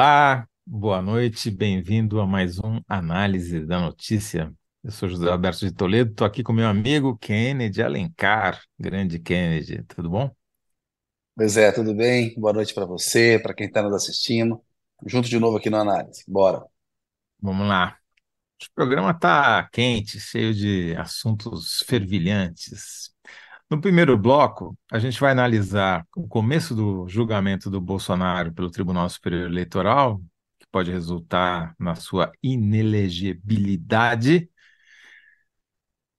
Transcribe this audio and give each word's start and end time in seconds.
Olá, 0.00 0.48
boa 0.64 1.02
noite, 1.02 1.50
bem-vindo 1.50 2.20
a 2.20 2.26
mais 2.26 2.60
um 2.60 2.80
Análise 2.86 3.66
da 3.66 3.80
Notícia. 3.80 4.54
Eu 4.84 4.92
sou 4.92 5.08
José 5.08 5.28
Alberto 5.28 5.66
de 5.66 5.72
Toledo, 5.72 6.12
estou 6.12 6.24
aqui 6.24 6.44
com 6.44 6.52
meu 6.52 6.68
amigo 6.68 7.18
Kennedy 7.18 7.82
Alencar, 7.82 8.62
grande 8.78 9.18
Kennedy, 9.18 9.82
tudo 9.88 10.08
bom? 10.08 10.30
Pois 11.34 11.56
é, 11.56 11.72
tudo 11.72 11.92
bem? 11.96 12.32
Boa 12.38 12.52
noite 12.52 12.72
para 12.72 12.86
você, 12.86 13.40
para 13.42 13.52
quem 13.52 13.66
está 13.66 13.82
nos 13.82 13.92
assistindo. 13.92 14.62
Junto 15.04 15.28
de 15.28 15.36
novo 15.36 15.56
aqui 15.56 15.68
no 15.68 15.78
Análise. 15.78 16.22
Bora. 16.28 16.64
Vamos 17.42 17.66
lá. 17.66 17.98
O 18.62 18.74
programa 18.76 19.10
está 19.10 19.68
quente, 19.72 20.20
cheio 20.20 20.54
de 20.54 20.94
assuntos 20.96 21.82
fervilhantes. 21.88 23.12
No 23.70 23.80
primeiro 23.80 24.16
bloco, 24.16 24.76
a 24.90 24.98
gente 24.98 25.20
vai 25.20 25.32
analisar 25.32 26.06
o 26.16 26.26
começo 26.26 26.74
do 26.74 27.06
julgamento 27.06 27.70
do 27.70 27.80
Bolsonaro 27.80 28.52
pelo 28.52 28.70
Tribunal 28.70 29.08
Superior 29.10 29.46
Eleitoral, 29.46 30.22
que 30.58 30.66
pode 30.70 30.90
resultar 30.90 31.74
na 31.78 31.94
sua 31.94 32.32
inelegibilidade, 32.42 34.48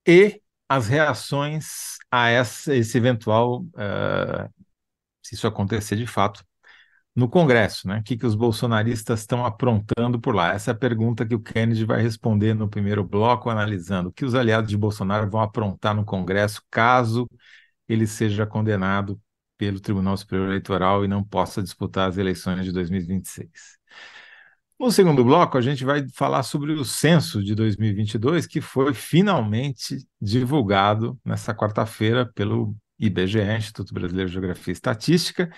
e 0.08 0.41
as 0.67 0.88
reações 0.88 1.98
a 2.12 2.30
essa, 2.30 2.75
esse 2.75 2.98
eventual, 2.98 3.61
uh, 3.61 4.53
se 5.23 5.36
isso 5.36 5.47
acontecer 5.47 5.95
de 5.95 6.05
fato, 6.05 6.44
no 7.19 7.29
Congresso, 7.29 7.87
né? 7.87 7.99
O 7.99 8.03
que, 8.03 8.17
que 8.17 8.25
os 8.25 8.33
bolsonaristas 8.33 9.19
estão 9.19 9.45
aprontando 9.45 10.19
por 10.19 10.33
lá? 10.33 10.53
Essa 10.53 10.71
é 10.71 10.73
a 10.73 10.77
pergunta 10.77 11.25
que 11.25 11.35
o 11.35 11.39
Kennedy 11.39 11.85
vai 11.85 12.01
responder 12.01 12.53
no 12.55 12.69
primeiro 12.69 13.03
bloco, 13.03 13.49
analisando 13.49 14.09
o 14.09 14.11
que 14.11 14.25
os 14.25 14.33
aliados 14.33 14.69
de 14.69 14.77
Bolsonaro 14.77 15.29
vão 15.29 15.41
aprontar 15.41 15.93
no 15.93 16.05
Congresso 16.05 16.61
caso 16.71 17.27
ele 17.88 18.07
seja 18.07 18.45
condenado 18.45 19.19
pelo 19.57 19.79
Tribunal 19.79 20.16
Superior 20.16 20.47
Eleitoral 20.47 21.03
e 21.03 21.07
não 21.07 21.23
possa 21.23 21.61
disputar 21.61 22.07
as 22.07 22.17
eleições 22.17 22.63
de 22.63 22.71
2026. 22.71 23.49
No 24.79 24.89
segundo 24.91 25.25
bloco, 25.25 25.57
a 25.57 25.61
gente 25.61 25.83
vai 25.83 26.07
falar 26.13 26.44
sobre 26.44 26.72
o 26.72 26.85
censo 26.85 27.44
de 27.44 27.53
2022, 27.53 28.47
que 28.47 28.61
foi 28.61 28.94
finalmente 28.94 29.97
divulgado 30.22 31.19
nessa 31.25 31.53
quarta-feira 31.53 32.25
pelo 32.33 32.73
IBGE, 32.97 33.41
Instituto 33.57 33.94
Brasileiro 33.94 34.29
de 34.29 34.33
Geografia 34.33 34.72
e 34.72 34.73
Estatística, 34.73 35.51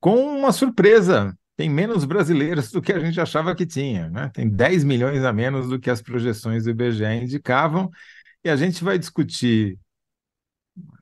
com 0.00 0.16
uma 0.38 0.52
surpresa. 0.52 1.36
Tem 1.56 1.70
menos 1.70 2.04
brasileiros 2.04 2.70
do 2.70 2.82
que 2.82 2.92
a 2.92 2.98
gente 2.98 3.18
achava 3.20 3.54
que 3.54 3.64
tinha, 3.64 4.10
né? 4.10 4.30
Tem 4.34 4.48
10 4.48 4.84
milhões 4.84 5.24
a 5.24 5.32
menos 5.32 5.68
do 5.68 5.78
que 5.80 5.88
as 5.88 6.02
projeções 6.02 6.64
do 6.64 6.70
IBGE 6.70 7.04
indicavam, 7.22 7.90
e 8.44 8.50
a 8.50 8.56
gente 8.56 8.84
vai 8.84 8.98
discutir 8.98 9.78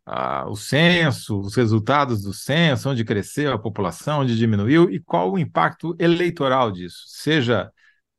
ah, 0.07 0.47
o 0.49 0.57
censo, 0.57 1.41
os 1.41 1.55
resultados 1.55 2.23
do 2.23 2.33
censo, 2.33 2.91
onde 2.91 3.05
cresceu 3.05 3.53
a 3.53 3.59
população, 3.59 4.21
onde 4.21 4.37
diminuiu 4.37 4.91
e 4.91 5.01
qual 5.01 5.33
o 5.33 5.39
impacto 5.39 5.97
eleitoral 5.99 6.71
disso, 6.71 7.05
seja 7.07 7.71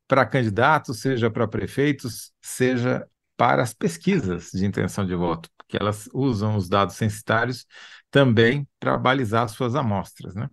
para 0.07 0.25
candidatos, 0.25 0.99
seja 0.99 1.29
para 1.31 1.47
prefeitos, 1.47 2.31
seja 2.41 3.07
para 3.37 3.63
as 3.63 3.73
pesquisas 3.73 4.51
de 4.51 4.65
intenção 4.65 5.05
de 5.05 5.15
voto, 5.15 5.49
porque 5.57 5.77
elas 5.77 6.09
usam 6.13 6.55
os 6.55 6.69
dados 6.69 6.95
censitários 6.95 7.65
também 8.11 8.67
para 8.79 8.97
balizar 8.97 9.47
suas 9.49 9.75
amostras, 9.75 10.35
né? 10.35 10.49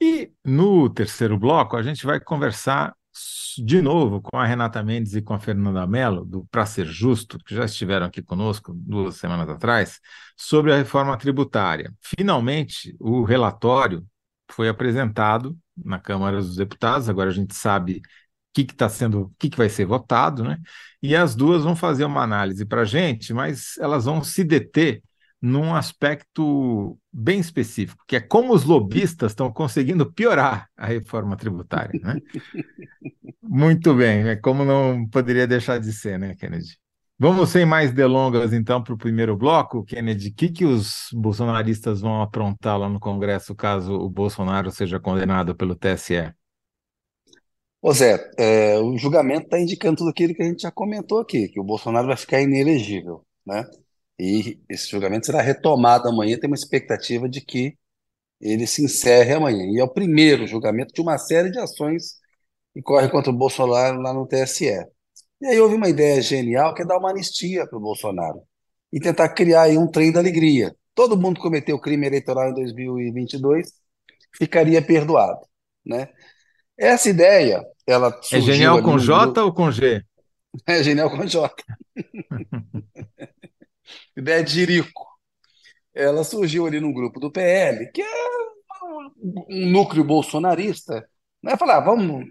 E 0.00 0.32
no 0.44 0.88
terceiro 0.88 1.38
bloco, 1.38 1.76
a 1.76 1.82
gente 1.82 2.06
vai 2.06 2.18
conversar 2.18 2.94
de 3.58 3.82
novo 3.82 4.22
com 4.22 4.38
a 4.38 4.46
Renata 4.46 4.82
Mendes 4.82 5.14
e 5.14 5.22
com 5.22 5.34
a 5.34 5.38
Fernanda 5.38 5.86
Mello, 5.86 6.24
do 6.24 6.46
Pra 6.50 6.64
Ser 6.64 6.86
Justo, 6.86 7.38
que 7.38 7.54
já 7.54 7.64
estiveram 7.64 8.06
aqui 8.06 8.22
conosco 8.22 8.72
duas 8.74 9.16
semanas 9.16 9.48
atrás, 9.48 10.00
sobre 10.36 10.72
a 10.72 10.76
reforma 10.76 11.16
tributária. 11.18 11.92
Finalmente, 12.00 12.96
o 12.98 13.24
relatório 13.24 14.06
foi 14.50 14.68
apresentado 14.68 15.56
na 15.76 15.98
Câmara 15.98 16.38
dos 16.38 16.56
Deputados, 16.56 17.08
agora 17.08 17.30
a 17.30 17.32
gente 17.32 17.54
sabe 17.54 17.98
o 17.98 18.00
que 18.54 18.62
está 18.62 18.88
sendo, 18.88 19.22
o 19.22 19.34
que, 19.38 19.50
que 19.50 19.58
vai 19.58 19.68
ser 19.68 19.84
votado, 19.84 20.42
né? 20.44 20.58
E 21.02 21.14
as 21.14 21.34
duas 21.34 21.62
vão 21.64 21.76
fazer 21.76 22.04
uma 22.04 22.22
análise 22.22 22.64
para 22.64 22.82
a 22.82 22.84
gente, 22.84 23.32
mas 23.32 23.76
elas 23.78 24.04
vão 24.04 24.22
se 24.24 24.44
deter 24.44 25.02
num 25.40 25.74
aspecto 25.74 26.98
bem 27.12 27.40
específico, 27.40 28.04
que 28.06 28.16
é 28.16 28.20
como 28.20 28.52
os 28.52 28.64
lobistas 28.64 29.32
estão 29.32 29.50
conseguindo 29.50 30.10
piorar 30.12 30.68
a 30.76 30.86
reforma 30.86 31.36
tributária. 31.36 31.98
Né? 32.02 32.16
Muito 33.42 33.94
bem, 33.94 34.28
é 34.28 34.36
como 34.36 34.64
não 34.64 35.08
poderia 35.08 35.46
deixar 35.46 35.78
de 35.78 35.92
ser, 35.92 36.18
né, 36.18 36.34
Kennedy? 36.34 36.78
Vamos 37.18 37.50
sem 37.50 37.66
mais 37.66 37.92
delongas, 37.92 38.52
então, 38.52 38.82
para 38.82 38.94
o 38.94 38.98
primeiro 38.98 39.36
bloco. 39.36 39.84
Kennedy, 39.84 40.28
o 40.28 40.34
que, 40.34 40.48
que 40.48 40.64
os 40.64 41.08
bolsonaristas 41.12 42.00
vão 42.00 42.22
aprontar 42.22 42.78
lá 42.78 42.88
no 42.88 42.98
Congresso 42.98 43.54
caso 43.54 43.92
o 43.92 44.08
Bolsonaro 44.08 44.70
seja 44.70 44.98
condenado 44.98 45.54
pelo 45.54 45.74
TSE? 45.74 46.32
Ô 47.82 47.92
Zé, 47.92 48.30
é, 48.38 48.78
o 48.78 48.96
julgamento 48.96 49.44
está 49.44 49.58
indicando 49.58 49.96
tudo 49.98 50.10
aquilo 50.10 50.34
que 50.34 50.42
a 50.42 50.46
gente 50.46 50.62
já 50.62 50.70
comentou 50.70 51.18
aqui, 51.18 51.48
que 51.48 51.60
o 51.60 51.64
Bolsonaro 51.64 52.06
vai 52.06 52.16
ficar 52.16 52.40
inelegível, 52.40 53.22
né? 53.46 53.66
E 54.20 54.60
esse 54.68 54.90
julgamento 54.90 55.24
será 55.24 55.40
retomado 55.40 56.06
amanhã. 56.06 56.38
Tem 56.38 56.46
uma 56.46 56.54
expectativa 56.54 57.26
de 57.26 57.40
que 57.40 57.78
ele 58.38 58.66
se 58.66 58.84
encerre 58.84 59.32
amanhã. 59.32 59.64
E 59.64 59.80
é 59.80 59.84
o 59.84 59.88
primeiro 59.88 60.46
julgamento 60.46 60.92
de 60.92 61.00
uma 61.00 61.16
série 61.16 61.50
de 61.50 61.58
ações 61.58 62.16
que 62.74 62.82
corre 62.82 63.08
contra 63.08 63.32
o 63.32 63.34
Bolsonaro 63.34 63.98
lá 64.02 64.12
no 64.12 64.26
TSE. 64.26 64.66
E 65.40 65.46
aí 65.46 65.58
houve 65.58 65.74
uma 65.74 65.88
ideia 65.88 66.20
genial 66.20 66.74
que 66.74 66.82
é 66.82 66.84
dar 66.84 66.98
uma 66.98 67.08
anistia 67.10 67.66
para 67.66 67.78
o 67.78 67.80
Bolsonaro 67.80 68.42
e 68.92 69.00
tentar 69.00 69.30
criar 69.30 69.62
aí 69.62 69.78
um 69.78 69.90
trem 69.90 70.12
da 70.12 70.20
alegria. 70.20 70.76
Todo 70.94 71.16
mundo 71.16 71.36
que 71.36 71.42
cometeu 71.42 71.78
crime 71.78 72.06
eleitoral 72.06 72.50
em 72.50 72.54
2022 72.54 73.72
ficaria 74.36 74.82
perdoado, 74.82 75.40
né? 75.84 76.10
Essa 76.76 77.08
ideia, 77.08 77.64
ela 77.86 78.08
é 78.30 78.36
É 78.36 78.40
genial 78.42 78.82
com 78.82 78.98
J 78.98 79.42
ou 79.42 79.52
com 79.54 79.70
G? 79.70 80.04
É 80.66 80.82
genial 80.82 81.10
com 81.10 81.24
J. 81.24 81.50
ideia 84.20 84.44
de 84.44 84.52
Jirico. 84.52 85.06
Ela 85.94 86.24
surgiu 86.24 86.66
ali 86.66 86.80
no 86.80 86.94
grupo 86.94 87.18
do 87.20 87.30
PL, 87.30 87.90
que 87.92 88.02
é 88.02 88.06
um 89.20 89.70
núcleo 89.70 90.04
bolsonarista, 90.04 91.06
né? 91.42 91.56
Falar, 91.56 91.78
ah, 91.78 91.80
vamos 91.80 92.26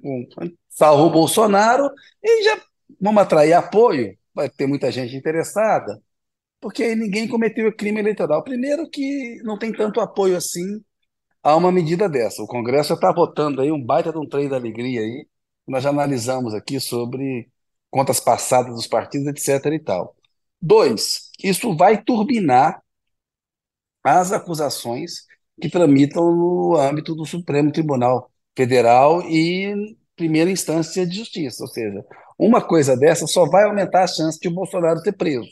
salvar 0.70 1.06
o 1.06 1.10
Bolsonaro 1.10 1.90
e 2.24 2.44
já 2.44 2.62
vamos 3.00 3.22
atrair 3.22 3.54
apoio, 3.54 4.18
vai 4.34 4.50
ter 4.50 4.68
muita 4.68 4.92
gente 4.92 5.16
interessada, 5.16 6.02
porque 6.60 6.96
ninguém 6.96 7.28
cometeu 7.28 7.74
crime 7.76 8.00
eleitoral. 8.00 8.44
Primeiro 8.44 8.90
que 8.90 9.42
não 9.44 9.58
tem 9.58 9.72
tanto 9.72 10.02
apoio 10.02 10.38
assim 10.38 10.82
a 11.44 11.56
uma 11.56 11.72
medida 11.72 12.10
dessa. 12.10 12.44
O 12.44 12.48
Congresso 12.48 12.94
está 12.94 13.12
votando 13.12 13.62
aí 13.62 13.72
um 13.72 13.84
baita 13.84 14.12
de 14.12 14.18
um 14.18 14.28
trem 14.28 14.50
da 14.50 14.58
alegria 14.58 15.02
aí, 15.02 15.28
nós 15.68 15.84
já 15.84 15.90
analisamos 15.90 16.54
aqui 16.54 16.80
sobre 16.80 17.50
contas 17.90 18.20
passadas 18.20 18.74
dos 18.76 18.88
partidos, 18.88 19.28
etc. 19.28 19.74
e 19.74 19.80
tal. 19.80 20.16
Dois, 20.62 21.29
isso 21.44 21.76
vai 21.76 22.02
turbinar 22.04 22.82
as 24.04 24.32
acusações 24.32 25.26
que 25.62 25.70
tramitam 25.70 26.24
no 26.36 26.76
âmbito 26.78 27.16
do 27.16 27.26
Supremo 27.26 27.72
Tribunal 27.72 28.32
Federal 28.56 29.22
e 29.24 29.98
primeira 30.16 30.50
instância 30.50 31.06
de 31.06 31.18
justiça. 31.18 31.64
Ou 31.64 31.70
seja, 31.70 32.06
uma 32.38 32.62
coisa 32.62 32.96
dessa 32.98 33.28
só 33.28 33.46
vai 33.46 33.66
aumentar 33.66 34.04
a 34.04 34.08
chance 34.08 34.40
de 34.40 34.48
o 34.48 34.54
Bolsonaro 34.54 35.00
ser 35.00 35.14
preso, 35.14 35.50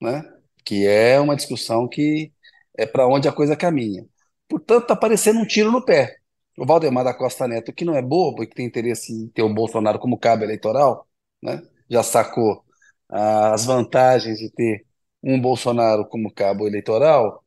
né? 0.00 0.22
que 0.64 0.86
é 0.86 1.20
uma 1.20 1.36
discussão 1.36 1.88
que 1.88 2.32
é 2.76 2.86
para 2.86 3.06
onde 3.06 3.28
a 3.28 3.32
coisa 3.32 3.56
caminha. 3.56 4.04
Portanto, 4.48 4.82
está 4.82 4.96
parecendo 4.96 5.40
um 5.40 5.46
tiro 5.46 5.70
no 5.72 5.84
pé. 5.84 6.16
O 6.58 6.66
Valdemar 6.66 7.04
da 7.04 7.14
Costa 7.14 7.46
Neto, 7.46 7.72
que 7.72 7.84
não 7.84 7.94
é 7.94 8.02
bobo 8.02 8.42
e 8.42 8.46
que 8.46 8.54
tem 8.54 8.66
interesse 8.66 9.12
em 9.12 9.28
ter 9.28 9.42
o 9.42 9.52
Bolsonaro 9.52 9.98
como 9.98 10.18
cabo 10.18 10.44
eleitoral, 10.44 11.06
né? 11.42 11.62
já 11.90 12.02
sacou 12.02 12.64
as 13.08 13.64
vantagens 13.64 14.38
de 14.38 14.50
ter 14.50 14.85
um 15.26 15.40
Bolsonaro 15.40 16.06
como 16.08 16.32
cabo 16.32 16.66
eleitoral, 16.68 17.44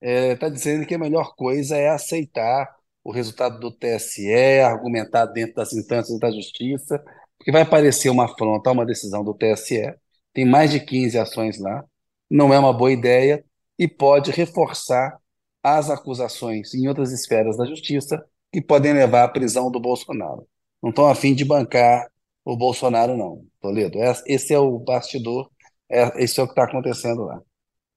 está 0.00 0.10
é, 0.10 0.36
tá 0.36 0.48
dizendo 0.50 0.86
que 0.86 0.94
a 0.94 0.98
melhor 0.98 1.34
coisa 1.34 1.76
é 1.76 1.88
aceitar 1.88 2.68
o 3.02 3.10
resultado 3.10 3.58
do 3.58 3.70
TSE, 3.72 4.60
argumentar 4.60 5.26
dentro 5.26 5.54
das 5.56 5.72
instâncias 5.72 6.18
da 6.20 6.30
justiça, 6.30 7.02
porque 7.38 7.50
vai 7.50 7.64
parecer 7.68 8.10
uma 8.10 8.26
afronta 8.26 8.70
a 8.70 8.72
uma 8.72 8.86
decisão 8.86 9.24
do 9.24 9.34
TSE. 9.34 9.94
Tem 10.34 10.44
mais 10.44 10.70
de 10.70 10.80
15 10.80 11.18
ações 11.18 11.58
lá, 11.58 11.84
não 12.30 12.52
é 12.52 12.58
uma 12.58 12.72
boa 12.72 12.92
ideia 12.92 13.44
e 13.78 13.88
pode 13.88 14.30
reforçar 14.30 15.18
as 15.62 15.90
acusações 15.90 16.74
em 16.74 16.88
outras 16.88 17.12
esferas 17.12 17.56
da 17.56 17.64
justiça 17.64 18.24
que 18.52 18.60
podem 18.60 18.92
levar 18.92 19.24
à 19.24 19.28
prisão 19.28 19.70
do 19.70 19.80
Bolsonaro. 19.80 20.46
Não 20.82 20.90
estão 20.90 21.08
afim 21.08 21.34
de 21.34 21.44
bancar 21.44 22.06
o 22.44 22.56
Bolsonaro, 22.56 23.16
não, 23.16 23.44
Toledo. 23.60 23.98
Esse 24.26 24.52
é 24.52 24.58
o 24.58 24.78
bastidor, 24.78 25.50
é, 25.92 26.24
esse 26.24 26.40
é 26.40 26.42
o 26.42 26.46
que 26.46 26.52
está 26.52 26.64
acontecendo 26.64 27.24
lá. 27.24 27.40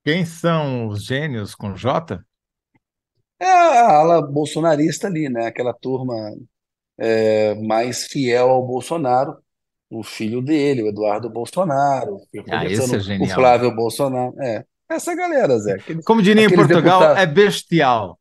Quem 0.03 0.25
são 0.25 0.87
os 0.87 1.05
gênios 1.05 1.55
com 1.55 1.73
J? 1.73 2.19
É 3.39 3.45
a 3.45 3.97
ala 3.97 4.21
bolsonarista 4.21 5.07
ali, 5.07 5.29
né? 5.29 5.47
Aquela 5.47 5.73
turma 5.73 6.13
é, 6.97 7.55
mais 7.55 8.05
fiel 8.05 8.49
ao 8.49 8.65
Bolsonaro, 8.65 9.37
o 9.89 10.03
filho 10.03 10.41
dele, 10.41 10.83
o 10.83 10.87
Eduardo 10.87 11.29
Bolsonaro, 11.29 12.19
ah, 12.51 12.65
esse 12.65 12.95
é 12.95 12.99
genial. 12.99 13.29
o 13.29 13.33
Flávio 13.33 13.75
Bolsonaro. 13.75 14.33
É, 14.41 14.63
essa 14.89 15.15
galera, 15.15 15.57
Zé. 15.57 15.73
Aqueles, 15.73 16.05
Como 16.05 16.21
diria 16.21 16.45
em 16.45 16.53
Portugal, 16.53 16.99
deputado... 16.99 17.17
é 17.17 17.25
bestial. 17.25 18.19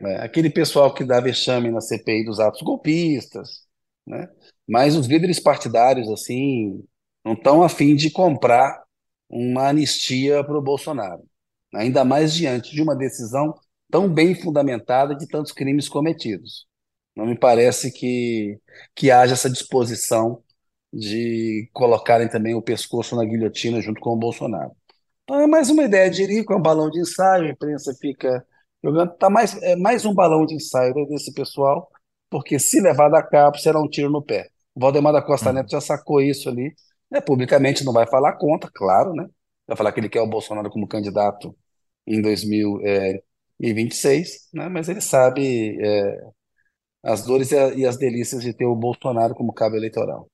É, 0.00 0.16
aquele 0.24 0.50
pessoal 0.50 0.94
que 0.94 1.04
dá 1.04 1.20
vexame 1.20 1.70
na 1.70 1.80
CPI 1.80 2.24
dos 2.24 2.38
atos 2.38 2.62
golpistas, 2.62 3.66
né? 4.06 4.28
Mas 4.68 4.94
os 4.94 5.06
líderes 5.06 5.40
partidários, 5.40 6.08
assim, 6.08 6.84
não 7.24 7.32
estão 7.32 7.62
a 7.62 7.68
fim 7.68 7.96
de 7.96 8.10
comprar 8.10 8.82
uma 9.28 9.68
anistia 9.68 10.42
para 10.44 10.58
o 10.58 10.62
Bolsonaro, 10.62 11.22
ainda 11.74 12.04
mais 12.04 12.34
diante 12.34 12.74
de 12.74 12.82
uma 12.82 12.96
decisão 12.96 13.54
tão 13.90 14.12
bem 14.12 14.34
fundamentada 14.34 15.14
de 15.14 15.26
tantos 15.28 15.52
crimes 15.52 15.88
cometidos. 15.88 16.66
Não 17.16 17.26
me 17.26 17.36
parece 17.36 17.90
que, 17.90 18.58
que 18.94 19.10
haja 19.10 19.34
essa 19.34 19.50
disposição 19.50 20.42
de 20.92 21.68
colocarem 21.72 22.28
também 22.28 22.54
o 22.54 22.62
pescoço 22.62 23.16
na 23.16 23.24
guilhotina 23.24 23.80
junto 23.80 24.00
com 24.00 24.10
o 24.10 24.18
Bolsonaro. 24.18 24.72
Então 25.24 25.40
é 25.40 25.46
mais 25.46 25.68
uma 25.68 25.82
ideia 25.84 26.10
de 26.10 26.22
Irico, 26.22 26.52
é 26.52 26.56
um 26.56 26.62
balão 26.62 26.90
de 26.90 27.00
ensaio, 27.00 27.44
a 27.46 27.50
imprensa 27.50 27.92
fica 28.00 28.44
jogando. 28.82 29.14
Tá 29.16 29.28
mais, 29.28 29.60
é 29.62 29.76
mais 29.76 30.04
um 30.04 30.14
balão 30.14 30.46
de 30.46 30.54
ensaio 30.54 30.94
desse 31.06 31.32
pessoal, 31.34 31.90
porque 32.30 32.58
se 32.58 32.80
levado 32.80 33.14
a 33.14 33.22
cabo 33.22 33.58
será 33.58 33.80
um 33.80 33.88
tiro 33.88 34.10
no 34.10 34.22
pé. 34.22 34.48
O 34.74 34.80
Valdemar 34.80 35.12
da 35.12 35.22
Costa 35.22 35.52
Neto 35.52 35.70
já 35.70 35.80
sacou 35.80 36.22
isso 36.22 36.48
ali. 36.48 36.72
Né? 37.10 37.20
Publicamente 37.20 37.84
não 37.84 37.92
vai 37.92 38.06
falar 38.06 38.34
contra, 38.34 38.70
claro, 38.72 39.12
né? 39.14 39.26
Vai 39.66 39.76
falar 39.76 39.92
que 39.92 40.00
ele 40.00 40.08
quer 40.08 40.22
o 40.22 40.26
Bolsonaro 40.26 40.70
como 40.70 40.88
candidato 40.88 41.54
em 42.06 42.22
2026, 42.22 44.48
né? 44.54 44.68
mas 44.68 44.88
ele 44.88 45.02
sabe 45.02 45.76
é, 45.80 46.20
as 47.02 47.24
dores 47.24 47.52
e, 47.52 47.84
as 47.84 47.98
delícias 47.98 48.42
de 48.42 48.54
ter 48.54 48.64
o 48.64 48.74
Bolsonaro 48.74 49.34
como 49.34 49.52
cabo 49.52 49.76
eleitoral. 49.76 50.26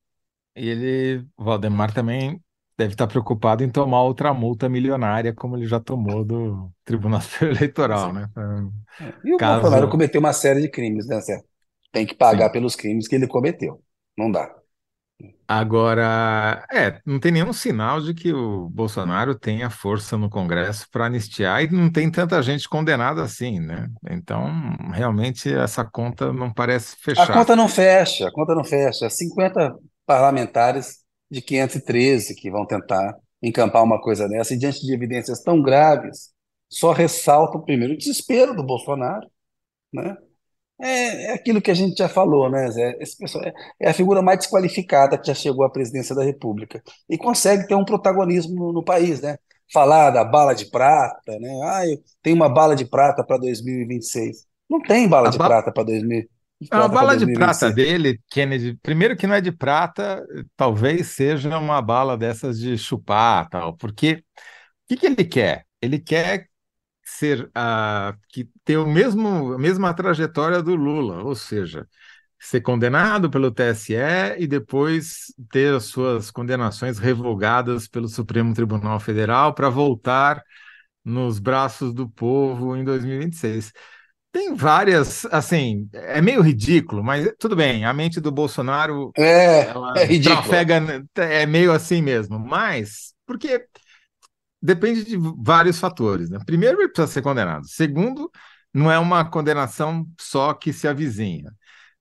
E 0.57 0.69
ele, 0.69 1.27
Valdemar, 1.37 1.93
também 1.93 2.41
deve 2.79 2.95
estar 2.95 3.09
preocupado 3.09 3.65
em 3.65 3.71
tomar 3.71 4.03
outra 4.03 4.33
multa 4.33 4.69
milionária, 4.69 5.35
como 5.35 5.57
ele 5.57 5.67
já 5.67 5.81
tomou 5.81 6.25
do 6.25 6.71
Tribunal 6.85 7.21
Eleitoral, 7.43 8.13
né? 8.13 8.29
E 9.25 9.35
o 9.35 9.37
Caso... 9.37 9.63
Bolsonaro 9.63 9.91
cometeu 9.91 10.21
uma 10.21 10.33
série 10.33 10.61
de 10.61 10.69
crimes, 10.69 11.09
né? 11.09 11.19
Tem 11.93 12.07
que 12.07 12.15
pagar 12.15 12.47
Sim. 12.47 12.53
pelos 12.53 12.77
crimes 12.77 13.09
que 13.09 13.17
ele 13.17 13.27
cometeu. 13.27 13.83
Não 14.17 14.31
dá. 14.31 14.49
Agora, 15.47 16.67
é, 16.73 17.01
não 17.05 17.21
tem 17.21 17.31
nenhum 17.31 17.53
sinal 17.53 18.01
de 18.01 18.15
que 18.15 18.33
o 18.33 18.69
Bolsonaro 18.71 19.39
tenha 19.39 19.69
força 19.69 20.17
no 20.17 20.31
Congresso 20.31 20.89
para 20.91 21.07
anistiar 21.07 21.63
e 21.63 21.71
não 21.71 21.93
tem 21.93 22.11
tanta 22.11 22.43
gente 22.43 22.69
condenada 22.69 23.23
assim, 23.23 23.61
né? 23.61 23.89
Então, 24.11 24.49
realmente, 24.93 25.53
essa 25.53 25.85
conta 25.85 26.33
não 26.33 26.53
parece 26.53 26.97
fechar. 26.97 27.31
A 27.31 27.33
conta 27.33 27.55
não 27.55 27.69
fecha, 27.69 28.27
a 28.27 28.33
conta 28.33 28.55
não 28.55 28.65
fecha. 28.65 29.09
50 29.11 29.77
parlamentares 30.07 31.05
de 31.31 31.43
513 31.43 32.35
que 32.35 32.51
vão 32.51 32.67
tentar 32.67 33.15
encampar 33.43 33.83
uma 33.83 34.01
coisa 34.01 34.27
dessa, 34.27 34.55
e 34.55 34.59
diante 34.59 34.81
de 34.81 34.95
evidências 34.95 35.43
tão 35.43 35.61
graves, 35.61 36.31
só 36.69 36.93
ressaltam 36.93 37.61
primeiro 37.61 37.93
o 37.93 37.99
desespero 37.99 38.55
do 38.55 38.65
Bolsonaro, 38.65 39.29
né? 39.93 40.17
É, 40.81 41.27
é 41.27 41.35
aquilo 41.35 41.63
que 41.63 41.71
a 41.71 41.75
gente 41.75 41.97
já 41.97 42.09
falou, 42.09 42.51
né, 42.51 42.71
Zé? 42.71 42.97
Esse 43.01 43.17
pessoal 43.17 43.45
é, 43.45 43.53
é, 43.81 43.91
a 43.91 43.95
figura 43.95 44.21
mais 44.21 44.39
desqualificada 44.39 45.17
que 45.17 45.27
já 45.27 45.35
chegou 45.35 45.65
à 45.65 45.71
presidência 45.71 46.15
da 46.15 46.25
República 46.25 46.83
e 47.09 47.17
consegue 47.17 47.67
ter 47.67 47.75
um 47.75 47.85
protagonismo 47.85 48.55
no, 48.55 48.73
no 48.73 48.85
país, 48.85 49.21
né? 49.21 49.37
Falar 49.73 50.11
da 50.11 50.25
bala 50.25 50.55
de 50.55 50.67
prata, 50.67 51.39
né? 51.39 51.61
Ah, 51.65 51.87
eu 51.87 51.99
tenho 52.23 52.37
uma 52.37 52.49
bala 52.49 52.75
de 52.75 52.85
prata 52.85 53.25
para 53.25 53.39
2026. 53.39 54.47
Não 54.69 54.81
tem 54.81 55.09
bala 55.09 55.29
a 55.29 55.31
de 55.31 55.39
ba... 55.39 55.47
prata 55.47 55.73
para 55.73 55.85
2026. 55.85 56.35
A 56.71 56.89
bala 56.89 57.17
de 57.17 57.33
prata 57.33 57.71
dele, 57.71 58.21
Kennedy, 58.31 58.79
primeiro 58.83 59.17
que 59.17 59.27
não 59.27 59.35
é 59.35 59.41
de 59.41 59.53
prata, 59.53 60.25
talvez 60.57 61.09
seja 61.09 61.57
uma 61.59 61.83
bala 61.83 62.17
dessas 62.17 62.59
de 62.59 62.79
chupar, 62.79 63.49
tal, 63.49 63.77
porque 63.77 64.13
o 64.15 64.89
que, 64.89 64.97
que 64.97 65.07
ele 65.07 65.25
quer? 65.25 65.67
Ele 65.81 65.99
quer 65.99 66.47
ser 67.17 67.45
uh, 67.57 68.17
que 68.29 68.49
ter 68.65 68.77
o 68.77 68.87
mesmo 68.87 69.53
a 69.55 69.59
mesma 69.59 69.95
trajetória 69.95 70.63
do 70.63 70.75
Lula, 70.75 71.23
ou 71.23 71.35
seja, 71.35 71.87
ser 72.39 72.61
condenado 72.61 73.31
pelo 73.31 73.51
TSE 73.51 73.95
e 74.39 74.47
depois 74.47 75.33
ter 75.51 75.75
as 75.75 75.85
suas 75.85 76.31
condenações 76.31 76.99
revogadas 76.99 77.87
pelo 77.87 78.09
Supremo 78.09 78.53
Tribunal 78.53 78.99
Federal 78.99 79.55
para 79.55 79.69
voltar 79.69 80.43
nos 81.05 81.39
braços 81.39 81.95
do 81.95 82.09
povo 82.09 82.77
em 82.77 82.85
2026. 82.85 83.73
Tem 84.33 84.53
várias, 84.53 85.25
assim, 85.27 85.89
é 85.93 86.21
meio 86.21 86.41
ridículo, 86.41 87.05
mas 87.05 87.33
tudo 87.39 87.55
bem, 87.55 87.85
a 87.85 87.93
mente 87.93 88.21
do 88.21 88.33
Bolsonaro 88.33 89.13
é, 89.17 89.73
é 89.97 90.05
ridículo. 90.05 90.43
Trafega, 90.43 91.07
é 91.15 91.47
meio 91.47 91.71
assim 91.71 92.03
mesmo, 92.03 92.41
mas 92.41 93.15
porque 93.25 93.65
depende 94.65 95.05
de 95.05 95.19
vários 95.39 95.79
fatores. 95.79 96.31
Né? 96.31 96.39
Primeiro, 96.47 96.81
ele 96.81 96.89
precisa 96.89 97.13
ser 97.13 97.21
condenado. 97.23 97.69
Segundo, 97.69 98.31
não 98.73 98.91
é 98.91 98.99
uma 98.99 99.23
condenação 99.23 100.07
só 100.19 100.55
que 100.55 100.73
se 100.73 100.89
avizinha. 100.89 101.53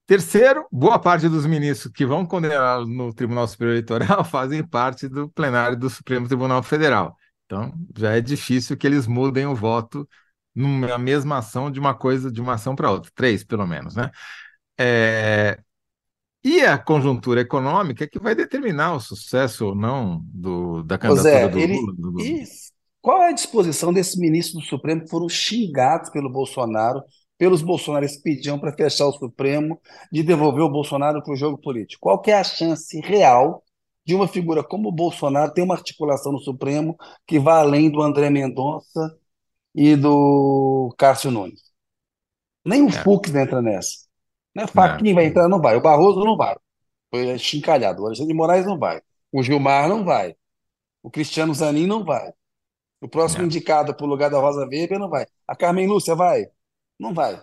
Terceiro, 0.06 0.66
boa 0.72 0.98
parte 1.00 1.28
dos 1.28 1.46
ministros 1.46 1.92
que 1.94 2.06
vão 2.06 2.26
condená-lo 2.26 2.88
no 2.88 3.14
Tribunal 3.14 3.48
Superior 3.48 3.74
Eleitoral 3.74 4.24
fazem 4.26 4.66
parte 4.66 5.10
do 5.10 5.30
plenário 5.30 5.78
do 5.78 5.90
Supremo 5.90 6.28
Tribunal 6.28 6.64
Federal. 6.64 7.18
Então, 7.46 7.74
já 7.98 8.16
é 8.16 8.22
difícil 8.22 8.78
que 8.78 8.88
eles 8.88 9.08
mudem 9.08 9.46
o 9.46 9.56
voto 9.56 10.08
na 10.56 10.98
mesma 10.98 11.40
ação 11.40 11.70
de 11.70 11.80
uma 11.80 11.94
coisa, 11.94 12.32
de 12.32 12.40
uma 12.42 12.54
ação 12.54 12.76
para 12.76 12.92
outra, 12.92 13.12
três 13.14 13.44
pelo 13.44 13.68
menos, 13.68 13.96
né? 13.96 14.10
É... 14.80 15.60
E 16.44 16.62
a 16.62 16.78
conjuntura 16.78 17.42
econômica 17.42 18.04
é 18.04 18.08
que 18.08 18.20
vai 18.20 18.36
determinar 18.36 18.96
o 18.96 19.00
sucesso 19.00 19.68
ou 19.68 19.76
não 19.76 20.22
do, 20.26 20.84
da 20.84 20.98
candidatura 20.98 21.34
Zé, 21.34 21.48
do 21.48 21.60
ele... 21.60 21.80
Lula. 21.80 21.94
Do... 21.94 22.18
Qual 23.02 23.22
é 23.22 23.30
a 23.30 23.34
disposição 23.34 23.94
desses 23.94 24.18
ministros 24.18 24.64
do 24.64 24.70
Supremo 24.70 25.02
que 25.02 25.10
foram 25.10 25.28
xingados 25.28 26.10
pelo 26.10 26.30
Bolsonaro, 26.30 27.04
pelos 27.38 27.62
bolsonaristas 27.62 28.22
que 28.22 28.24
pediam 28.24 28.60
para 28.60 28.74
fechar 28.74 29.06
o 29.08 29.14
Supremo, 29.14 29.80
de 30.12 30.24
devolver 30.24 30.64
o 30.64 30.72
Bolsonaro 30.72 31.22
para 31.24 31.34
o 31.34 31.38
jogo 31.38 31.58
político? 31.58 32.02
Qual 32.02 32.22
é 32.28 32.34
a 32.34 32.44
chance 32.44 33.00
real 33.02 33.64
de 34.06 34.14
uma 34.14 34.28
figura 34.28 34.64
como 34.64 34.90
o 34.90 34.92
Bolsonaro 34.92 35.54
ter 35.54 35.62
uma 35.62 35.76
articulação 35.76 36.32
no 36.32 36.40
Supremo 36.40 36.98
que 37.26 37.40
vá 37.40 37.60
além 37.60 37.90
do 37.90 38.02
André 38.02 38.30
Mendonça 38.30 39.18
e 39.74 39.96
do 39.96 40.94
Cássio 40.98 41.32
Nunes. 41.32 41.62
Nem 42.66 42.84
o 42.84 42.90
é. 42.90 42.92
Fux 42.92 43.34
entra 43.34 43.62
nessa. 43.62 44.06
Né? 44.56 44.68
Faquinha 44.68 45.12
é. 45.12 45.16
vai 45.16 45.26
entrar, 45.26 45.48
não 45.48 45.62
vai. 45.62 45.76
O 45.76 45.82
Barroso 45.82 46.24
não 46.24 46.38
vai. 46.38 46.56
Foi 47.10 47.38
chincalhado. 47.38 48.02
O 48.02 48.06
Alexandre 48.06 48.32
de 48.32 48.38
Moraes 48.38 48.66
não 48.66 48.78
vai. 48.78 49.02
O 49.32 49.42
Gilmar 49.42 49.88
não 49.88 50.04
vai. 50.04 50.36
O 51.02 51.10
Cristiano 51.10 51.54
Zanin 51.54 51.88
não 51.88 52.04
vai. 52.04 52.32
O 53.02 53.08
próximo 53.08 53.44
é. 53.44 53.46
indicado 53.46 53.94
para 53.94 54.06
o 54.06 54.10
lugar 54.10 54.30
da 54.30 54.40
Rosa 54.40 54.66
Weber 54.66 55.00
não 55.00 55.10
vai. 55.10 55.26
A 55.48 55.56
Carmen 55.56 55.88
Lúcia 55.88 56.16
vai? 56.16 56.48
Não 57.00 57.14
vai. 57.14 57.42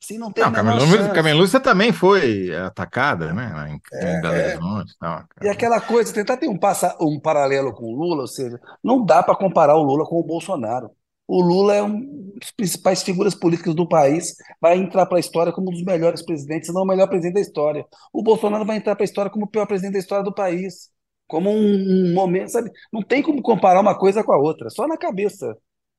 Sim, 0.00 0.18
não 0.18 0.30
tem 0.30 0.44
não, 0.44 0.52
Carmen 0.52 0.74
Lúcia, 0.74 1.08
Carmen 1.08 1.34
Lúcia 1.34 1.60
também 1.60 1.92
foi 1.92 2.54
atacada, 2.54 3.32
né? 3.32 3.70
Em, 3.70 3.80
é, 3.96 4.20
Belo 4.20 4.34
é. 4.34 4.46
Horizonte. 4.46 4.94
Não, 5.00 5.24
e 5.42 5.48
aquela 5.48 5.80
coisa, 5.80 6.12
tentar 6.12 6.36
ter 6.36 6.48
um, 6.48 6.56
passa, 6.56 6.96
um 7.00 7.18
paralelo 7.18 7.72
com 7.72 7.86
o 7.86 7.96
Lula, 7.96 8.22
ou 8.22 8.28
seja, 8.28 8.60
não 8.82 9.04
dá 9.04 9.22
para 9.22 9.34
comparar 9.34 9.74
o 9.74 9.82
Lula 9.82 10.04
com 10.04 10.20
o 10.20 10.24
Bolsonaro 10.24 10.90
o 11.28 11.42
Lula 11.42 11.74
é 11.74 11.82
um 11.82 12.32
das 12.40 12.50
principais 12.52 13.02
figuras 13.02 13.34
políticas 13.34 13.74
do 13.74 13.86
país, 13.86 14.34
vai 14.60 14.78
entrar 14.78 15.04
para 15.06 15.18
a 15.18 15.20
história 15.20 15.52
como 15.52 15.70
um 15.70 15.72
dos 15.72 15.82
melhores 15.82 16.22
presidentes, 16.22 16.68
se 16.68 16.72
não 16.72 16.82
o 16.82 16.86
melhor 16.86 17.06
presidente 17.08 17.34
da 17.34 17.40
história. 17.40 17.84
O 18.12 18.22
Bolsonaro 18.22 18.64
vai 18.64 18.76
entrar 18.76 18.96
para 18.96 19.02
a 19.02 19.04
história 19.04 19.30
como 19.30 19.44
o 19.44 19.48
pior 19.48 19.66
presidente 19.66 19.92
da 19.92 19.98
história 19.98 20.24
do 20.24 20.32
país, 20.34 20.88
como 21.26 21.50
um, 21.50 22.10
um 22.10 22.14
momento, 22.14 22.50
sabe? 22.50 22.70
Não 22.92 23.02
tem 23.02 23.22
como 23.22 23.42
comparar 23.42 23.80
uma 23.80 23.96
coisa 23.96 24.24
com 24.24 24.32
a 24.32 24.38
outra, 24.38 24.70
só 24.70 24.88
na 24.88 24.96
cabeça 24.96 25.54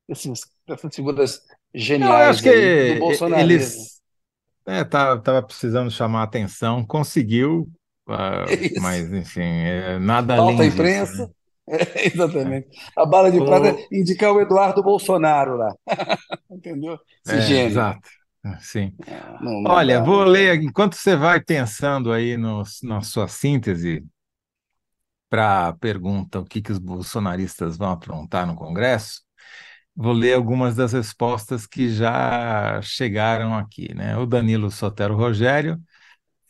esses, 0.08 0.42
essas 0.68 0.96
figuras 0.96 1.42
geniais 1.74 2.10
não, 2.12 2.30
acho 2.30 2.44
que 2.44 2.94
do 2.96 3.00
Bolsonaro. 3.00 3.42
Eles 3.42 4.02
é, 4.66 4.84
tá, 4.84 5.18
tava 5.20 5.44
precisando 5.44 5.92
chamar 5.92 6.22
a 6.22 6.24
atenção, 6.24 6.86
conseguiu, 6.86 7.70
uh, 8.10 8.82
mas 8.82 9.12
enfim, 9.14 9.42
é, 9.42 10.00
nada 10.00 10.36
Falta 10.36 10.54
além 10.54 10.70
imprensa. 10.70 11.12
Disso, 11.12 11.28
né? 11.28 11.34
É, 11.70 12.08
exatamente. 12.08 12.68
A 12.96 13.06
bala 13.06 13.32
de 13.32 13.40
o... 13.40 13.46
prata 13.46 13.78
indica 13.92 14.32
o 14.32 14.42
Eduardo 14.42 14.82
Bolsonaro 14.82 15.56
lá. 15.56 15.74
Entendeu? 16.50 16.98
Esse 17.26 17.36
é, 17.36 17.42
gênio. 17.42 17.68
Exato. 17.68 18.10
É, 18.46 18.58
sim. 18.60 18.96
É, 19.06 19.44
não, 19.44 19.62
não 19.62 19.72
Olha, 19.72 20.00
dá, 20.00 20.04
vou 20.04 20.24
ler, 20.24 20.62
enquanto 20.62 20.96
você 20.96 21.16
vai 21.16 21.42
pensando 21.42 22.12
aí 22.12 22.38
no, 22.38 22.64
na 22.84 23.02
sua 23.02 23.28
síntese 23.28 24.04
para 25.30 25.68
a 25.68 25.74
pergunta 25.74 26.40
o 26.40 26.46
que, 26.46 26.62
que 26.62 26.72
os 26.72 26.80
bolsonaristas 26.80 27.78
vão 27.78 27.92
aprontar 27.92 28.48
no 28.48 28.56
Congresso, 28.56 29.22
vou 29.96 30.14
ler 30.14 30.34
algumas 30.34 30.76
das 30.76 30.94
respostas 30.94 31.68
que 31.68 31.90
já 31.90 32.82
chegaram 32.82 33.54
aqui. 33.54 33.94
Né? 33.94 34.18
O 34.18 34.26
Danilo 34.26 34.72
Sotero 34.72 35.16
Rogério 35.16 35.80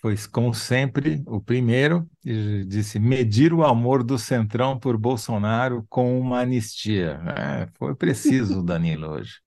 foi, 0.01 0.15
como 0.31 0.53
sempre, 0.53 1.21
o 1.27 1.41
primeiro, 1.41 2.09
disse 2.23 2.99
medir 2.99 3.53
o 3.53 3.65
amor 3.65 4.03
do 4.03 4.17
Centrão 4.17 4.79
por 4.79 4.97
Bolsonaro 4.97 5.85
com 5.89 6.19
uma 6.19 6.39
anistia. 6.39 7.21
É, 7.37 7.67
foi 7.77 7.95
preciso, 7.95 8.61
Danilo, 8.63 9.09
hoje. 9.09 9.41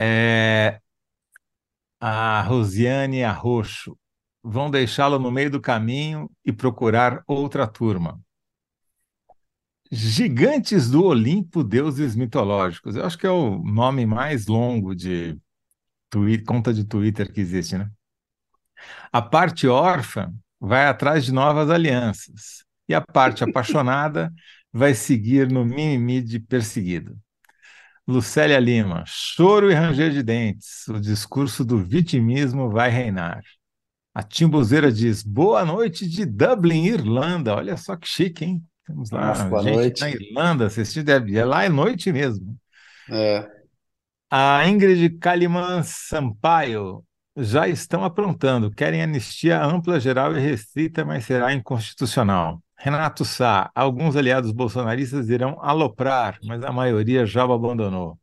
É, 0.00 0.80
a 2.00 2.42
Rosiane 2.42 3.24
Arroxo, 3.24 3.98
vão 4.42 4.70
deixá-lo 4.70 5.18
no 5.18 5.30
meio 5.30 5.50
do 5.50 5.60
caminho 5.60 6.30
e 6.44 6.52
procurar 6.52 7.22
outra 7.26 7.66
turma. 7.66 8.20
Gigantes 9.92 10.88
do 10.88 11.04
Olimpo, 11.04 11.64
deuses 11.64 12.14
mitológicos. 12.14 12.94
Eu 12.94 13.04
acho 13.04 13.18
que 13.18 13.26
é 13.26 13.30
o 13.30 13.58
nome 13.58 14.06
mais 14.06 14.46
longo 14.46 14.94
de 14.94 15.36
Twitter, 16.08 16.46
conta 16.46 16.72
de 16.72 16.84
Twitter 16.84 17.32
que 17.32 17.40
existe, 17.40 17.76
né? 17.76 17.90
A 19.12 19.22
parte 19.22 19.66
órfã 19.66 20.32
vai 20.60 20.86
atrás 20.86 21.24
de 21.24 21.32
novas 21.32 21.70
alianças. 21.70 22.64
E 22.88 22.94
a 22.94 23.00
parte 23.00 23.44
apaixonada 23.44 24.32
vai 24.72 24.94
seguir 24.94 25.50
no 25.50 25.64
mimimi 25.64 26.20
de 26.20 26.40
perseguido. 26.40 27.16
Lucélia 28.06 28.58
Lima, 28.58 29.04
choro 29.06 29.70
e 29.70 29.74
ranger 29.74 30.10
de 30.10 30.22
dentes, 30.22 30.88
o 30.88 31.00
discurso 31.00 31.64
do 31.64 31.78
vitimismo 31.78 32.68
vai 32.68 32.90
reinar. 32.90 33.40
A 34.12 34.22
Timbuzeira 34.22 34.90
diz, 34.90 35.22
boa 35.22 35.64
noite 35.64 36.08
de 36.08 36.26
Dublin, 36.26 36.84
Irlanda. 36.86 37.54
Olha 37.54 37.76
só 37.76 37.96
que 37.96 38.08
chique, 38.08 38.44
hein? 38.44 38.64
Temos 38.84 39.10
lá 39.10 39.28
Nossa, 39.28 39.44
boa 39.44 39.62
gente 39.62 39.76
noite. 39.76 40.00
na 40.00 40.10
Irlanda 40.10 40.66
assistindo, 40.66 41.08
é, 41.10 41.44
lá 41.44 41.64
é 41.64 41.68
noite 41.68 42.12
mesmo. 42.12 42.58
É. 43.08 43.48
A 44.28 44.66
Ingrid 44.68 45.18
Kalimann 45.18 45.82
Sampaio, 45.84 47.04
já 47.42 47.68
estão 47.68 48.04
aprontando, 48.04 48.70
querem 48.70 49.02
anistia 49.02 49.62
ampla, 49.62 50.00
geral 50.00 50.36
e 50.36 50.40
restrita, 50.40 51.04
mas 51.04 51.24
será 51.24 51.52
inconstitucional. 51.52 52.62
Renato 52.76 53.24
Sá, 53.24 53.70
alguns 53.74 54.16
aliados 54.16 54.52
bolsonaristas 54.52 55.28
irão 55.28 55.58
aloprar, 55.60 56.38
mas 56.44 56.62
a 56.62 56.72
maioria 56.72 57.26
já 57.26 57.44
o 57.44 57.52
abandonou. 57.52 58.18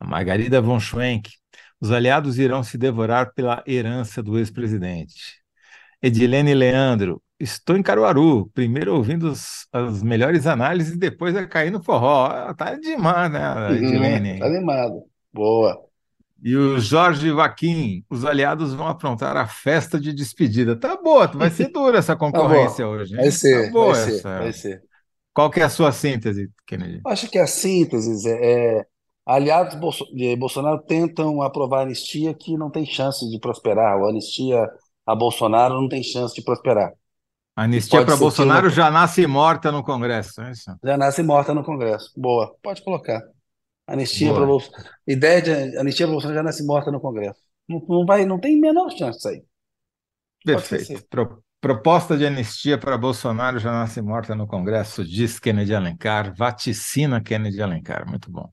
A 0.00 0.06
Margarida 0.06 0.60
von 0.60 0.78
Schwenk, 0.80 1.30
os 1.80 1.90
aliados 1.90 2.38
irão 2.38 2.62
se 2.62 2.78
devorar 2.78 3.32
pela 3.34 3.62
herança 3.66 4.22
do 4.22 4.38
ex-presidente. 4.38 5.38
Edilene 6.02 6.54
Leandro, 6.54 7.22
estou 7.40 7.76
em 7.76 7.82
Caruaru, 7.82 8.48
primeiro 8.54 8.94
ouvindo 8.94 9.30
os, 9.32 9.66
as 9.72 10.02
melhores 10.02 10.46
análises 10.46 10.94
e 10.94 10.98
depois 10.98 11.36
a 11.36 11.46
cair 11.46 11.70
no 11.70 11.82
forró. 11.82 12.54
Tá 12.54 12.76
demais, 12.76 13.30
né, 13.32 13.76
Edilene? 13.76 14.32
Uhum, 14.34 14.38
tá 14.38 14.46
animado. 14.46 15.04
Boa. 15.32 15.87
E 16.42 16.54
o 16.56 16.78
Jorge 16.78 17.30
Vaquim, 17.32 18.04
os 18.08 18.24
aliados 18.24 18.72
vão 18.72 18.86
aprontar 18.86 19.36
a 19.36 19.46
festa 19.46 19.98
de 19.98 20.12
despedida. 20.12 20.76
Tá 20.76 20.96
boa, 20.96 21.26
vai 21.26 21.50
ser 21.50 21.70
dura 21.70 21.98
essa 21.98 22.14
concorrência 22.16 22.84
tá 22.84 22.90
hoje. 22.90 23.14
Hein? 23.14 23.22
Vai 23.22 23.30
ser, 23.30 23.66
tá 23.66 23.72
boa 23.72 23.94
vai 23.94 24.04
ser, 24.04 24.14
essa. 24.14 24.38
vai 24.38 24.52
ser. 24.52 24.82
Qual 25.34 25.50
que 25.50 25.60
é 25.60 25.64
a 25.64 25.70
sua 25.70 25.92
síntese, 25.92 26.50
Kennedy? 26.66 27.00
Acho 27.06 27.28
que 27.28 27.38
a 27.38 27.46
síntese 27.46 28.28
é, 28.28 28.78
é 28.78 28.86
aliados 29.26 29.78
de 30.12 30.36
Bolsonaro 30.36 30.78
tentam 30.78 31.42
aprovar 31.42 31.80
a 31.80 31.82
anistia 31.82 32.32
que 32.34 32.56
não 32.56 32.70
tem 32.70 32.86
chance 32.86 33.28
de 33.28 33.38
prosperar. 33.38 33.98
A 33.98 34.08
anistia 34.08 34.68
a 35.06 35.14
Bolsonaro 35.14 35.80
não 35.80 35.88
tem 35.88 36.02
chance 36.02 36.34
de 36.34 36.42
prosperar. 36.42 36.92
A 37.56 37.64
anistia 37.64 38.04
para 38.04 38.16
Bolsonaro 38.16 38.70
já 38.70 38.90
nasce 38.90 39.26
morta 39.26 39.72
no 39.72 39.82
Congresso, 39.82 40.40
é 40.42 40.52
isso? 40.52 40.70
Já 40.84 40.96
nasce 40.96 41.22
morta 41.22 41.52
no 41.52 41.64
Congresso. 41.64 42.12
Boa, 42.16 42.54
pode 42.62 42.82
colocar. 42.82 43.20
Anistia 43.88 44.34
para 44.34 44.44
Bolsonaro. 44.44 44.84
Ideia 45.06 45.40
de 45.40 45.78
anistia 45.78 46.06
para 46.06 46.12
Bolsonaro 46.12 46.36
já 46.36 46.42
nasce 46.42 46.62
morta 46.62 46.92
no 46.92 47.00
Congresso. 47.00 47.40
Não, 47.66 47.82
não, 47.88 48.04
vai, 48.04 48.26
não 48.26 48.38
tem 48.38 48.60
menor 48.60 48.90
chance 48.90 49.16
disso 49.16 49.28
aí. 49.28 49.42
Perfeito. 50.44 51.06
Pro, 51.08 51.42
proposta 51.58 52.16
de 52.16 52.26
anistia 52.26 52.76
para 52.76 52.98
Bolsonaro 52.98 53.58
já 53.58 53.72
nasce 53.72 54.02
morta 54.02 54.34
no 54.34 54.46
Congresso, 54.46 55.02
diz 55.02 55.38
Kennedy 55.38 55.74
Alencar, 55.74 56.34
vaticina 56.36 57.18
Kennedy 57.22 57.62
Alencar. 57.62 58.06
Muito 58.06 58.30
bom. 58.30 58.52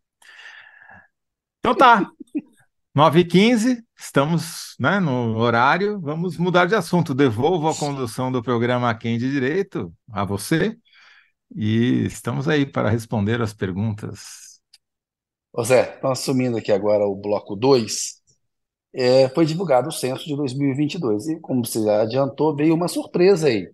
Então 1.60 1.76
tá. 1.76 2.10
9h15, 2.96 3.84
estamos 3.98 4.74
né, 4.80 5.02
no 5.02 5.36
horário, 5.36 6.00
vamos 6.00 6.38
mudar 6.38 6.66
de 6.66 6.76
assunto. 6.76 7.14
Devolvo 7.14 7.68
a 7.68 7.76
condução 7.76 8.32
do 8.32 8.42
programa 8.42 8.96
Quem 8.96 9.18
de 9.18 9.30
Direito 9.30 9.94
a 10.10 10.24
você 10.24 10.78
e 11.54 12.06
estamos 12.06 12.48
aí 12.48 12.66
para 12.66 12.90
responder 12.90 13.42
as 13.42 13.54
perguntas 13.54 14.45
Ô 15.58 15.64
Zé, 15.64 15.94
estamos 15.96 16.20
assumindo 16.20 16.58
aqui 16.58 16.72
agora 16.72 17.06
o 17.06 17.16
bloco 17.16 17.56
2. 17.56 18.16
É, 18.94 19.30
foi 19.30 19.46
divulgado 19.46 19.90
o 19.90 19.92
censo 19.92 20.26
de 20.26 20.36
2022 20.36 21.28
e, 21.28 21.40
como 21.40 21.66
você 21.66 21.84
já 21.84 22.02
adiantou, 22.02 22.56
veio 22.56 22.74
uma 22.76 22.88
surpresa 22.88 23.48
aí. 23.48 23.70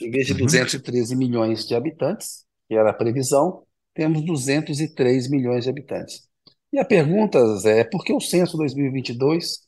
Em 0.00 0.10
vez 0.10 0.26
de 0.26 0.34
Uhum. 0.34 0.38
213 0.40 1.16
milhões 1.16 1.66
de 1.66 1.74
habitantes, 1.74 2.44
que 2.68 2.74
era 2.74 2.90
a 2.90 2.94
previsão, 2.94 3.64
temos 3.94 4.22
203 4.24 5.28
milhões 5.30 5.64
de 5.64 5.70
habitantes. 5.70 6.28
E 6.72 6.78
a 6.78 6.84
pergunta, 6.84 7.38
Zé, 7.58 7.80
é 7.80 7.84
por 7.84 8.04
que 8.04 8.12
o 8.12 8.20
censo 8.20 8.56
2022 8.58 9.60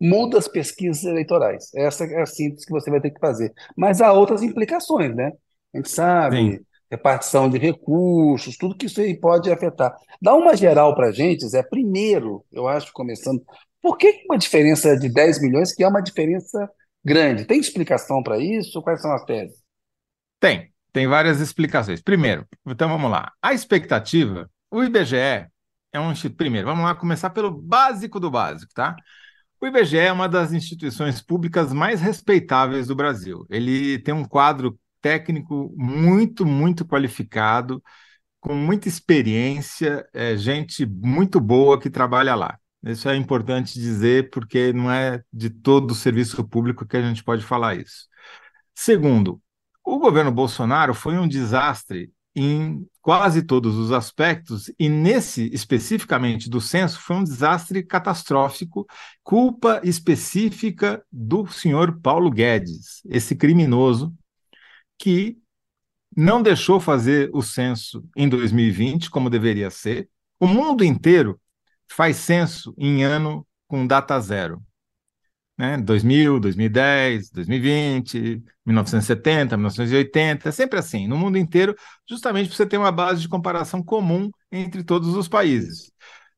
muda 0.00 0.38
as 0.38 0.48
pesquisas 0.48 1.04
eleitorais? 1.04 1.70
Essa 1.74 2.04
é 2.04 2.22
a 2.22 2.26
síntese 2.26 2.66
que 2.66 2.72
você 2.72 2.90
vai 2.90 3.00
ter 3.00 3.10
que 3.12 3.20
fazer. 3.20 3.52
Mas 3.76 4.00
há 4.00 4.12
outras 4.12 4.42
implicações, 4.42 5.14
né? 5.14 5.32
A 5.74 5.78
gente 5.78 5.90
sabe, 5.90 6.58
Sim. 6.58 6.66
Repartição 6.90 7.48
de 7.48 7.58
recursos, 7.58 8.56
tudo 8.56 8.76
que 8.76 8.86
isso 8.86 9.00
aí 9.00 9.18
pode 9.18 9.50
afetar. 9.50 9.94
Dá 10.20 10.34
uma 10.34 10.56
geral 10.56 10.94
para 10.94 11.08
a 11.08 11.12
gente, 11.12 11.46
Zé. 11.46 11.62
Primeiro, 11.62 12.44
eu 12.50 12.66
acho, 12.66 12.92
começando, 12.92 13.42
por 13.80 13.96
que 13.96 14.22
uma 14.28 14.38
diferença 14.38 14.96
de 14.96 15.08
10 15.08 15.40
milhões, 15.42 15.74
que 15.74 15.84
é 15.84 15.88
uma 15.88 16.00
diferença 16.00 16.68
grande? 17.04 17.44
Tem 17.44 17.60
explicação 17.60 18.22
para 18.22 18.38
isso? 18.38 18.82
Quais 18.82 19.00
são 19.00 19.12
as 19.12 19.24
teses? 19.24 19.62
Tem, 20.40 20.72
tem 20.92 21.06
várias 21.06 21.40
explicações. 21.40 22.00
Primeiro, 22.00 22.46
então 22.66 22.88
vamos 22.88 23.10
lá. 23.10 23.32
A 23.42 23.52
expectativa, 23.52 24.50
o 24.70 24.82
IBGE 24.82 25.16
é 25.16 26.00
um. 26.00 26.12
Primeiro, 26.36 26.66
vamos 26.66 26.84
lá 26.84 26.94
começar 26.94 27.30
pelo 27.30 27.50
básico 27.50 28.18
do 28.18 28.30
básico, 28.30 28.72
tá? 28.74 28.96
O 29.60 29.66
IBGE 29.66 29.98
é 29.98 30.12
uma 30.12 30.28
das 30.28 30.52
instituições 30.52 31.20
públicas 31.20 31.72
mais 31.72 32.00
respeitáveis 32.00 32.86
do 32.86 32.94
Brasil. 32.94 33.44
Ele 33.50 33.98
tem 33.98 34.14
um 34.14 34.24
quadro 34.24 34.78
técnico 35.00 35.72
muito, 35.76 36.44
muito 36.46 36.86
qualificado, 36.86 37.82
com 38.40 38.54
muita 38.54 38.88
experiência, 38.88 40.08
é, 40.12 40.36
gente 40.36 40.86
muito 40.86 41.40
boa 41.40 41.80
que 41.80 41.90
trabalha 41.90 42.34
lá. 42.34 42.58
Isso 42.84 43.08
é 43.08 43.16
importante 43.16 43.74
dizer, 43.74 44.30
porque 44.30 44.72
não 44.72 44.90
é 44.90 45.22
de 45.32 45.50
todo 45.50 45.90
o 45.90 45.94
serviço 45.94 46.46
público 46.46 46.86
que 46.86 46.96
a 46.96 47.02
gente 47.02 47.24
pode 47.24 47.44
falar 47.44 47.76
isso. 47.76 48.06
Segundo, 48.74 49.40
o 49.84 49.98
governo 49.98 50.30
Bolsonaro 50.30 50.94
foi 50.94 51.18
um 51.18 51.26
desastre 51.26 52.12
em 52.34 52.86
quase 53.02 53.42
todos 53.42 53.74
os 53.74 53.90
aspectos, 53.90 54.70
e 54.78 54.88
nesse 54.88 55.50
especificamente 55.52 56.48
do 56.48 56.60
censo, 56.60 57.00
foi 57.00 57.16
um 57.16 57.24
desastre 57.24 57.82
catastrófico, 57.82 58.86
culpa 59.24 59.80
específica 59.82 61.02
do 61.10 61.46
senhor 61.48 62.00
Paulo 62.00 62.30
Guedes, 62.30 63.02
esse 63.08 63.34
criminoso 63.34 64.14
que 64.98 65.38
não 66.16 66.42
deixou 66.42 66.80
fazer 66.80 67.30
o 67.32 67.42
censo 67.42 68.04
em 68.16 68.28
2020, 68.28 69.10
como 69.10 69.30
deveria 69.30 69.70
ser. 69.70 70.08
O 70.40 70.46
mundo 70.46 70.84
inteiro 70.84 71.40
faz 71.88 72.16
censo 72.16 72.74
em 72.76 73.04
ano 73.04 73.46
com 73.68 73.86
data 73.86 74.18
zero 74.20 74.62
né? 75.58 75.76
2000, 75.76 76.38
2010, 76.38 77.30
2020, 77.30 78.42
1970, 78.64 79.56
1980, 79.56 80.48
é 80.48 80.52
sempre 80.52 80.78
assim, 80.78 81.08
no 81.08 81.16
mundo 81.16 81.36
inteiro, 81.36 81.74
justamente 82.08 82.46
para 82.48 82.56
você 82.56 82.66
ter 82.66 82.78
uma 82.78 82.92
base 82.92 83.20
de 83.20 83.28
comparação 83.28 83.82
comum 83.82 84.30
entre 84.52 84.84
todos 84.84 85.14
os 85.16 85.26
países. 85.26 85.92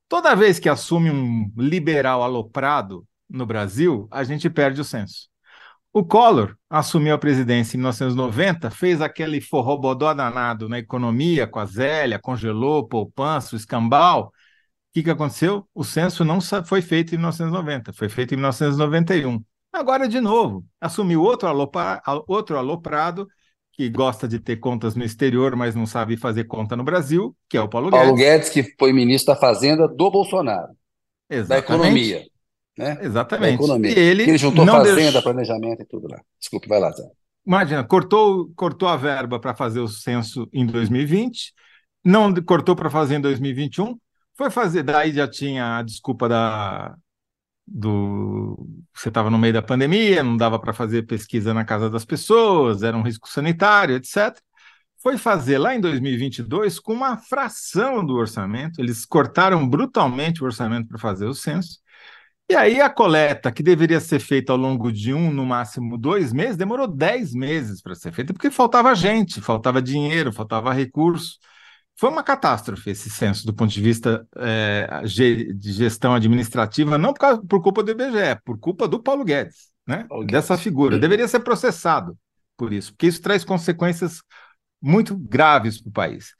Toda 0.08 0.34
vez 0.34 0.58
que 0.58 0.68
assume 0.68 1.10
um 1.10 1.52
liberal 1.56 2.22
aloprado 2.22 3.06
no 3.28 3.44
Brasil, 3.46 4.08
a 4.10 4.24
gente 4.24 4.48
perde 4.48 4.80
o 4.80 4.84
censo. 4.84 5.28
O 5.92 6.04
Collor 6.04 6.56
assumiu 6.68 7.14
a 7.14 7.18
presidência 7.18 7.76
em 7.76 7.78
1990, 7.78 8.70
fez 8.70 9.00
aquele 9.00 9.40
forrobodó 9.40 10.14
danado 10.14 10.68
na 10.68 10.78
economia 10.78 11.48
com 11.48 11.58
a 11.58 11.66
Zélia, 11.66 12.18
congelou, 12.18 12.86
poupança, 12.86 13.56
o 13.56 13.58
escambau, 13.58 14.26
o 14.26 14.30
que, 14.92 15.02
que 15.02 15.10
aconteceu? 15.10 15.68
O 15.74 15.82
censo 15.82 16.24
não 16.24 16.40
foi 16.40 16.80
feito 16.80 17.14
em 17.14 17.18
1990, 17.18 17.92
foi 17.92 18.08
feito 18.08 18.34
em 18.34 18.36
1991. 18.36 19.42
Agora, 19.72 20.08
de 20.08 20.20
novo, 20.20 20.64
assumiu 20.80 21.22
outro, 21.22 21.48
alopra, 21.48 22.00
outro 22.26 22.56
aloprado 22.56 23.26
que 23.72 23.88
gosta 23.88 24.28
de 24.28 24.38
ter 24.38 24.56
contas 24.56 24.94
no 24.94 25.04
exterior, 25.04 25.56
mas 25.56 25.74
não 25.74 25.86
sabe 25.86 26.16
fazer 26.16 26.44
conta 26.44 26.76
no 26.76 26.84
Brasil, 26.84 27.36
que 27.48 27.56
é 27.56 27.60
o 27.60 27.68
Paulo, 27.68 27.90
Paulo 27.90 28.14
Guedes. 28.14 28.50
Guedes, 28.50 28.50
que 28.50 28.76
foi 28.78 28.92
ministro 28.92 29.34
da 29.34 29.40
Fazenda 29.40 29.88
do 29.88 30.10
Bolsonaro, 30.10 30.72
Exatamente. 31.28 31.48
da 31.48 31.58
economia. 31.58 32.29
Né? 32.76 32.98
Exatamente. 33.02 33.58
Da 33.58 33.64
economia. 33.64 33.90
E 33.90 33.98
ele, 33.98 34.22
ele 34.22 34.38
juntou 34.38 34.64
não 34.64 34.74
Fazenda, 34.74 34.96
deixou... 34.96 35.22
planejamento 35.22 35.82
e 35.82 35.86
tudo 35.86 36.08
lá. 36.08 36.20
Desculpe, 36.38 36.68
vai 36.68 36.80
lá, 36.80 36.90
Zé. 36.92 37.04
Imagina, 37.46 37.82
cortou, 37.84 38.50
cortou 38.54 38.88
a 38.88 38.96
verba 38.96 39.40
para 39.40 39.54
fazer 39.54 39.80
o 39.80 39.88
censo 39.88 40.48
em 40.52 40.66
2020, 40.66 41.52
não 42.04 42.32
cortou 42.34 42.76
para 42.76 42.90
fazer 42.90 43.16
em 43.16 43.20
2021, 43.20 43.98
foi 44.36 44.50
fazer, 44.50 44.82
daí 44.82 45.12
já 45.12 45.26
tinha 45.26 45.78
a 45.78 45.82
desculpa 45.82 46.28
da 46.28 46.94
do 47.66 48.66
você 48.92 49.08
estava 49.08 49.30
no 49.30 49.38
meio 49.38 49.54
da 49.54 49.62
pandemia, 49.62 50.22
não 50.22 50.36
dava 50.36 50.58
para 50.58 50.72
fazer 50.72 51.06
pesquisa 51.06 51.54
na 51.54 51.64
casa 51.64 51.88
das 51.88 52.04
pessoas, 52.04 52.82
era 52.82 52.96
um 52.96 53.02
risco 53.02 53.28
sanitário, 53.28 53.94
etc. 53.94 54.36
Foi 55.02 55.16
fazer 55.16 55.58
lá 55.58 55.74
em 55.74 55.80
2022 55.80 56.78
com 56.80 56.92
uma 56.92 57.16
fração 57.16 58.04
do 58.04 58.14
orçamento, 58.14 58.80
eles 58.80 59.06
cortaram 59.06 59.66
brutalmente 59.68 60.42
o 60.42 60.46
orçamento 60.46 60.88
para 60.88 60.98
fazer 60.98 61.26
o 61.26 61.34
censo. 61.34 61.78
E 62.50 62.56
aí 62.56 62.80
a 62.80 62.90
coleta, 62.90 63.52
que 63.52 63.62
deveria 63.62 64.00
ser 64.00 64.18
feita 64.18 64.50
ao 64.52 64.58
longo 64.58 64.90
de 64.90 65.14
um, 65.14 65.30
no 65.32 65.46
máximo 65.46 65.96
dois 65.96 66.32
meses, 66.32 66.56
demorou 66.56 66.88
dez 66.88 67.32
meses 67.32 67.80
para 67.80 67.94
ser 67.94 68.12
feita, 68.12 68.32
porque 68.32 68.50
faltava 68.50 68.92
gente, 68.92 69.40
faltava 69.40 69.80
dinheiro, 69.80 70.32
faltava 70.32 70.72
recurso 70.72 71.38
Foi 71.96 72.10
uma 72.10 72.24
catástrofe 72.24 72.90
esse 72.90 73.10
censo 73.10 73.46
do 73.46 73.54
ponto 73.54 73.72
de 73.72 73.80
vista 73.80 74.26
é, 74.36 75.02
de 75.06 75.72
gestão 75.72 76.14
administrativa, 76.14 76.98
não 76.98 77.12
por, 77.12 77.20
causa, 77.20 77.42
por 77.46 77.62
culpa 77.62 77.82
do 77.84 77.92
IBGE, 77.92 78.40
por 78.44 78.58
culpa 78.58 78.88
do 78.88 79.02
Paulo 79.02 79.24
Guedes, 79.24 79.70
né? 79.86 80.08
Paulo 80.08 80.26
dessa 80.26 80.54
Guedes. 80.54 80.64
figura. 80.64 80.98
Deveria 80.98 81.28
ser 81.28 81.40
processado 81.40 82.18
por 82.56 82.72
isso, 82.72 82.92
porque 82.92 83.06
isso 83.06 83.22
traz 83.22 83.44
consequências 83.44 84.22
muito 84.82 85.16
graves 85.16 85.80
para 85.80 85.90
o 85.90 85.92
país. 85.92 86.34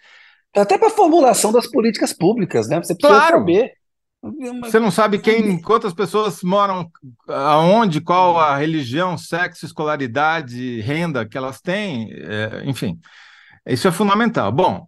Até 0.57 0.79
para 0.79 0.88
a 0.88 0.90
formulação 0.90 1.52
das 1.52 1.67
políticas 1.69 2.12
públicas, 2.12 2.69
né? 2.69 2.79
Você 2.83 2.95
precisa 2.97 3.21
claro. 3.21 3.38
saber. 3.38 3.79
Você 4.23 4.79
não 4.79 4.91
sabe 4.91 5.19
quem, 5.19 5.61
quantas 5.62 5.95
pessoas 5.95 6.43
moram, 6.43 6.91
aonde, 7.27 8.03
qual 8.03 8.39
a 8.39 8.57
religião, 8.57 9.17
sexo, 9.17 9.65
escolaridade, 9.65 10.81
renda 10.83 11.27
que 11.27 11.39
elas 11.39 11.61
têm, 11.61 12.12
é, 12.12 12.62
enfim. 12.67 13.00
Isso 13.67 13.89
é 13.89 13.93
fundamental. 13.93 14.53
Bom, 14.53 14.87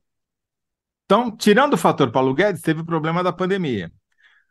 então, 1.07 1.35
tirando 1.35 1.75
o 1.75 1.79
fator 1.79 2.11
Paulo 2.11 2.35
Guedes, 2.35 2.61
teve 2.61 2.83
o 2.83 2.87
problema 2.87 3.23
da 3.23 3.33
pandemia. 3.33 3.91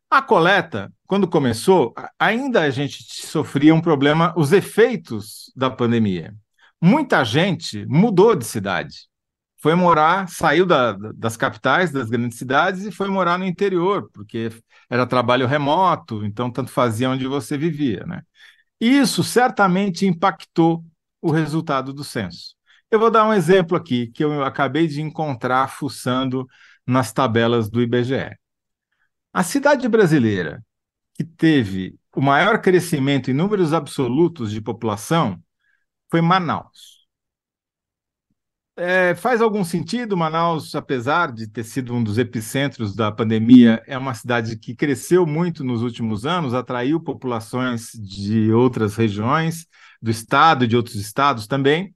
A 0.09 0.21
coleta, 0.21 0.91
quando 1.05 1.27
começou, 1.27 1.93
ainda 2.19 2.61
a 2.61 2.69
gente 2.69 3.03
sofria 3.25 3.73
um 3.73 3.81
problema, 3.81 4.33
os 4.35 4.51
efeitos 4.51 5.51
da 5.55 5.69
pandemia. 5.69 6.35
Muita 6.81 7.23
gente 7.23 7.85
mudou 7.85 8.35
de 8.35 8.45
cidade 8.45 9.10
foi 9.61 9.75
morar, 9.75 10.27
saiu 10.27 10.65
da, 10.65 10.93
das 10.93 11.37
capitais, 11.37 11.91
das 11.91 12.09
grandes 12.09 12.37
cidades 12.37 12.83
e 12.83 12.91
foi 12.91 13.07
morar 13.07 13.37
no 13.37 13.45
interior, 13.45 14.09
porque 14.11 14.49
era 14.89 15.05
trabalho 15.05 15.47
remoto, 15.47 16.25
então 16.25 16.51
tanto 16.51 16.71
fazia 16.71 17.09
onde 17.09 17.27
você 17.27 17.57
vivia, 17.57 18.03
né? 18.05 18.23
Isso 18.79 19.23
certamente 19.23 20.05
impactou 20.07 20.83
o 21.21 21.31
resultado 21.31 21.93
do 21.93 22.03
censo. 22.03 22.55
Eu 22.89 22.99
vou 22.99 23.11
dar 23.11 23.25
um 23.25 23.33
exemplo 23.33 23.77
aqui 23.77 24.07
que 24.07 24.23
eu 24.23 24.43
acabei 24.43 24.87
de 24.87 25.01
encontrar 25.01 25.67
fuçando 25.69 26.47
nas 26.85 27.13
tabelas 27.13 27.69
do 27.69 27.81
IBGE. 27.81 28.35
A 29.31 29.43
cidade 29.43 29.87
brasileira 29.87 30.63
que 31.13 31.23
teve 31.23 31.95
o 32.15 32.21
maior 32.21 32.59
crescimento 32.61 33.29
em 33.29 33.33
números 33.33 33.73
absolutos 33.73 34.51
de 34.51 34.59
população 34.59 35.39
foi 36.09 36.21
Manaus. 36.21 37.00
É, 38.83 39.13
faz 39.13 39.43
algum 39.43 39.63
sentido, 39.63 40.17
Manaus, 40.17 40.73
apesar 40.73 41.31
de 41.31 41.45
ter 41.45 41.63
sido 41.63 41.93
um 41.93 42.03
dos 42.03 42.17
epicentros 42.17 42.95
da 42.95 43.11
pandemia, 43.11 43.79
é 43.85 43.95
uma 43.95 44.15
cidade 44.15 44.57
que 44.57 44.73
cresceu 44.73 45.23
muito 45.23 45.63
nos 45.63 45.83
últimos 45.83 46.25
anos, 46.25 46.55
atraiu 46.55 46.99
populações 46.99 47.91
de 47.93 48.51
outras 48.51 48.95
regiões 48.95 49.67
do 50.01 50.09
estado 50.09 50.65
e 50.65 50.67
de 50.67 50.75
outros 50.75 50.95
estados 50.95 51.45
também. 51.45 51.93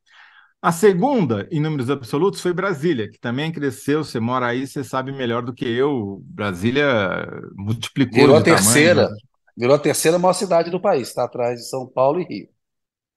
A 0.61 0.71
segunda, 0.71 1.47
em 1.49 1.59
números 1.59 1.89
absolutos, 1.89 2.39
foi 2.39 2.53
Brasília, 2.53 3.09
que 3.09 3.17
também 3.17 3.51
cresceu. 3.51 4.03
Você 4.03 4.19
mora 4.19 4.45
aí, 4.45 4.67
você 4.67 4.83
sabe 4.83 5.11
melhor 5.11 5.41
do 5.41 5.55
que 5.55 5.65
eu. 5.65 6.21
Brasília 6.23 7.27
multiplicou. 7.55 8.19
Virou 8.19 8.35
a 8.35 8.43
terceira, 8.43 9.05
tamanho. 9.05 9.21
virou 9.57 9.75
a 9.75 9.79
terceira 9.79 10.19
maior 10.19 10.33
cidade 10.33 10.69
do 10.69 10.79
país, 10.79 11.07
está 11.07 11.23
atrás 11.23 11.61
de 11.61 11.67
São 11.67 11.87
Paulo 11.87 12.21
e 12.21 12.25
Rio. 12.25 12.49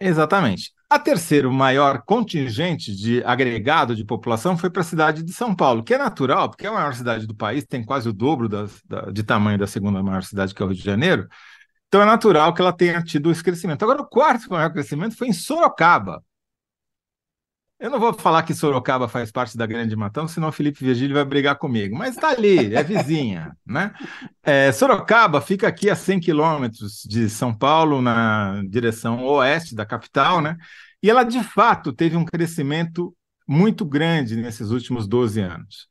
Exatamente. 0.01 0.73
A 0.90 0.99
terceiro 0.99 1.52
maior 1.52 2.02
contingente 2.02 2.97
de 2.97 3.23
agregado 3.23 3.95
de 3.95 4.04
população 4.04 4.57
foi 4.57 4.71
para 4.71 4.80
a 4.80 4.85
cidade 4.85 5.23
de 5.23 5.35
São 5.35 5.54
Paulo, 5.54 5.85
que 5.85 5.92
é 5.92 5.99
natural, 5.99 6.49
porque 6.49 6.64
é 6.64 6.71
a 6.71 6.73
maior 6.73 6.95
cidade 6.95 7.26
do 7.26 7.35
país, 7.35 7.66
tem 7.66 7.85
quase 7.85 8.09
o 8.09 8.12
dobro 8.12 8.49
da, 8.49 8.64
de 9.12 9.23
tamanho 9.23 9.59
da 9.59 9.66
segunda 9.66 10.02
maior 10.02 10.23
cidade, 10.23 10.54
que 10.54 10.62
é 10.62 10.64
o 10.64 10.68
Rio 10.68 10.78
de 10.78 10.85
Janeiro. 10.85 11.28
Então 11.88 12.00
é 12.00 12.07
natural 12.07 12.54
que 12.54 12.62
ela 12.62 12.73
tenha 12.73 13.02
tido 13.02 13.30
esse 13.30 13.42
crescimento. 13.45 13.83
Agora, 13.83 14.00
o 14.00 14.07
quarto 14.07 14.49
maior 14.50 14.73
crescimento 14.73 15.14
foi 15.14 15.28
em 15.28 15.33
Sorocaba, 15.33 16.23
eu 17.80 17.90
não 17.90 18.00
vou 18.00 18.12
falar 18.12 18.42
que 18.42 18.54
Sorocaba 18.54 19.08
faz 19.08 19.30
parte 19.30 19.56
da 19.56 19.66
Grande 19.66 19.94
Matão, 19.94 20.26
senão 20.26 20.49
o 20.49 20.52
Felipe 20.52 20.85
Virgílio 20.85 21.14
vai 21.14 21.25
brigar 21.25 21.56
comigo, 21.56 21.97
mas 21.97 22.16
está 22.16 22.30
ali, 22.30 22.75
é 22.75 22.82
vizinha. 22.82 23.56
né? 23.64 23.92
É, 24.42 24.73
Sorocaba 24.73 25.41
fica 25.41 25.69
aqui 25.69 25.88
a 25.88 25.95
100 25.95 26.21
quilômetros 26.21 27.02
de 27.04 27.30
São 27.30 27.54
Paulo, 27.54 28.02
na 28.02 28.62
direção 28.69 29.25
oeste 29.25 29.75
da 29.75 29.86
capital, 29.86 30.41
né? 30.41 30.56
e 31.02 31.08
ela 31.10 31.23
de 31.23 31.43
fato 31.43 31.93
teve 31.93 32.17
um 32.17 32.25
crescimento 32.25 33.14
muito 33.47 33.84
grande 33.84 34.36
nesses 34.36 34.71
últimos 34.71 35.06
12 35.06 35.41
anos. 35.41 35.86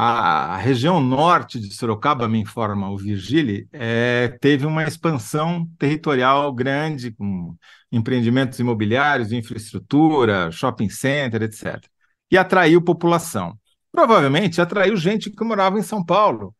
A, 0.00 0.56
região 0.58 1.00
norte 1.00 1.58
de 1.58 1.74
Sorocaba, 1.74 2.28
me 2.28 2.38
informa 2.38 2.88
o 2.88 2.96
Virgílio, 2.96 3.68
é, 3.72 4.28
teve 4.40 4.64
uma 4.64 4.84
expansão 4.84 5.66
territorial 5.76 6.52
grande, 6.52 7.10
com 7.10 7.56
empreendimentos 7.90 8.60
imobiliários, 8.60 9.32
infraestrutura, 9.32 10.52
shopping 10.52 10.88
center, 10.88 11.42
etc. 11.42 11.82
E 12.30 12.38
atraiu 12.38 12.80
população. 12.80 13.58
Provavelmente 13.90 14.60
atraiu 14.60 14.96
gente 14.96 15.30
que 15.32 15.44
morava 15.44 15.80
em 15.80 15.82
São 15.82 16.04
Paulo 16.04 16.54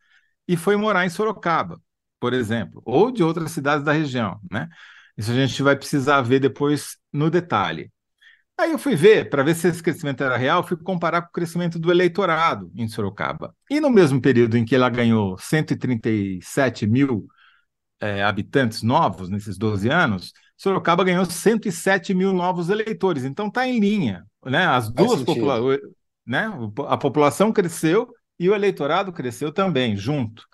e 0.48 0.56
foi 0.56 0.74
morar 0.76 1.06
em 1.06 1.10
Sorocaba, 1.10 1.80
por 2.18 2.32
exemplo, 2.32 2.82
ou 2.84 3.12
de 3.12 3.22
outras 3.22 3.52
cidades 3.52 3.84
da 3.84 3.92
região, 3.92 4.40
né? 4.50 4.68
Isso 5.16 5.30
a 5.30 5.34
gente 5.34 5.62
vai 5.62 5.76
precisar 5.76 6.22
ver 6.22 6.40
depois 6.40 6.96
no 7.12 7.30
detalhe. 7.30 7.92
Aí 8.58 8.72
eu 8.72 8.78
fui 8.78 8.96
ver, 8.96 9.30
para 9.30 9.44
ver 9.44 9.54
se 9.54 9.68
esse 9.68 9.80
crescimento 9.80 10.20
era 10.24 10.36
real, 10.36 10.66
fui 10.66 10.76
comparar 10.76 11.22
com 11.22 11.28
o 11.28 11.32
crescimento 11.32 11.78
do 11.78 11.92
eleitorado 11.92 12.72
em 12.74 12.88
Sorocaba. 12.88 13.54
E 13.70 13.78
no 13.78 13.88
mesmo 13.88 14.20
período 14.20 14.56
em 14.56 14.64
que 14.64 14.74
ela 14.74 14.90
ganhou 14.90 15.38
137 15.38 16.84
mil 16.84 17.28
é, 18.00 18.24
habitantes 18.24 18.82
novos, 18.82 19.28
nesses 19.30 19.56
12 19.56 19.88
anos, 19.88 20.32
Sorocaba 20.56 21.04
ganhou 21.04 21.24
107 21.24 22.12
mil 22.12 22.32
novos 22.32 22.68
eleitores, 22.68 23.22
então 23.22 23.46
está 23.46 23.64
em 23.64 23.78
linha. 23.78 24.26
Né? 24.44 24.66
As 24.66 24.90
duas 24.90 25.22
popula 25.22 25.78
né? 26.26 26.50
A 26.88 26.96
população 26.96 27.52
cresceu 27.52 28.12
e 28.40 28.50
o 28.50 28.54
eleitorado 28.54 29.12
cresceu 29.12 29.52
também, 29.52 29.96
junto. 29.96 30.44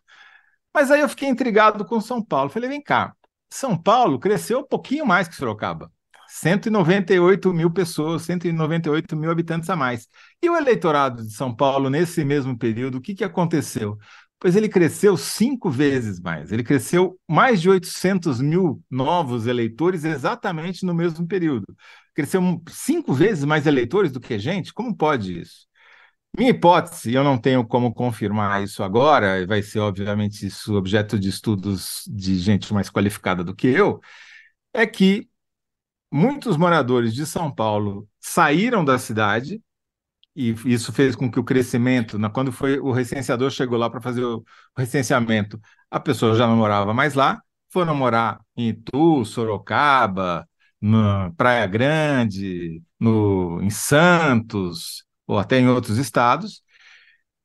Mas 0.74 0.90
aí 0.90 1.00
eu 1.00 1.08
fiquei 1.08 1.28
intrigado 1.28 1.86
com 1.86 2.00
São 2.02 2.22
Paulo. 2.22 2.50
Falei, 2.50 2.68
vem 2.68 2.82
cá, 2.82 3.14
São 3.48 3.80
Paulo 3.80 4.18
cresceu 4.18 4.58
um 4.58 4.66
pouquinho 4.66 5.06
mais 5.06 5.26
que 5.26 5.34
Sorocaba. 5.34 5.90
198 6.28 7.52
mil 7.52 7.70
pessoas, 7.70 8.22
198 8.22 9.16
mil 9.16 9.30
habitantes 9.30 9.68
a 9.70 9.76
mais. 9.76 10.08
E 10.42 10.48
o 10.48 10.56
eleitorado 10.56 11.22
de 11.22 11.32
São 11.32 11.54
Paulo, 11.54 11.90
nesse 11.90 12.24
mesmo 12.24 12.56
período, 12.58 12.98
o 12.98 13.00
que, 13.00 13.14
que 13.14 13.24
aconteceu? 13.24 13.96
Pois 14.38 14.56
ele 14.56 14.68
cresceu 14.68 15.16
cinco 15.16 15.70
vezes 15.70 16.20
mais. 16.20 16.52
Ele 16.52 16.62
cresceu 16.62 17.18
mais 17.28 17.60
de 17.62 17.70
800 17.70 18.40
mil 18.40 18.82
novos 18.90 19.46
eleitores 19.46 20.04
exatamente 20.04 20.84
no 20.84 20.94
mesmo 20.94 21.26
período. 21.26 21.66
Cresceu 22.14 22.42
cinco 22.68 23.14
vezes 23.14 23.44
mais 23.44 23.66
eleitores 23.66 24.12
do 24.12 24.20
que 24.20 24.38
gente? 24.38 24.72
Como 24.72 24.94
pode 24.94 25.40
isso? 25.40 25.66
Minha 26.36 26.50
hipótese, 26.50 27.14
eu 27.14 27.22
não 27.22 27.38
tenho 27.38 27.64
como 27.64 27.94
confirmar 27.94 28.62
isso 28.62 28.82
agora, 28.82 29.46
vai 29.46 29.62
ser 29.62 29.78
obviamente 29.78 30.44
isso 30.46 30.74
objeto 30.74 31.16
de 31.18 31.28
estudos 31.28 32.02
de 32.08 32.38
gente 32.38 32.74
mais 32.74 32.90
qualificada 32.90 33.44
do 33.44 33.54
que 33.54 33.68
eu, 33.68 34.00
é 34.72 34.86
que 34.86 35.28
muitos 36.14 36.56
moradores 36.56 37.12
de 37.12 37.26
São 37.26 37.52
Paulo 37.52 38.08
saíram 38.20 38.84
da 38.84 39.00
cidade 39.00 39.60
e 40.36 40.54
isso 40.66 40.92
fez 40.92 41.16
com 41.16 41.28
que 41.28 41.40
o 41.40 41.44
crescimento, 41.44 42.16
quando 42.32 42.52
foi 42.52 42.78
o 42.78 42.92
recenseador 42.92 43.50
chegou 43.50 43.76
lá 43.76 43.90
para 43.90 44.00
fazer 44.00 44.22
o 44.22 44.44
recenseamento, 44.76 45.60
a 45.90 45.98
pessoa 45.98 46.36
já 46.36 46.46
não 46.46 46.56
morava 46.56 46.94
mais 46.94 47.14
lá, 47.14 47.42
foram 47.68 47.96
morar 47.96 48.40
em 48.56 48.68
Itu, 48.68 49.24
Sorocaba, 49.24 50.48
na 50.80 51.32
Praia 51.36 51.66
Grande, 51.66 52.80
no, 52.98 53.60
em 53.60 53.70
Santos, 53.70 55.04
ou 55.26 55.36
até 55.36 55.58
em 55.58 55.68
outros 55.68 55.98
estados, 55.98 56.62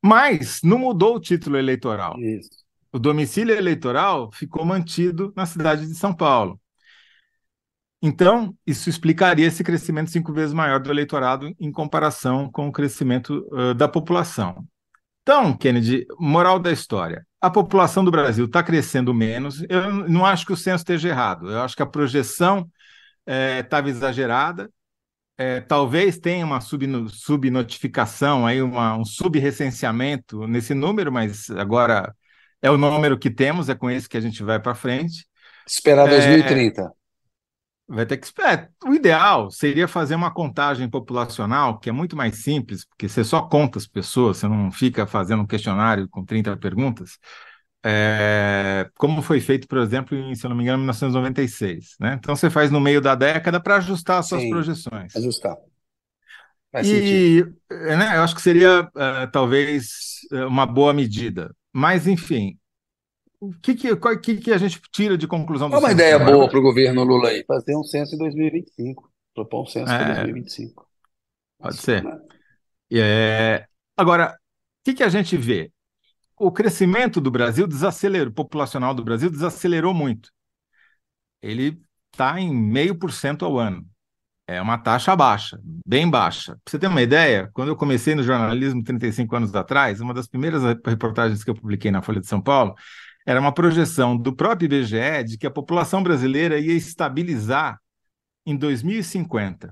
mas 0.04 0.62
não 0.64 0.78
mudou 0.78 1.16
o 1.16 1.20
título 1.20 1.58
eleitoral. 1.58 2.20
Isso. 2.20 2.52
O 2.92 3.00
domicílio 3.00 3.56
eleitoral 3.56 4.32
ficou 4.32 4.64
mantido 4.64 5.34
na 5.36 5.48
cidade 5.48 5.88
de 5.88 5.96
São 5.96 6.14
Paulo. 6.14 6.60
Então, 8.02 8.56
isso 8.66 8.90
explicaria 8.90 9.46
esse 9.46 9.64
crescimento 9.64 10.10
cinco 10.10 10.32
vezes 10.32 10.54
maior 10.54 10.80
do 10.80 10.90
eleitorado 10.90 11.54
em 11.60 11.72
comparação 11.72 12.50
com 12.50 12.68
o 12.68 12.72
crescimento 12.72 13.46
uh, 13.52 13.74
da 13.74 13.88
população. 13.88 14.66
Então, 15.22 15.56
Kennedy, 15.56 16.06
moral 16.18 16.60
da 16.60 16.72
história: 16.72 17.26
a 17.42 17.50
população 17.50 18.04
do 18.04 18.12
Brasil 18.12 18.46
está 18.46 18.64
crescendo 18.64 19.14
menos. 19.14 19.64
Eu 19.70 19.92
não 20.10 20.26
acho 20.26 20.46
que 20.46 20.54
o 20.54 20.58
censo 20.58 20.78
esteja 20.78 21.10
errado. 21.10 21.52
Eu 21.52 21.62
acho 21.62 21.76
que 21.76 21.84
a 21.84 21.86
projeção 21.86 22.70
estava 23.60 23.90
é, 23.90 23.92
exagerada. 23.92 24.70
É, 25.38 25.62
talvez 25.62 26.18
tenha 26.18 26.46
uma 26.46 26.60
subnotificação, 26.60 28.46
aí 28.46 28.62
uma, 28.62 28.98
um 28.98 29.06
subrecenseamento 29.06 30.46
nesse 30.48 30.74
número, 30.74 31.12
mas 31.12 31.50
agora 31.52 32.14
é 32.62 32.70
o 32.70 32.78
número 32.78 33.18
que 33.18 33.30
temos, 33.30 33.70
é 33.70 33.76
com 33.76 33.90
esse 33.90 34.10
que 34.10 34.18
a 34.18 34.22
gente 34.22 34.44
vai 34.44 34.60
para 34.60 34.76
frente. 34.76 35.26
Esperar 35.66 36.10
2030. 36.10 36.82
É, 36.82 36.99
Vai 37.92 38.06
ter 38.06 38.18
que 38.18 38.26
esperar. 38.28 38.70
O 38.86 38.94
ideal 38.94 39.50
seria 39.50 39.88
fazer 39.88 40.14
uma 40.14 40.32
contagem 40.32 40.88
populacional, 40.88 41.80
que 41.80 41.90
é 41.90 41.92
muito 41.92 42.16
mais 42.16 42.44
simples, 42.44 42.86
porque 42.86 43.10
você 43.10 43.24
só 43.24 43.42
conta 43.42 43.80
as 43.80 43.88
pessoas, 43.88 44.38
você 44.38 44.48
não 44.48 44.72
fica 44.72 45.08
fazendo 45.08 45.42
um 45.42 45.48
questionário 45.48 46.08
com 46.08 46.24
30 46.24 46.56
perguntas, 46.56 47.18
é, 47.84 48.90
como 48.98 49.22
foi 49.24 49.42
feito, 49.42 49.68
por 49.68 49.80
exemplo, 49.80 50.16
em, 50.18 50.36
se 50.36 50.48
não 50.48 50.56
me 50.56 50.64
engano, 50.64 50.80
1996. 50.80 51.96
Né? 52.00 52.16
Então 52.20 52.36
você 52.36 52.50
faz 52.50 52.72
no 52.72 52.80
meio 52.80 53.02
da 53.02 53.16
década 53.16 53.60
para 53.62 53.78
ajustar 53.78 54.20
as 54.20 54.28
suas 54.28 54.42
Sim, 54.42 54.46
projeções. 54.46 55.14
Ajustar. 55.14 55.58
Faz 56.72 56.88
E 56.88 56.88
sentido. 56.88 57.46
né, 57.70 58.18
eu 58.18 58.24
acho 58.24 58.36
que 58.36 58.42
seria 58.42 58.90
eh, 58.96 59.28
talvez 59.28 60.20
eh, 60.32 60.46
uma 60.46 60.66
boa 60.66 60.94
medida. 60.94 61.54
Mas, 61.74 62.08
enfim, 62.08 62.58
o 63.40 63.54
que, 63.62 63.76
que, 63.76 63.96
qual- 63.96 64.20
que, 64.20 64.38
que 64.38 64.52
a 64.52 64.58
gente 64.58 64.82
tira 64.92 65.18
de 65.18 65.28
conclusão 65.28 65.70
do 65.70 65.78
Qual 65.78 65.82
uma 65.82 65.90
censo? 65.90 65.96
ideia 65.96 66.20
boa 66.20 66.50
para 66.50 66.60
o 66.60 66.62
governo 66.62 67.04
Lula 67.04 67.30
aí? 67.30 67.44
Fazer 67.46 67.76
um 67.76 67.84
censo 67.84 68.16
em 68.16 68.18
2025. 68.18 69.12
Propor 69.34 69.64
um 69.64 69.66
censo 69.66 69.96
para 69.96 70.06
é, 70.06 70.06
2025. 70.06 70.88
pode 71.58 71.78
Isso, 71.78 71.82
ser. 71.82 72.04
né? 72.04 72.20
É, 72.92 73.68
agora, 73.98 74.34
o 74.34 74.86
que, 74.86 74.96
que 74.96 75.04
a 75.04 75.10
gente 75.10 75.38
vê? 75.38 75.72
O 76.38 76.52
crescimento 76.52 77.22
do 77.22 77.32
Brasil 77.32 77.68
desacelerou, 77.68 78.34
populacional 78.34 78.94
do 78.96 79.04
Brasil 79.04 79.30
desacelerou 79.32 79.94
muito. 79.94 80.32
Ele 81.42 81.80
está 82.12 82.40
em 82.40 82.54
meio 82.54 82.98
por 82.98 83.12
cento 83.12 83.46
ao 83.46 83.58
ano. 83.58 83.86
É 84.48 84.62
uma 84.62 84.78
taxa 84.78 85.16
baixa, 85.16 85.60
bem 85.86 86.10
baixa. 86.10 86.54
Para 86.64 86.72
você 86.72 86.80
ter 86.80 86.88
uma 86.88 87.02
ideia, 87.02 87.50
quando 87.54 87.70
eu 87.70 87.78
comecei 87.78 88.16
no 88.16 88.24
jornalismo 88.24 88.84
35 88.84 89.36
anos 89.36 89.56
atrás, 89.56 90.02
uma 90.02 90.14
das 90.14 90.28
primeiras 90.28 90.64
reportagens 90.86 91.44
que 91.44 91.50
eu 91.52 91.56
publiquei 91.56 91.92
na 91.92 92.02
Folha 92.02 92.22
de 92.22 92.28
São 92.28 92.42
Paulo 92.42 92.76
era 93.30 93.40
uma 93.40 93.54
projeção 93.54 94.18
do 94.18 94.36
próprio 94.36 94.66
IBGE 94.66 95.24
de 95.24 95.38
que 95.38 95.46
a 95.46 95.52
população 95.52 96.02
brasileira 96.02 96.58
ia 96.58 96.74
estabilizar 96.74 97.80
em 98.44 98.58
2050. 98.58 99.72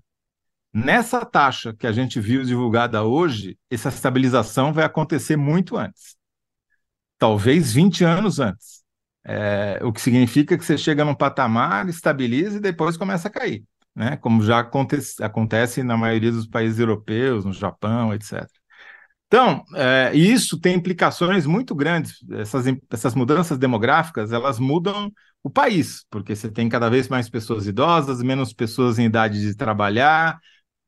Nessa 0.72 1.26
taxa 1.26 1.74
que 1.74 1.88
a 1.88 1.92
gente 1.92 2.20
viu 2.20 2.44
divulgada 2.44 3.04
hoje, 3.04 3.58
essa 3.68 3.90
estabilização 3.90 4.72
vai 4.72 4.86
acontecer 4.86 5.36
muito 5.38 5.76
antes, 5.76 6.16
talvez 7.18 7.74
20 7.74 8.04
anos 8.04 8.40
antes. 8.40 8.84
É, 9.26 9.80
o 9.82 9.92
que 9.92 10.02
significa 10.02 10.56
que 10.56 10.64
você 10.64 10.78
chega 10.78 11.04
num 11.04 11.16
patamar, 11.16 11.90
estabiliza 11.90 12.58
e 12.58 12.62
depois 12.62 12.96
começa 12.96 13.28
a 13.28 13.32
cair, 13.32 13.66
né? 13.96 14.18
Como 14.18 14.44
já 14.44 14.60
acontece, 14.60 15.24
acontece 15.24 15.82
na 15.82 15.98
maioria 15.98 16.32
dos 16.32 16.46
países 16.46 16.78
europeus, 16.78 17.44
no 17.44 17.54
Japão, 17.54 18.14
etc. 18.14 18.48
Então, 19.28 19.64
é, 19.76 20.12
isso 20.14 20.60
tem 20.60 20.76
implicações 20.76 21.46
muito 21.46 21.76
grandes. 21.76 22.16
Essas, 22.32 22.66
essas 22.90 23.14
mudanças 23.14 23.58
demográficas, 23.58 24.32
elas 24.32 24.58
mudam 24.58 25.12
o 25.44 25.50
país, 25.50 26.06
porque 26.10 26.36
você 26.36 26.50
tem 26.50 26.70
cada 26.70 26.90
vez 26.90 27.08
mais 27.10 27.30
pessoas 27.30 27.68
idosas, 27.68 28.24
menos 28.24 28.54
pessoas 28.54 28.98
em 28.98 29.06
idade 29.06 29.42
de 29.42 29.56
trabalhar, 29.56 30.40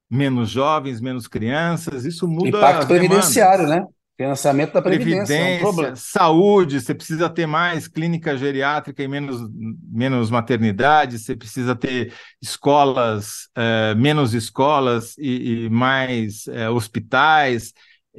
menos 0.09 0.49
jovens, 0.49 1.01
menos 1.01 1.27
crianças. 1.27 2.05
Isso 2.05 2.27
muda 2.27 2.57
Impacto 2.57 2.87
previdenciário, 2.87 3.67
né? 3.67 3.85
Financiamento 4.17 4.73
da 4.73 4.81
Previdência, 4.81 5.33
é 5.33 5.65
um 5.65 5.73
Previdência, 5.73 5.95
saúde, 5.95 6.81
você 6.81 6.93
precisa 6.93 7.29
ter 7.29 7.45
mais 7.45 7.87
clínica 7.87 8.35
geriátrica 8.37 9.01
e 9.01 9.07
menos, 9.07 9.49
menos 9.89 10.29
maternidade, 10.29 11.17
você 11.19 11.37
precisa 11.37 11.73
ter 11.73 12.13
escolas, 12.41 13.47
eh, 13.55 13.95
menos 13.95 14.33
escolas 14.33 15.17
e, 15.17 15.67
e 15.67 15.69
mais 15.69 16.47
eh, 16.49 16.69
hospitais. 16.69 17.73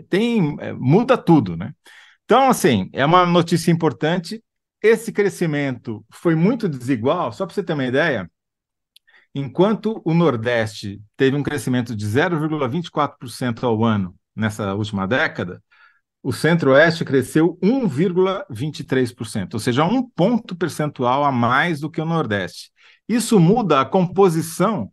Tem, 0.08 0.56
eh, 0.60 0.72
muda 0.72 1.16
tudo, 1.18 1.56
né? 1.56 1.72
Então, 2.24 2.48
assim, 2.48 2.88
é 2.92 3.04
uma 3.04 3.26
notícia 3.26 3.70
importante. 3.70 4.42
Esse 4.82 5.12
crescimento 5.12 6.04
foi 6.12 6.34
muito 6.34 6.68
desigual, 6.68 7.32
só 7.32 7.44
para 7.44 7.54
você 7.54 7.62
ter 7.62 7.74
uma 7.74 7.84
ideia, 7.84 8.30
enquanto 9.34 10.00
o 10.04 10.14
Nordeste 10.14 11.00
teve 11.16 11.36
um 11.36 11.42
crescimento 11.42 11.94
de 11.94 12.06
0,24% 12.06 13.64
ao 13.64 13.84
ano 13.84 14.14
nessa 14.34 14.74
última 14.74 15.06
década, 15.06 15.62
o 16.22 16.32
Centro-Oeste 16.32 17.04
cresceu 17.04 17.58
1,23%, 17.62 19.54
ou 19.54 19.60
seja, 19.60 19.84
um 19.84 20.06
ponto 20.08 20.54
percentual 20.54 21.24
a 21.24 21.32
mais 21.32 21.80
do 21.80 21.90
que 21.90 22.00
o 22.00 22.04
Nordeste. 22.04 22.70
Isso 23.08 23.40
muda 23.40 23.80
a 23.80 23.86
composição 23.86 24.92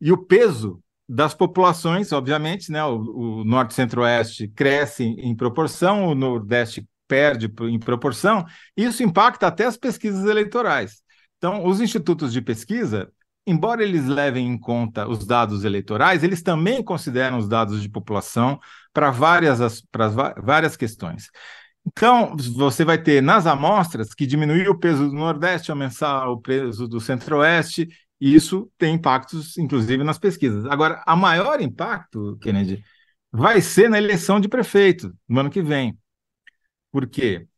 e 0.00 0.12
o 0.12 0.18
peso 0.18 0.81
das 1.12 1.34
populações, 1.34 2.10
obviamente, 2.10 2.72
né? 2.72 2.82
O, 2.84 3.40
o 3.40 3.44
Norte 3.44 3.74
Centro-Oeste 3.74 4.48
cresce 4.48 5.04
em 5.04 5.36
proporção, 5.36 6.06
o 6.06 6.14
Nordeste 6.14 6.88
perde 7.06 7.52
em 7.68 7.78
proporção, 7.78 8.46
isso 8.74 9.02
impacta 9.02 9.46
até 9.46 9.66
as 9.66 9.76
pesquisas 9.76 10.24
eleitorais. 10.24 11.02
Então, 11.36 11.66
os 11.66 11.82
institutos 11.82 12.32
de 12.32 12.40
pesquisa, 12.40 13.12
embora 13.46 13.82
eles 13.82 14.06
levem 14.06 14.46
em 14.48 14.56
conta 14.58 15.06
os 15.06 15.26
dados 15.26 15.64
eleitorais, 15.64 16.24
eles 16.24 16.42
também 16.42 16.82
consideram 16.82 17.36
os 17.36 17.46
dados 17.46 17.82
de 17.82 17.90
população 17.90 18.58
para 18.90 19.10
várias, 19.10 19.82
para 19.90 20.08
várias 20.40 20.76
questões. 20.78 21.26
Então, 21.86 22.34
você 22.56 22.86
vai 22.86 22.96
ter 22.96 23.20
nas 23.20 23.44
amostras 23.46 24.14
que 24.14 24.24
diminuir 24.24 24.70
o 24.70 24.78
peso 24.78 25.10
do 25.10 25.14
Nordeste, 25.14 25.70
aumentar 25.70 26.26
o 26.30 26.40
peso 26.40 26.88
do 26.88 27.00
Centro-Oeste, 27.00 27.88
isso 28.22 28.70
tem 28.76 28.94
impactos, 28.94 29.56
inclusive, 29.56 30.04
nas 30.04 30.18
pesquisas. 30.18 30.66
Agora, 30.66 31.02
a 31.06 31.16
maior 31.16 31.60
impacto, 31.60 32.38
Kennedy, 32.42 32.84
vai 33.30 33.60
ser 33.60 33.88
na 33.88 33.98
eleição 33.98 34.38
de 34.38 34.48
prefeito 34.48 35.12
no 35.28 35.40
ano 35.40 35.50
que 35.50 35.62
vem. 35.62 35.98
Por 36.90 37.08
quê? 37.08 37.48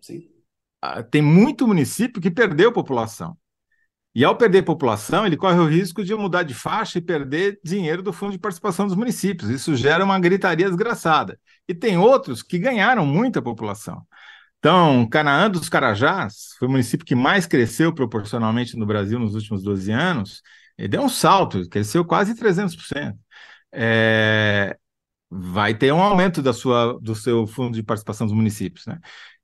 Sim. 0.00 0.28
Tem 1.10 1.20
muito 1.20 1.66
município 1.66 2.20
que 2.22 2.30
perdeu 2.30 2.72
população. 2.72 3.36
E 4.14 4.24
ao 4.24 4.36
perder 4.36 4.62
população, 4.62 5.26
ele 5.26 5.36
corre 5.36 5.58
o 5.58 5.66
risco 5.66 6.04
de 6.04 6.14
mudar 6.14 6.44
de 6.44 6.54
faixa 6.54 6.98
e 6.98 7.02
perder 7.02 7.58
dinheiro 7.64 8.00
do 8.00 8.12
Fundo 8.12 8.30
de 8.30 8.38
Participação 8.38 8.86
dos 8.86 8.94
Municípios. 8.94 9.50
Isso 9.50 9.74
gera 9.74 10.04
uma 10.04 10.20
gritaria 10.20 10.68
desgraçada. 10.68 11.38
E 11.66 11.74
tem 11.74 11.98
outros 11.98 12.40
que 12.40 12.56
ganharam 12.58 13.04
muita 13.04 13.42
população. 13.42 14.06
Então, 14.64 15.06
Canaã 15.06 15.50
dos 15.50 15.68
Carajás 15.68 16.54
foi 16.58 16.66
o 16.66 16.70
município 16.70 17.04
que 17.04 17.14
mais 17.14 17.44
cresceu 17.44 17.92
proporcionalmente 17.92 18.78
no 18.78 18.86
Brasil 18.86 19.18
nos 19.18 19.34
últimos 19.34 19.62
12 19.62 19.92
anos. 19.92 20.40
Ele 20.78 20.88
deu 20.88 21.02
um 21.02 21.08
salto, 21.10 21.68
cresceu 21.68 22.02
quase 22.02 22.34
300%. 22.34 23.14
É, 23.70 24.74
vai 25.28 25.74
ter 25.74 25.92
um 25.92 26.00
aumento 26.00 26.40
da 26.40 26.54
sua, 26.54 26.98
do 27.02 27.14
seu 27.14 27.46
fundo 27.46 27.74
de 27.74 27.82
participação 27.82 28.26
dos 28.26 28.34
municípios. 28.34 28.86
Né? 28.86 28.98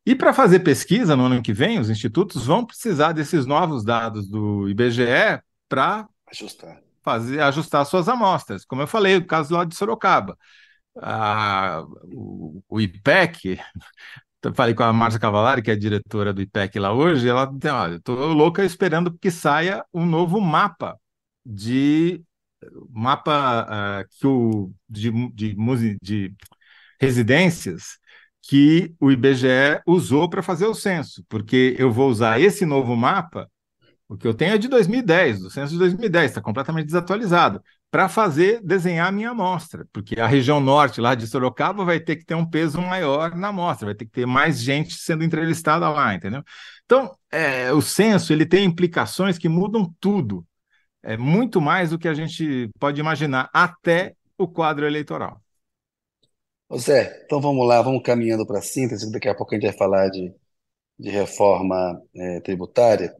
E 0.07 0.15
para 0.15 0.33
fazer 0.33 0.61
pesquisa 0.61 1.15
no 1.15 1.27
ano 1.27 1.43
que 1.43 1.53
vem, 1.53 1.79
os 1.79 1.91
institutos 1.91 2.47
vão 2.47 2.65
precisar 2.65 3.13
desses 3.13 3.45
novos 3.45 3.85
dados 3.85 4.27
do 4.27 4.71
IBGE 4.71 5.39
para 5.69 6.09
Ajustar. 6.31 6.81
fazer 7.05 7.43
ajustar 7.43 7.85
suas 7.85 8.09
amostras. 8.09 8.65
Como 8.65 8.81
eu 8.81 8.87
falei, 8.87 9.19
o 9.19 9.27
caso 9.27 9.53
lá 9.53 9.67
de 9.67 9.77
Sorocaba. 9.77 10.35
Ah, 10.97 11.85
o, 12.05 12.63
o 12.67 12.81
IPEC, 12.81 13.61
falei 14.55 14.75
com 14.75 14.83
a 14.83 14.93
Márcia 14.93 15.21
Cavalari, 15.21 15.63
que 15.63 15.71
é 15.71 15.77
diretora 15.77 16.33
do 16.33 16.41
IPEC 16.43 16.79
lá 16.79 16.93
hoje, 16.93 17.29
ela 17.29 17.47
tem, 17.59 17.71
olha, 17.71 17.97
estou 17.97 18.33
louca 18.33 18.65
esperando 18.65 19.17
que 19.19 19.31
saia 19.31 19.85
um 19.93 20.07
novo 20.07 20.41
mapa 20.41 20.99
de 21.45 22.23
mapa 22.91 24.03
uh, 24.03 24.09
que 24.19 24.27
o, 24.27 24.73
de, 24.89 25.11
de, 25.33 25.99
de 26.03 26.35
residências 27.01 27.99
que 28.43 28.95
o 29.01 29.11
IBGE 29.11 29.81
usou 29.87 30.29
para 30.29 30.43
fazer 30.43 30.67
o 30.67 30.75
censo, 30.75 31.25
porque 31.29 31.77
eu 31.79 31.93
vou 31.93 32.09
usar 32.11 32.41
esse 32.41 32.67
novo 32.67 32.97
mapa, 32.97 33.51
o 34.09 34.17
que 34.17 34.27
eu 34.27 34.35
tenho 34.35 34.55
é 34.55 34.59
de 34.59 34.69
2010, 34.69 35.41
do 35.41 35.51
censo 35.51 35.73
de 35.73 35.79
2010, 35.79 36.31
está 36.31 36.41
completamente 36.41 36.87
desatualizado, 36.87 37.63
para 37.91 38.09
fazer, 38.09 38.61
desenhar 38.63 39.09
a 39.09 39.13
minha 39.13 39.31
amostra, 39.31 39.87
porque 39.93 40.21
a 40.21 40.27
região 40.27 40.61
norte 40.61 41.01
lá 41.01 41.15
de 41.15 41.27
Sorocaba 41.27 41.85
vai 41.85 41.99
ter 41.99 42.17
que 42.17 42.25
ter 42.25 42.37
um 42.37 42.49
peso 42.49 42.81
maior 42.81 43.35
na 43.35 43.49
amostra, 43.49 43.87
vai 43.87 43.95
ter 43.95 44.05
que 44.05 44.13
ter 44.13 44.27
mais 44.27 44.61
gente 44.61 44.95
sendo 44.95 45.25
entrevistada 45.25 45.89
lá, 45.89 46.15
entendeu? 46.15 46.43
Então, 46.85 47.13
é, 47.31 47.73
o 47.73 47.83
censo 47.83 48.33
ele 48.33 48.47
tem 48.47 48.65
implicações 48.65 49.39
que 49.39 49.49
mudam 49.49 49.93
tudo, 49.99 50.47
é 51.03 51.17
muito 51.17 51.61
mais 51.61 51.91
do 51.91 51.99
que 51.99 52.07
a 52.07 52.15
gente 52.15 52.71
pode 52.79 53.01
imaginar, 53.01 53.51
até 53.53 54.15
o 54.39 54.47
quadro 54.47 54.87
eleitoral. 54.87 55.43
Ô 56.69 56.79
Zé, 56.79 57.23
então 57.25 57.41
vamos 57.41 57.67
lá, 57.67 57.83
vamos 57.83 58.03
caminhando 58.05 58.47
para 58.47 58.61
a 58.61 58.63
síntese, 58.63 59.11
daqui 59.11 59.29
a 59.29 59.35
pouco 59.35 59.53
a 59.53 59.59
gente 59.59 59.69
vai 59.69 59.77
falar 59.77 60.09
de, 60.11 60.33
de 60.99 61.11
reforma 61.11 62.01
é, 62.15 62.41
tributária. 62.41 63.15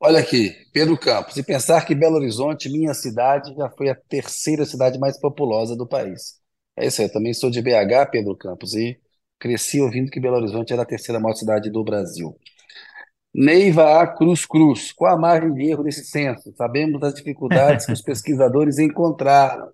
Olha 0.00 0.20
aqui, 0.20 0.50
Pedro 0.72 0.98
Campos, 0.98 1.36
e 1.36 1.42
pensar 1.42 1.84
que 1.86 1.94
Belo 1.94 2.16
Horizonte, 2.16 2.68
minha 2.68 2.92
cidade, 2.92 3.54
já 3.56 3.70
foi 3.70 3.88
a 3.88 3.94
terceira 3.94 4.66
cidade 4.66 4.98
mais 4.98 5.18
populosa 5.18 5.74
do 5.76 5.86
país. 5.86 6.38
É 6.76 6.86
isso 6.86 7.00
aí, 7.00 7.08
eu 7.08 7.12
também 7.12 7.32
sou 7.32 7.50
de 7.50 7.62
BH, 7.62 8.06
Pedro 8.06 8.36
Campos, 8.36 8.74
e 8.74 9.00
cresci 9.38 9.80
ouvindo 9.80 10.10
que 10.10 10.20
Belo 10.20 10.36
Horizonte 10.36 10.72
era 10.72 10.82
a 10.82 10.86
terceira 10.86 11.18
maior 11.20 11.34
cidade 11.34 11.70
do 11.70 11.82
Brasil. 11.82 12.36
Neiva 13.34 14.00
A. 14.02 14.06
Cruz 14.06 14.46
Cruz, 14.46 14.92
qual 14.92 15.14
a 15.14 15.18
margem 15.20 15.52
de 15.54 15.70
erro 15.70 15.82
desse 15.84 16.04
censo? 16.04 16.52
Sabemos 16.56 17.00
das 17.00 17.14
dificuldades 17.14 17.86
que 17.86 17.92
os 17.92 18.00
pesquisadores 18.02 18.78
encontraram. 18.78 19.72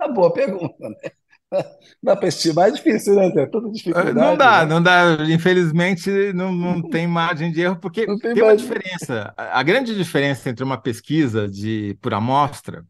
Uma 0.00 0.12
boa 0.14 0.32
pergunta, 0.32 0.88
né? 0.90 1.12
Dá 2.02 2.16
para 2.16 2.28
estimar, 2.28 2.68
é 2.68 2.72
difícil, 2.72 3.14
né? 3.14 3.30
Tem 3.30 3.50
tanta 3.50 3.70
dificuldade. 3.70 4.14
Não 4.18 4.36
dá, 4.36 4.64
né? 4.64 4.66
não 4.66 4.82
dá. 4.82 5.16
Infelizmente, 5.30 6.10
não, 6.32 6.52
não 6.52 6.82
tem 6.88 7.06
margem 7.06 7.52
de 7.52 7.60
erro, 7.60 7.76
porque 7.78 8.06
Não 8.06 8.18
tem 8.18 8.34
tem 8.34 8.42
uma 8.42 8.56
diferença. 8.56 9.32
A 9.36 9.60
a 9.60 9.62
grande 9.62 9.94
diferença 9.94 10.48
entre 10.50 10.64
uma 10.64 10.80
pesquisa 10.80 11.48
de 11.48 11.96
por 12.00 12.14
amostra, 12.14 12.84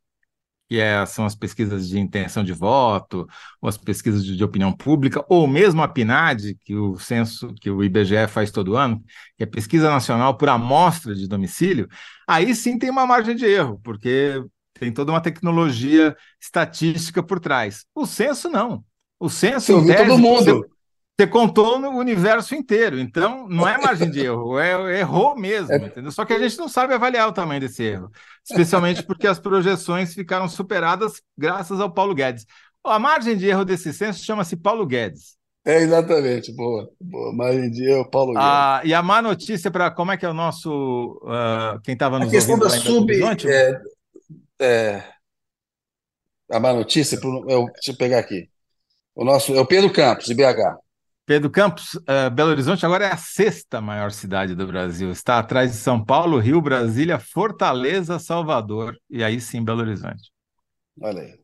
que 0.68 0.80
é- 0.80 1.04
são 1.06 1.26
as 1.26 1.34
pesquisas 1.36 1.88
de 1.88 1.98
intenção 2.00 2.44
de 2.44 2.52
voto, 2.52 3.26
ou 3.60 3.68
as 3.68 3.78
pesquisas 3.78 4.24
de, 4.24 4.36
de 4.36 4.44
opinião 4.44 4.72
pública, 4.72 5.24
ou 5.28 5.46
mesmo 5.48 5.82
a 5.82 5.88
PNAD, 5.88 6.56
que 6.64 6.74
o 6.76 6.98
censo, 6.98 7.54
que 7.60 7.70
o 7.70 7.84
IBGE 7.84 8.28
faz 8.28 8.50
todo 8.50 8.76
ano, 8.76 9.02
que 9.36 9.44
é 9.44 9.46
Pesquisa 9.46 9.90
Nacional 9.90 10.36
por 10.36 10.48
Amostra 10.48 11.14
de 11.14 11.28
Domicílio, 11.28 11.88
aí 12.28 12.54
sim 12.54 12.78
tem 12.78 12.90
uma 12.90 13.06
margem 13.06 13.36
de 13.36 13.46
erro, 13.46 13.80
porque 13.84 14.42
tem 14.82 14.92
toda 14.92 15.12
uma 15.12 15.20
tecnologia 15.20 16.16
estatística 16.40 17.22
por 17.22 17.38
trás. 17.38 17.84
O 17.94 18.04
censo 18.04 18.48
não. 18.48 18.84
O 19.20 19.28
censo, 19.30 19.70
em 19.78 19.86
tese, 19.86 20.04
todo 20.08 20.18
mundo. 20.18 20.66
Você, 21.16 21.26
contou 21.28 21.78
no 21.78 21.90
universo 21.90 22.52
inteiro. 22.52 22.98
Então, 22.98 23.46
não 23.48 23.68
é 23.68 23.78
margem 23.78 24.10
de 24.10 24.18
erro, 24.24 24.58
é, 24.58 24.98
errou 24.98 25.36
mesmo, 25.36 25.70
É. 25.72 25.76
entendeu? 25.76 26.10
Só 26.10 26.24
que 26.24 26.32
a 26.32 26.38
gente 26.40 26.58
não 26.58 26.68
sabe 26.68 26.94
avaliar 26.94 27.28
o 27.28 27.32
tamanho 27.32 27.60
desse 27.60 27.84
erro. 27.84 28.10
Especialmente 28.44 29.04
porque 29.04 29.28
as 29.28 29.38
projeções 29.38 30.14
ficaram 30.14 30.48
superadas 30.48 31.22
graças 31.38 31.78
ao 31.78 31.92
Paulo 31.92 32.12
Guedes. 32.12 32.44
A 32.84 32.98
margem 32.98 33.36
de 33.36 33.46
erro 33.46 33.64
desse 33.64 33.92
censo 33.92 34.24
chama-se 34.24 34.56
Paulo 34.56 34.84
Guedes. 34.84 35.36
É, 35.64 35.76
exatamente. 35.78 36.52
Boa. 36.56 36.90
Boa. 37.00 37.32
Margem 37.32 37.70
de 37.70 37.84
erro, 37.88 38.10
Paulo 38.10 38.32
Guedes. 38.32 38.48
Ah, 38.48 38.80
e 38.82 38.92
a 38.92 39.00
má 39.00 39.22
notícia 39.22 39.70
para 39.70 39.92
como 39.92 40.10
é 40.10 40.16
que 40.16 40.26
é 40.26 40.28
o 40.28 40.34
nosso. 40.34 41.22
ah, 41.28 41.78
quem 41.84 41.94
estava 41.94 42.16
A 42.16 42.20
nos 42.20 42.30
questão 42.32 42.54
ouvindo 42.56 42.68
da 42.68 42.76
sub. 42.80 43.48
É, 43.48 43.80
é, 44.62 45.12
a 46.50 46.60
má 46.60 46.72
notícia, 46.72 47.18
pro- 47.20 47.44
eu, 47.48 47.66
deixa 47.66 47.92
eu 47.92 47.96
pegar 47.96 48.18
aqui. 48.18 48.48
O 49.14 49.24
nosso 49.24 49.54
é 49.54 49.60
o 49.60 49.66
Pedro 49.66 49.92
Campos, 49.92 50.26
de 50.26 50.34
BH. 50.34 50.78
Pedro 51.24 51.50
Campos, 51.50 51.98
ah, 52.06 52.28
Belo 52.30 52.50
Horizonte 52.50 52.84
agora 52.84 53.06
é 53.06 53.12
a 53.12 53.16
sexta 53.16 53.80
maior 53.80 54.10
cidade 54.10 54.54
do 54.54 54.66
Brasil. 54.66 55.10
Está 55.10 55.38
atrás 55.38 55.70
de 55.72 55.76
São 55.78 56.04
Paulo, 56.04 56.38
Rio, 56.38 56.60
Brasília, 56.60 57.18
Fortaleza, 57.18 58.18
Salvador 58.18 58.96
e 59.08 59.22
aí 59.22 59.40
sim 59.40 59.64
Belo 59.64 59.80
Horizonte. 59.80 60.32
Olha 61.00 61.22
aí. 61.22 61.42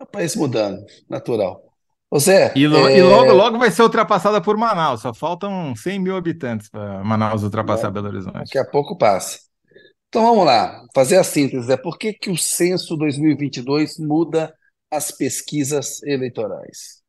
É 0.00 0.02
o 0.02 0.06
país 0.06 0.34
mudando, 0.36 0.84
natural. 1.08 1.62
Ô 2.10 2.18
Zé, 2.18 2.54
E, 2.56 2.66
lo- 2.66 2.88
é, 2.88 2.98
e 2.98 3.02
logo, 3.02 3.32
logo 3.32 3.58
vai 3.58 3.70
ser 3.70 3.82
ultrapassada 3.82 4.40
por 4.40 4.56
Manaus. 4.56 5.00
Só 5.02 5.12
faltam 5.12 5.74
100 5.76 5.98
mil 6.00 6.16
habitantes 6.16 6.68
para 6.68 7.02
Manaus 7.04 7.42
ultrapassar 7.42 7.90
Belo 7.90 8.08
Horizonte. 8.08 8.38
daqui 8.38 8.58
a 8.58 8.64
pouco 8.64 8.96
passa. 8.96 9.38
Então 10.14 10.22
vamos 10.26 10.46
lá, 10.46 10.86
fazer 10.94 11.16
a 11.16 11.24
síntese. 11.24 11.66
Zé. 11.66 11.76
Por 11.76 11.98
que, 11.98 12.12
que 12.12 12.30
o 12.30 12.36
censo 12.36 12.96
2022 12.96 13.98
muda 13.98 14.54
as 14.88 15.10
pesquisas 15.10 16.00
eleitorais? 16.04 17.02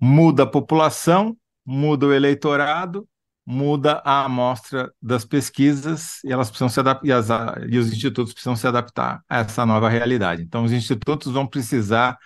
Muda 0.00 0.42
a 0.44 0.46
população, 0.46 1.34
muda 1.64 2.06
o 2.06 2.12
eleitorado, 2.12 3.08
muda 3.44 4.02
a 4.04 4.24
amostra 4.24 4.92
das 5.02 5.24
pesquisas 5.24 6.22
e 6.24 6.30
elas 6.32 6.48
precisam 6.50 6.68
se 6.68 6.78
adaptar 6.80 7.06
e, 7.06 7.12
as- 7.12 7.28
e 7.70 7.78
os 7.78 7.88
institutos 7.92 8.32
precisam 8.32 8.54
se 8.56 8.66
adaptar 8.66 9.22
a 9.28 9.38
essa 9.38 9.64
nova 9.66 9.88
realidade. 9.88 10.42
Então, 10.42 10.64
os 10.64 10.72
institutos 10.72 11.32
vão 11.32 11.46
precisar 11.46 12.18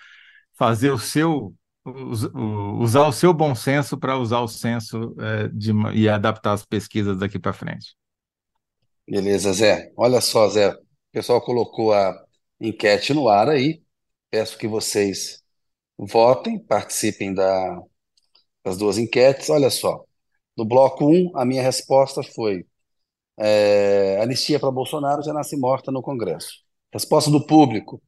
fazer 0.58 0.90
o 0.90 0.98
seu 0.98 1.54
usar 2.80 3.06
o 3.08 3.12
seu 3.12 3.32
bom 3.34 3.54
senso 3.54 3.98
para 3.98 4.16
usar 4.18 4.40
o 4.40 4.48
senso 4.48 5.14
eh, 5.20 5.48
de 5.52 5.72
e 5.94 6.08
adaptar 6.08 6.52
as 6.52 6.64
pesquisas 6.64 7.16
daqui 7.18 7.38
para 7.38 7.52
frente. 7.52 7.94
Beleza, 9.08 9.52
Zé. 9.52 9.92
Olha 9.96 10.20
só, 10.20 10.48
Zé. 10.48 10.70
O 10.70 10.78
pessoal 11.12 11.40
colocou 11.42 11.92
a 11.92 12.14
enquete 12.60 13.12
no 13.12 13.28
ar 13.28 13.48
aí. 13.48 13.82
Peço 14.30 14.56
que 14.58 14.66
vocês 14.68 15.42
votem, 15.98 16.58
participem 16.60 17.34
da- 17.34 17.80
das 18.64 18.78
duas 18.78 18.98
enquetes. 18.98 19.50
Olha 19.50 19.70
só. 19.70 20.04
Do 20.56 20.64
bloco 20.66 21.06
1, 21.06 21.32
a 21.36 21.44
minha 21.44 21.62
resposta 21.62 22.22
foi: 22.22 22.66
é, 23.38 24.20
anistia 24.22 24.60
para 24.60 24.70
Bolsonaro 24.70 25.22
já 25.22 25.32
nasce 25.32 25.56
morta 25.56 25.90
no 25.92 26.02
Congresso. 26.02 26.50
Resposta 26.92 27.30
do 27.30 27.46
público: 27.46 28.02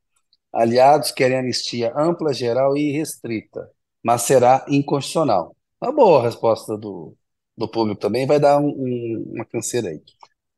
aliados 0.53 1.13
querem 1.13 1.39
anistia 1.39 1.93
ampla, 1.97 2.35
geral 2.35 2.77
e 2.77 2.93
restrita, 2.93 3.69
mas 4.05 4.23
será 4.23 4.65
inconstitucional. 4.69 5.57
Uma 5.83 5.93
boa 5.93 6.23
resposta 6.23 6.77
do, 6.79 7.17
do 7.57 7.69
público 7.71 8.01
também, 8.01 8.27
vai 8.27 8.41
dar 8.41 8.59
um- 8.61 8.69
um- 8.71 9.33
uma 9.37 9.45
canseira 9.47 9.89
aí. 9.91 10.03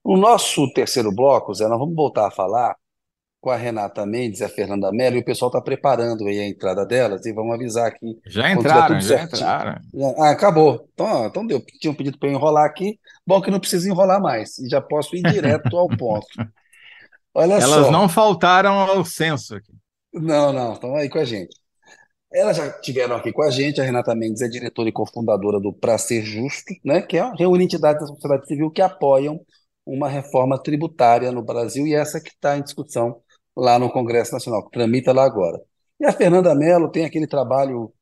O 0.09 0.17
nosso 0.17 0.73
terceiro 0.73 1.11
bloco, 1.11 1.53
Zé, 1.53 1.67
nós 1.67 1.81
vamos 1.81 1.97
voltar 1.97 2.29
a 2.29 2.31
falar 2.31 2.77
com 3.41 3.51
a 3.51 3.57
Renata 3.57 4.07
Mendes 4.07 4.39
e 4.39 4.45
a 4.45 4.49
Fernanda 4.49 4.93
Mello, 4.93 5.17
e 5.17 5.19
o 5.19 5.25
pessoal 5.25 5.49
está 5.49 5.61
preparando 5.61 6.29
aí 6.29 6.39
a 6.39 6.47
entrada 6.47 6.87
delas, 6.87 7.27
e 7.27 7.33
vamos 7.33 7.53
avisar 7.53 7.89
aqui 7.89 8.17
Já 8.25 8.53
entraram, 8.53 9.01
já 9.01 9.25
entraram. 9.25 9.81
Ah, 10.17 10.31
acabou. 10.31 10.89
Então, 10.95 11.27
então 11.27 11.45
deu. 11.45 11.61
Tinham 11.81 11.93
pedido 11.93 12.21
para 12.21 12.29
eu 12.29 12.35
enrolar 12.35 12.67
aqui. 12.67 13.01
Bom 13.27 13.43
que 13.43 13.51
não 13.51 13.59
precisa 13.59 13.89
enrolar 13.89 14.23
mais. 14.23 14.57
E 14.59 14.69
já 14.69 14.81
posso 14.81 15.17
ir 15.17 15.23
direto 15.23 15.77
ao 15.77 15.89
ponto. 15.89 16.29
Olha 17.35 17.55
Elas 17.55 17.87
só. 17.87 17.91
não 17.91 18.09
faltaram 18.09 18.75
ao 18.79 19.05
censo 19.05 19.57
aqui. 19.57 19.73
Não, 20.15 20.53
não, 20.53 20.75
estão 20.75 20.95
aí 20.95 21.09
com 21.09 21.19
a 21.19 21.25
gente. 21.25 21.53
Elas 22.33 22.57
já 22.57 22.69
estiveram 22.69 23.17
aqui 23.17 23.33
com 23.33 23.43
a 23.43 23.51
gente. 23.51 23.81
A 23.81 23.85
Renata 23.85 24.15
Mendes 24.15 24.41
é 24.41 24.47
diretora 24.47 24.89
e 24.89 24.93
cofundadora 24.93 25.59
do 25.59 25.73
Pra 25.73 25.99
Ser 25.99 26.23
Justo, 26.23 26.73
né, 26.85 27.03
que 27.03 27.19
é, 27.19 27.29
reúne 27.37 27.65
entidades 27.65 28.03
da 28.03 28.07
sociedade 28.07 28.47
civil 28.47 28.71
que 28.71 28.81
apoiam 28.81 29.41
uma 29.87 30.09
reforma 30.09 30.61
tributária 30.61 31.31
no 31.31 31.43
Brasil 31.43 31.87
e 31.87 31.95
essa 31.95 32.21
que 32.21 32.31
está 32.31 32.59
em 32.59 32.63
discussão 32.63 33.23
lá 33.57 33.79
no 33.79 33.91
Congresso 33.91 34.33
Nacional, 34.33 34.65
que 34.65 34.73
tramita 34.73 35.13
lá 35.13 35.25
agora. 35.25 35.61
E 36.01 36.05
a 36.05 36.13
Fernanda 36.13 36.55
Mello 36.55 36.91
tem 36.91 37.05
aquele 37.05 37.27
trabalho 37.27 37.93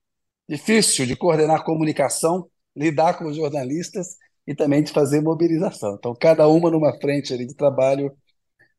difícil 0.49 1.07
de 1.07 1.15
coordenar 1.17 1.65
comunicação, 1.65 2.49
lidar 2.75 3.19
com 3.19 3.27
os 3.27 3.37
jornalistas 3.37 4.17
e 4.47 4.55
também 4.55 4.83
de 4.83 4.93
fazer 4.93 5.21
mobilização. 5.21 5.95
Então, 5.97 6.15
cada 6.15 6.49
uma 6.49 6.71
numa 6.71 6.93
frente 6.99 7.33
ali 7.33 7.47
de 7.47 7.55
trabalho 7.55 8.13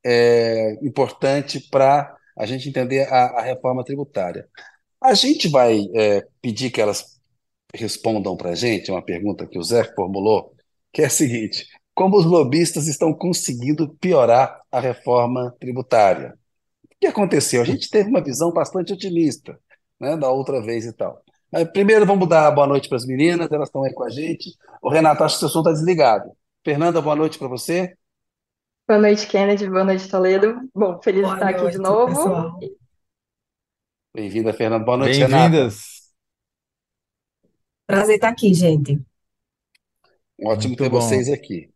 é, 0.04 0.74
importante 0.86 1.60
para 1.70 2.14
a 2.36 2.46
gente 2.46 2.68
entender 2.68 3.08
a, 3.12 3.38
a 3.38 3.42
reforma 3.42 3.84
tributária. 3.84 4.46
A 5.00 5.14
gente 5.14 5.48
vai 5.48 5.80
é, 5.94 6.26
pedir 6.40 6.70
que 6.70 6.80
elas 6.80 7.20
respondam 7.74 8.36
para 8.36 8.50
a 8.50 8.54
gente 8.54 8.90
uma 8.90 9.04
pergunta 9.04 9.46
que 9.46 9.58
o 9.58 9.62
Zé 9.62 9.84
formulou, 9.94 10.54
que 10.92 11.02
é 11.02 11.06
a 11.06 11.10
seguinte: 11.10 11.66
como 11.96 12.18
os 12.18 12.26
lobistas 12.26 12.88
estão 12.88 13.14
conseguindo 13.14 13.88
piorar 13.98 14.60
a 14.70 14.78
reforma 14.78 15.56
tributária? 15.58 16.38
O 16.84 16.88
que 17.00 17.06
aconteceu? 17.06 17.62
A 17.62 17.64
gente 17.64 17.88
teve 17.88 18.10
uma 18.10 18.22
visão 18.22 18.52
bastante 18.52 18.92
otimista, 18.92 19.58
né, 19.98 20.14
da 20.14 20.30
outra 20.30 20.62
vez 20.62 20.84
e 20.84 20.92
tal. 20.92 21.22
Mas 21.50 21.66
primeiro 21.70 22.04
vamos 22.04 22.28
dar 22.28 22.50
boa 22.50 22.66
noite 22.66 22.86
para 22.86 22.96
as 22.98 23.06
meninas, 23.06 23.50
elas 23.50 23.70
estão 23.70 23.82
aí 23.82 23.94
com 23.94 24.04
a 24.04 24.10
gente. 24.10 24.50
O 24.82 24.90
Renato, 24.90 25.24
acho 25.24 25.36
que 25.36 25.40
seu 25.40 25.48
som 25.48 25.60
está 25.60 25.72
desligado. 25.72 26.30
Fernanda, 26.62 27.00
boa 27.00 27.16
noite 27.16 27.38
para 27.38 27.48
você. 27.48 27.96
Boa 28.86 29.00
noite, 29.00 29.26
Kennedy. 29.26 29.68
Boa 29.68 29.84
noite, 29.84 30.08
Toledo. 30.08 30.60
Bom, 30.74 31.00
feliz 31.02 31.26
de 31.26 31.26
Boa 31.26 31.34
estar 31.34 31.48
aqui 31.48 31.68
de 31.68 31.78
noite, 31.78 31.78
novo. 31.78 32.06
pessoal. 32.08 32.60
Bem-vinda, 34.14 34.52
Fernanda. 34.52 34.84
Boa 34.84 34.98
noite, 34.98 35.18
Renata. 35.18 35.50
Bem-vindas. 35.50 36.12
Prazer 37.86 38.14
estar 38.16 38.28
aqui, 38.28 38.54
gente. 38.54 39.00
Ótimo 40.42 40.74
Muito 40.74 40.78
ter 40.78 40.88
bom. 40.88 40.98
vocês 41.00 41.28
aqui. 41.28 41.70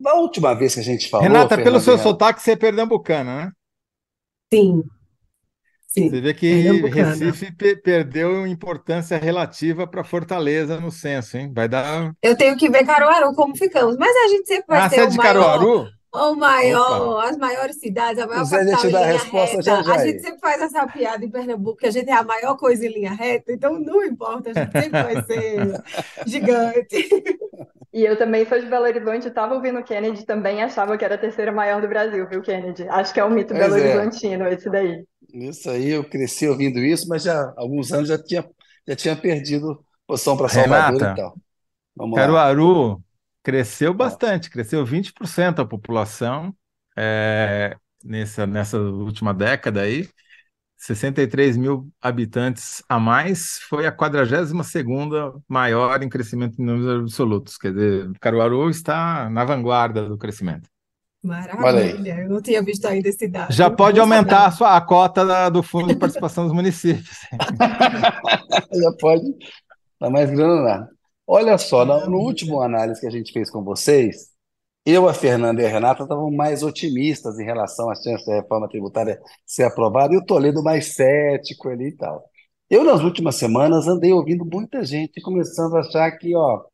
Da 0.00 0.14
última 0.14 0.52
vez 0.54 0.74
que 0.74 0.80
a 0.80 0.82
gente 0.82 1.08
falou, 1.08 1.48
Renata, 1.48 1.56
pelo 1.56 1.78
Fernanda 1.78 1.86
seu 1.86 1.96
e 1.96 1.98
Renato, 1.98 2.18
sotaque, 2.18 2.42
você 2.42 2.50
é 2.52 2.56
pernambucana, 2.56 3.46
né? 3.46 3.52
Sim, 4.52 4.84
sim. 5.86 6.10
Você 6.10 6.20
vê 6.20 6.34
que. 6.34 6.80
Recife 6.88 7.52
pe- 7.52 7.76
perdeu 7.76 8.46
importância 8.46 9.18
relativa 9.18 9.86
para 9.86 10.02
Fortaleza 10.04 10.80
no 10.80 10.90
censo, 10.90 11.36
hein? 11.36 11.52
Vai 11.54 11.68
dar. 11.68 12.12
Eu 12.22 12.36
tenho 12.36 12.56
que 12.56 12.68
ver 12.70 12.84
Caruaru 12.86 13.34
como 13.34 13.56
ficamos, 13.56 13.96
mas 13.96 14.14
a 14.16 14.28
gente 14.28 14.46
sempre 14.46 14.66
vai 14.68 14.82
Ah, 14.82 14.88
ter 14.88 14.98
você 14.98 15.00
é 15.00 15.06
o 15.06 15.10
de 15.10 15.18
maior, 15.18 15.18
Caruaru? 15.18 15.94
O 16.12 16.34
maior, 16.36 17.02
Opa. 17.02 17.30
as 17.30 17.36
maiores 17.38 17.76
cidades, 17.80 18.22
a 18.22 18.26
maior 18.26 18.44
Zé 18.44 18.64
já 18.66 18.76
capital 18.76 18.76
te 18.76 18.88
dá 18.90 19.00
a 19.00 19.04
linha 19.04 19.12
resposta 19.12 19.62
já 19.62 19.80
reta. 19.80 19.82
já 19.82 19.94
A 19.94 19.98
aí. 19.98 20.08
gente 20.08 20.20
sempre 20.22 20.40
faz 20.40 20.60
essa 20.62 20.86
piada 20.88 21.24
em 21.24 21.30
Pernambuco, 21.30 21.78
que 21.78 21.86
a 21.86 21.90
gente 21.90 22.08
é 22.10 22.12
a 22.14 22.22
maior 22.24 22.56
coisa 22.56 22.86
em 22.86 22.92
linha 22.92 23.12
reta, 23.12 23.52
então 23.52 23.78
não 23.78 24.04
importa, 24.04 24.50
a 24.50 24.54
gente 24.54 24.72
sempre 24.72 25.00
vai 25.00 25.16
ser 25.22 25.82
gigante. 26.26 27.08
E 27.92 28.02
eu 28.04 28.16
também 28.16 28.46
sou 28.46 28.60
de 28.60 28.66
Belo 28.66 28.84
Horizonte, 28.86 29.28
estava 29.28 29.54
ouvindo 29.54 29.78
o 29.80 29.84
Kennedy, 29.84 30.24
também 30.24 30.62
achava 30.62 30.96
que 30.98 31.04
era 31.04 31.16
a 31.16 31.18
terceira 31.18 31.52
maior 31.52 31.80
do 31.82 31.88
Brasil, 31.88 32.26
viu, 32.28 32.42
Kennedy? 32.42 32.88
Acho 32.88 33.12
que 33.12 33.20
é 33.20 33.24
um 33.24 33.30
mito 33.30 33.54
Pois 33.54 33.54
Belo 33.54 33.74
é. 33.76 33.76
Horizontino 33.76 34.46
esse 34.48 34.70
daí. 34.70 35.04
Isso 35.32 35.70
aí, 35.70 35.90
eu 35.90 36.08
cresci 36.08 36.48
ouvindo 36.48 36.78
isso, 36.80 37.08
mas 37.08 37.22
já 37.22 37.40
há 37.40 37.54
alguns 37.56 37.92
anos 37.92 38.08
já 38.08 38.22
tinha, 38.22 38.48
já 38.86 38.96
tinha 38.96 39.16
perdido 39.16 39.84
posição 40.06 40.36
para 40.36 40.48
Salvador 40.48 41.02
e 41.02 41.08
Renata, 41.08 41.14
tal. 41.14 41.38
Vamos 41.96 42.20
lá. 42.20 42.40
Cresceu 43.42 43.94
bastante, 43.94 44.50
cresceu 44.50 44.84
20% 44.84 45.60
a 45.60 45.66
população 45.66 46.54
é, 46.96 47.76
nessa, 48.04 48.46
nessa 48.46 48.78
última 48.78 49.32
década 49.32 49.82
aí. 49.82 50.08
63 50.76 51.58
mil 51.58 51.90
habitantes 52.00 52.82
a 52.88 52.98
mais, 52.98 53.58
foi 53.68 53.86
a 53.86 53.92
42ª 53.92 55.38
maior 55.46 56.02
em 56.02 56.08
crescimento 56.08 56.60
em 56.60 56.64
números 56.64 57.02
absolutos. 57.02 57.58
Quer 57.58 57.72
dizer, 57.72 58.10
Caruaru 58.18 58.70
está 58.70 59.28
na 59.28 59.44
vanguarda 59.44 60.08
do 60.08 60.16
crescimento. 60.16 60.68
Maravilha, 61.22 62.20
eu 62.22 62.30
não 62.30 62.40
tinha 62.40 62.62
visto 62.62 62.86
ainda 62.86 63.10
esse 63.10 63.28
dado, 63.28 63.52
Já 63.52 63.68
pode 63.68 64.00
aumentar 64.00 64.46
a, 64.46 64.50
sua, 64.50 64.74
a 64.74 64.80
cota 64.80 65.24
da- 65.24 65.50
do 65.50 65.62
Fundo 65.62 65.88
de 65.88 65.96
Participação 65.96 66.44
dos 66.44 66.54
Municípios. 66.54 67.18
Já 68.72 68.92
pode 68.98 69.24
dar 70.00 70.08
mais 70.10 70.30
grana 70.30 70.62
lá. 70.62 70.88
Olha 71.32 71.56
só, 71.58 71.84
no, 71.84 72.10
no 72.10 72.18
último 72.18 72.60
análise 72.60 73.00
que 73.00 73.06
a 73.06 73.10
gente 73.10 73.32
fez 73.32 73.48
com 73.48 73.62
vocês, 73.62 74.30
eu, 74.84 75.08
a 75.08 75.14
Fernanda 75.14 75.62
e 75.62 75.66
a 75.66 75.68
Renata 75.68 76.02
estavam 76.02 76.28
mais 76.32 76.64
otimistas 76.64 77.38
em 77.38 77.44
relação 77.44 77.88
às 77.88 78.02
chances 78.02 78.26
da 78.26 78.34
reforma 78.34 78.68
tributária 78.68 79.20
ser 79.46 79.62
aprovada, 79.62 80.12
e 80.12 80.16
o 80.18 80.24
Toledo 80.26 80.60
mais 80.60 80.94
cético 80.94 81.68
ali 81.68 81.90
e 81.90 81.96
tal. 81.96 82.24
Eu, 82.68 82.82
nas 82.82 83.02
últimas 83.02 83.36
semanas, 83.36 83.86
andei 83.86 84.12
ouvindo 84.12 84.44
muita 84.44 84.84
gente 84.84 85.20
começando 85.22 85.76
a 85.76 85.80
achar 85.80 86.10
que, 86.18 86.34
ó, 86.34 86.64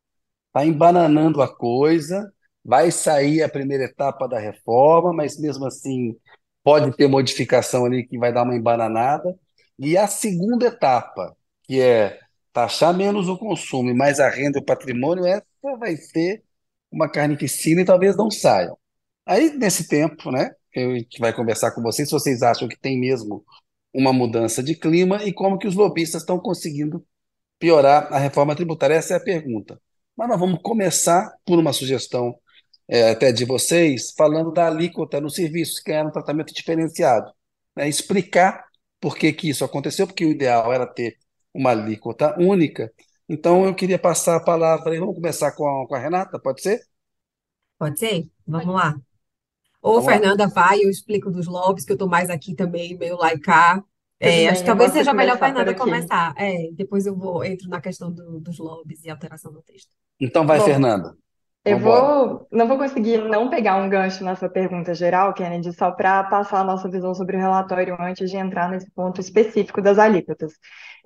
tá 0.53 0.65
embananando 0.65 1.41
a 1.41 1.47
coisa, 1.47 2.33
vai 2.65 2.91
sair 2.91 3.43
a 3.43 3.49
primeira 3.49 3.83
etapa 3.85 4.27
da 4.27 4.39
reforma, 4.39 5.13
mas 5.13 5.39
mesmo 5.39 5.67
assim 5.67 6.15
pode 6.63 6.97
ter 6.97 7.07
modificação 7.07 7.85
ali 7.85 8.07
que 8.07 8.17
vai 8.17 8.33
dar 8.33 8.43
uma 8.43 8.55
embananada. 8.55 9.37
E 9.79 9.97
a 9.97 10.07
segunda 10.07 10.67
etapa, 10.67 11.37
que 11.63 11.79
é 11.79 12.19
taxar 12.57 12.91
menos 12.91 13.29
o 13.29 13.37
consumo 13.37 13.91
e 13.91 13.93
mais 13.93 14.19
a 14.19 14.27
renda 14.27 14.57
e 14.57 14.61
o 14.61 14.65
patrimônio, 14.65 15.27
essa 15.27 15.45
vai 15.79 15.95
ser 15.95 16.43
uma 16.91 17.07
carnificina 17.07 17.81
e 17.81 17.85
talvez 17.85 18.17
não 18.17 18.31
saiam. 18.31 18.75
Aí, 19.23 19.55
nesse 19.55 19.87
tempo, 19.87 20.31
né, 20.31 20.55
a 20.75 20.79
gente 20.79 21.19
vai 21.19 21.31
conversar 21.31 21.69
com 21.75 21.83
vocês 21.83 22.09
se 22.09 22.13
vocês 22.15 22.41
acham 22.41 22.67
que 22.67 22.75
tem 22.79 22.99
mesmo 22.99 23.45
uma 23.93 24.11
mudança 24.11 24.63
de 24.63 24.73
clima 24.73 25.23
e 25.23 25.31
como 25.31 25.59
que 25.59 25.67
os 25.67 25.75
lobistas 25.75 26.23
estão 26.23 26.39
conseguindo 26.39 27.05
piorar 27.59 28.11
a 28.11 28.17
reforma 28.17 28.55
tributária. 28.55 28.95
Essa 28.95 29.13
é 29.13 29.17
a 29.17 29.23
pergunta. 29.23 29.79
Mas 30.15 30.27
nós 30.27 30.39
vamos 30.39 30.59
começar 30.63 31.31
por 31.45 31.59
uma 31.59 31.71
sugestão 31.73 32.39
é, 32.87 33.11
até 33.11 33.31
de 33.31 33.45
vocês, 33.45 34.13
falando 34.17 34.51
da 34.51 34.65
alíquota 34.65 35.21
nos 35.21 35.35
serviços, 35.35 35.79
que 35.79 35.91
era 35.91 36.07
um 36.07 36.11
tratamento 36.11 36.51
diferenciado. 36.51 37.31
Né? 37.75 37.87
Explicar 37.87 38.65
por 38.99 39.15
que, 39.15 39.31
que 39.31 39.47
isso 39.47 39.63
aconteceu, 39.63 40.07
porque 40.07 40.25
o 40.25 40.31
ideal 40.31 40.73
era 40.73 40.87
ter 40.87 41.17
uma 41.57 41.71
alíquota 41.71 42.35
única. 42.39 42.93
Então, 43.29 43.65
eu 43.65 43.75
queria 43.75 43.99
passar 43.99 44.37
a 44.37 44.43
palavra. 44.43 44.99
Vamos 44.99 45.15
começar 45.15 45.51
com 45.53 45.67
a, 45.83 45.87
com 45.87 45.95
a 45.95 45.99
Renata, 45.99 46.39
pode 46.39 46.61
ser? 46.61 46.81
Pode 47.77 47.99
ser? 47.99 48.29
Vamos 48.45 48.73
lá. 48.75 48.95
Ou 49.81 50.01
Vamos 50.01 50.11
lá. 50.11 50.21
Fernanda 50.21 50.47
vai, 50.47 50.79
eu 50.83 50.89
explico 50.89 51.31
dos 51.31 51.47
lobbies, 51.47 51.85
que 51.85 51.91
eu 51.91 51.95
estou 51.95 52.09
mais 52.09 52.29
aqui 52.29 52.55
também, 52.55 52.97
meio 52.97 53.17
laicar. 53.17 53.83
É, 54.19 54.49
acho 54.49 54.61
que 54.61 54.67
talvez 54.67 54.93
seja 54.93 55.13
melhor 55.13 55.37
por 55.39 55.39
Fernanda 55.39 55.75
começar. 55.75 56.33
É, 56.37 56.71
depois 56.73 57.05
eu 57.07 57.15
vou 57.17 57.43
entro 57.45 57.69
na 57.69 57.81
questão 57.81 58.11
do- 58.13 58.39
dos 58.39 58.59
lobbies 58.59 59.03
e 59.05 59.09
alteração 59.09 59.51
do 59.53 59.61
texto. 59.63 59.91
Então 60.19 60.45
vai, 60.45 60.59
Bom, 60.59 60.61
Fernanda. 60.61 61.15
Eu 61.65 61.79
Vambora. 61.79 61.79
vou, 61.79 62.47
não 62.51 62.67
vou 62.67 62.77
conseguir 62.77 63.17
não 63.27 63.49
pegar 63.49 63.75
um 63.77 63.89
gancho 63.89 64.23
nessa 64.23 64.49
pergunta 64.49 64.93
geral, 64.95 65.33
Kennedy, 65.33 65.73
só 65.73 65.91
para 65.91 66.23
passar 66.23 66.61
a 66.61 66.63
nossa 66.63 66.89
visão 66.89 67.13
sobre 67.13 67.35
o 67.37 67.39
relatório 67.39 67.97
antes 68.01 68.31
de 68.31 68.37
entrar 68.37 68.69
nesse 68.71 68.89
ponto 68.91 69.19
específico 69.21 69.81
das 69.81 69.99
alíquotas. 69.99 70.53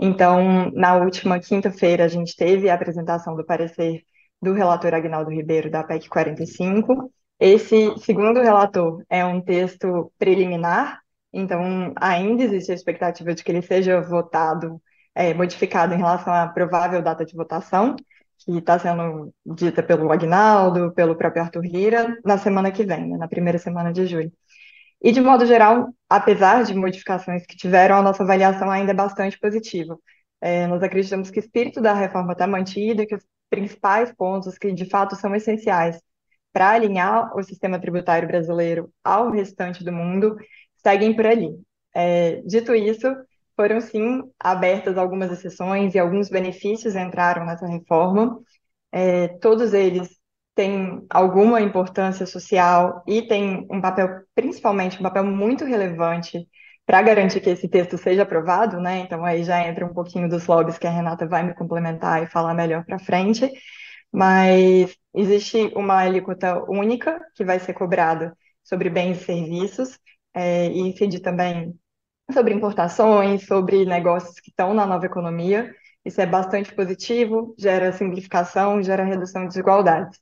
Então, 0.03 0.71
na 0.71 0.95
última 0.95 1.39
quinta-feira, 1.39 2.03
a 2.03 2.07
gente 2.07 2.35
teve 2.35 2.69
a 2.69 2.73
apresentação 2.73 3.35
do 3.35 3.45
parecer 3.45 4.03
do 4.41 4.51
relator 4.53 4.93
Agnaldo 4.95 5.29
Ribeiro, 5.29 5.69
da 5.69 5.83
PEC 5.83 6.09
45. 6.09 7.11
Esse, 7.39 7.95
segundo 7.99 8.41
relator, 8.41 9.03
é 9.07 9.23
um 9.23 9.39
texto 9.39 10.11
preliminar, 10.17 11.01
então 11.31 11.93
ainda 12.01 12.43
existe 12.43 12.71
a 12.71 12.75
expectativa 12.75 13.33
de 13.33 13.43
que 13.43 13.51
ele 13.51 13.61
seja 13.61 14.01
votado, 14.01 14.81
é, 15.13 15.33
modificado 15.35 15.93
em 15.93 15.97
relação 15.97 16.33
à 16.33 16.47
provável 16.47 17.01
data 17.01 17.23
de 17.23 17.35
votação 17.35 17.95
que 18.39 18.57
está 18.57 18.79
sendo 18.79 19.31
dita 19.45 19.83
pelo 19.83 20.11
Agnaldo, 20.11 20.91
pelo 20.93 21.15
próprio 21.15 21.43
Arthur 21.43 21.63
Lira, 21.63 22.17
na 22.25 22.37
semana 22.39 22.71
que 22.71 22.83
vem, 22.83 23.07
né, 23.07 23.17
na 23.17 23.27
primeira 23.27 23.59
semana 23.59 23.93
de 23.93 24.07
julho. 24.07 24.31
E, 25.01 25.11
de 25.11 25.21
modo 25.21 25.45
geral, 25.45 25.89
apesar 26.09 26.63
de 26.63 26.75
modificações 26.75 27.45
que 27.45 27.57
tiveram, 27.57 27.97
a 27.97 28.01
nossa 28.01 28.23
avaliação 28.23 28.69
ainda 28.69 28.91
é 28.91 28.93
bastante 28.95 29.39
positiva. 29.39 29.97
É, 30.39 30.67
nós 30.67 30.83
acreditamos 30.83 31.29
que 31.31 31.39
o 31.39 31.41
espírito 31.41 31.81
da 31.81 31.93
reforma 31.93 32.33
está 32.33 32.47
mantido 32.47 33.01
e 33.01 33.07
que 33.07 33.15
os 33.15 33.25
principais 33.49 34.13
pontos 34.13 34.57
que, 34.57 34.71
de 34.71 34.85
fato, 34.85 35.15
são 35.15 35.35
essenciais 35.35 35.99
para 36.53 36.71
alinhar 36.71 37.35
o 37.35 37.43
sistema 37.43 37.79
tributário 37.79 38.27
brasileiro 38.27 38.91
ao 39.03 39.31
restante 39.31 39.83
do 39.83 39.91
mundo 39.91 40.35
seguem 40.77 41.15
por 41.15 41.25
ali. 41.25 41.49
É, 41.93 42.41
dito 42.43 42.73
isso, 42.75 43.07
foram 43.55 43.79
sim 43.81 44.21
abertas 44.39 44.97
algumas 44.97 45.31
exceções 45.31 45.93
e 45.95 45.99
alguns 45.99 46.29
benefícios 46.29 46.95
entraram 46.95 47.45
nessa 47.45 47.67
reforma. 47.67 48.39
É, 48.91 49.29
todos 49.39 49.73
eles 49.73 50.20
têm 50.55 51.05
alguma 51.09 51.61
importância 51.61 52.25
social 52.25 53.03
e 53.07 53.21
têm 53.23 53.67
um 53.71 53.81
papel, 53.81 54.21
principalmente 54.35 54.99
um 54.99 55.03
papel 55.03 55.23
muito 55.25 55.65
relevante 55.65 56.47
para 56.85 57.01
garantir 57.01 57.39
que 57.41 57.49
esse 57.49 57.69
texto 57.69 57.97
seja 57.97 58.23
aprovado, 58.23 58.79
né? 58.79 58.99
Então 58.99 59.23
aí 59.25 59.43
já 59.43 59.65
entra 59.67 59.85
um 59.85 59.93
pouquinho 59.93 60.27
dos 60.29 60.45
lobbies 60.47 60.77
que 60.77 60.87
a 60.87 60.91
Renata 60.91 61.27
vai 61.27 61.43
me 61.43 61.53
complementar 61.55 62.23
e 62.23 62.27
falar 62.27 62.53
melhor 62.53 62.83
para 62.85 62.99
frente. 62.99 63.49
Mas 64.11 64.95
existe 65.13 65.71
uma 65.75 65.99
alíquota 65.99 66.63
única 66.69 67.19
que 67.35 67.45
vai 67.45 67.59
ser 67.59 67.73
cobrada 67.73 68.35
sobre 68.63 68.89
bens 68.89 69.21
e 69.21 69.25
serviços 69.25 69.99
é, 70.33 70.67
e 70.67 70.79
incidir 70.79 71.21
também 71.21 71.73
sobre 72.33 72.53
importações, 72.53 73.45
sobre 73.45 73.85
negócios 73.85 74.39
que 74.39 74.49
estão 74.49 74.73
na 74.73 74.85
nova 74.85 75.05
economia. 75.05 75.73
Isso 76.05 76.19
é 76.21 76.25
bastante 76.25 76.73
positivo, 76.73 77.55
gera 77.57 77.91
simplificação, 77.93 78.81
gera 78.81 79.03
redução 79.03 79.43
de 79.43 79.49
desigualdades. 79.49 80.19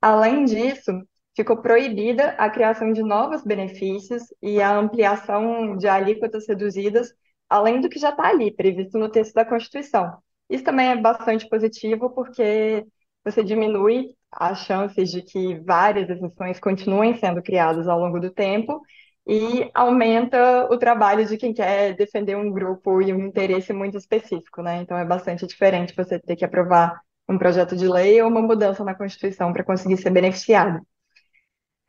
Além 0.00 0.44
disso, 0.44 0.92
ficou 1.36 1.60
proibida 1.60 2.30
a 2.38 2.48
criação 2.50 2.92
de 2.92 3.02
novos 3.02 3.42
benefícios 3.44 4.22
e 4.42 4.60
a 4.60 4.76
ampliação 4.76 5.76
de 5.76 5.86
alíquotas 5.88 6.46
reduzidas, 6.48 7.12
além 7.48 7.80
do 7.80 7.88
que 7.88 7.98
já 7.98 8.10
está 8.10 8.28
ali, 8.28 8.54
previsto 8.54 8.98
no 8.98 9.10
texto 9.10 9.34
da 9.34 9.44
Constituição. 9.44 10.18
Isso 10.48 10.64
também 10.64 10.88
é 10.88 10.96
bastante 10.96 11.48
positivo, 11.48 12.10
porque 12.10 12.84
você 13.24 13.44
diminui 13.44 14.08
as 14.32 14.60
chances 14.64 15.10
de 15.10 15.22
que 15.22 15.58
várias 15.60 16.08
exceções 16.08 16.58
continuem 16.60 17.16
sendo 17.16 17.42
criadas 17.42 17.88
ao 17.88 17.98
longo 17.98 18.20
do 18.20 18.30
tempo 18.30 18.80
e 19.26 19.70
aumenta 19.74 20.66
o 20.70 20.78
trabalho 20.78 21.26
de 21.26 21.36
quem 21.36 21.52
quer 21.52 21.94
defender 21.94 22.36
um 22.36 22.50
grupo 22.50 23.02
e 23.02 23.12
um 23.12 23.26
interesse 23.26 23.72
muito 23.72 23.96
específico, 23.96 24.62
né? 24.62 24.78
Então 24.80 24.96
é 24.96 25.04
bastante 25.04 25.46
diferente 25.46 25.94
você 25.94 26.18
ter 26.18 26.36
que 26.36 26.44
aprovar 26.44 27.00
um 27.28 27.38
projeto 27.38 27.76
de 27.76 27.88
lei 27.88 28.20
ou 28.22 28.28
uma 28.28 28.42
mudança 28.42 28.84
na 28.84 28.94
Constituição 28.94 29.52
para 29.52 29.64
conseguir 29.64 29.96
ser 29.96 30.10
beneficiado. 30.10 30.80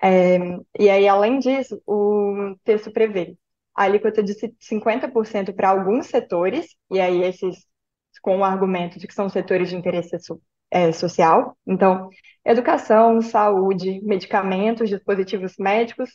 É, 0.02 0.38
e 0.80 0.90
aí, 0.90 1.08
além 1.08 1.40
disso, 1.40 1.82
o 1.86 2.56
texto 2.64 2.92
prevê 2.92 3.38
a 3.76 3.84
alíquota 3.84 4.24
de 4.24 4.34
50% 4.60 5.54
para 5.54 5.70
alguns 5.70 6.08
setores, 6.08 6.76
e 6.92 7.00
aí 7.00 7.24
esses 7.24 7.66
com 8.22 8.40
o 8.40 8.44
argumento 8.44 9.00
de 9.00 9.08
que 9.08 9.14
são 9.14 9.30
setores 9.30 9.70
de 9.70 9.76
interesse 9.76 10.16
é, 10.70 10.92
social, 10.92 11.58
então, 11.66 12.10
educação, 12.46 13.22
saúde, 13.22 14.02
medicamentos, 14.04 14.90
dispositivos 14.90 15.56
médicos, 15.58 16.10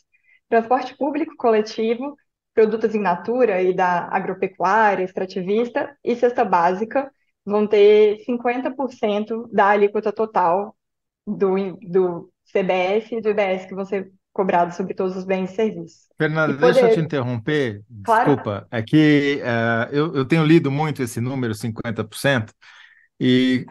transporte 0.48 0.96
público 0.96 1.35
coletivo, 1.37 2.16
produtos 2.55 2.94
in 2.94 3.00
natura 3.00 3.62
e 3.62 3.74
da 3.74 4.09
agropecuária, 4.11 5.05
extrativista 5.05 5.96
e 6.05 6.16
cesta 6.16 6.44
básica 6.44 7.11
vão 7.46 7.66
ter 7.66 8.18
50% 8.24 9.48
da 9.52 9.68
alíquota 9.70 10.12
total 10.12 10.76
do, 11.26 11.54
do 11.82 12.30
CBS 12.44 13.14
e 13.14 13.20
do 13.20 13.30
IBS 13.30 13.66
que 13.66 13.74
vão 13.74 13.85
ser 13.85 14.12
cobrados 14.32 14.76
sobre 14.76 14.94
todos 14.94 15.16
os 15.16 15.24
bens 15.24 15.52
e 15.52 15.56
serviços. 15.56 16.06
Fernanda, 16.18 16.54
E 16.54 16.56
deixa 16.59 16.80
eu 16.80 16.90
te 16.90 16.94
poder- 16.94 17.04
interromper. 17.04 17.82
Claro. 18.04 18.37
Desculpa, 18.37 18.66
é 18.70 18.82
que 18.82 19.40
eh, 19.42 19.88
eu, 19.92 20.14
eu 20.14 20.24
tenho 20.24 20.44
lido 20.44 20.70
muito 20.70 21.02
esse 21.02 21.20
número, 21.20 21.54
50%, 21.54 22.52
e 23.20 23.66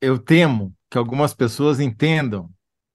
eu 0.00 0.18
temo 0.18 0.74
que 0.90 0.98
algumas 0.98 1.34
pessoas 1.34 1.80
entendam 1.80 2.50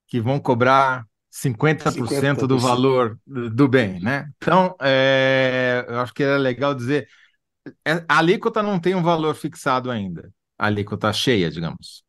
que 0.08 0.20
vão 0.20 0.38
cobrar 0.40 1.04
50% 1.30 2.46
do 2.46 2.58
50%. 2.58 2.58
valor 2.58 3.18
do 3.26 3.68
bem, 3.68 4.00
né? 4.00 4.28
Então, 4.36 4.76
eh, 4.80 5.84
eu 5.88 6.00
acho 6.00 6.14
que 6.14 6.22
era 6.22 6.36
legal 6.38 6.74
dizer, 6.74 7.08
a 8.08 8.18
alíquota 8.18 8.62
não 8.62 8.80
tem 8.80 8.94
um 8.94 9.02
valor 9.02 9.34
fixado 9.34 9.90
ainda, 9.90 10.30
a 10.58 10.66
alíquota 10.66 11.12
cheia, 11.12 11.50
digamos. 11.50 12.04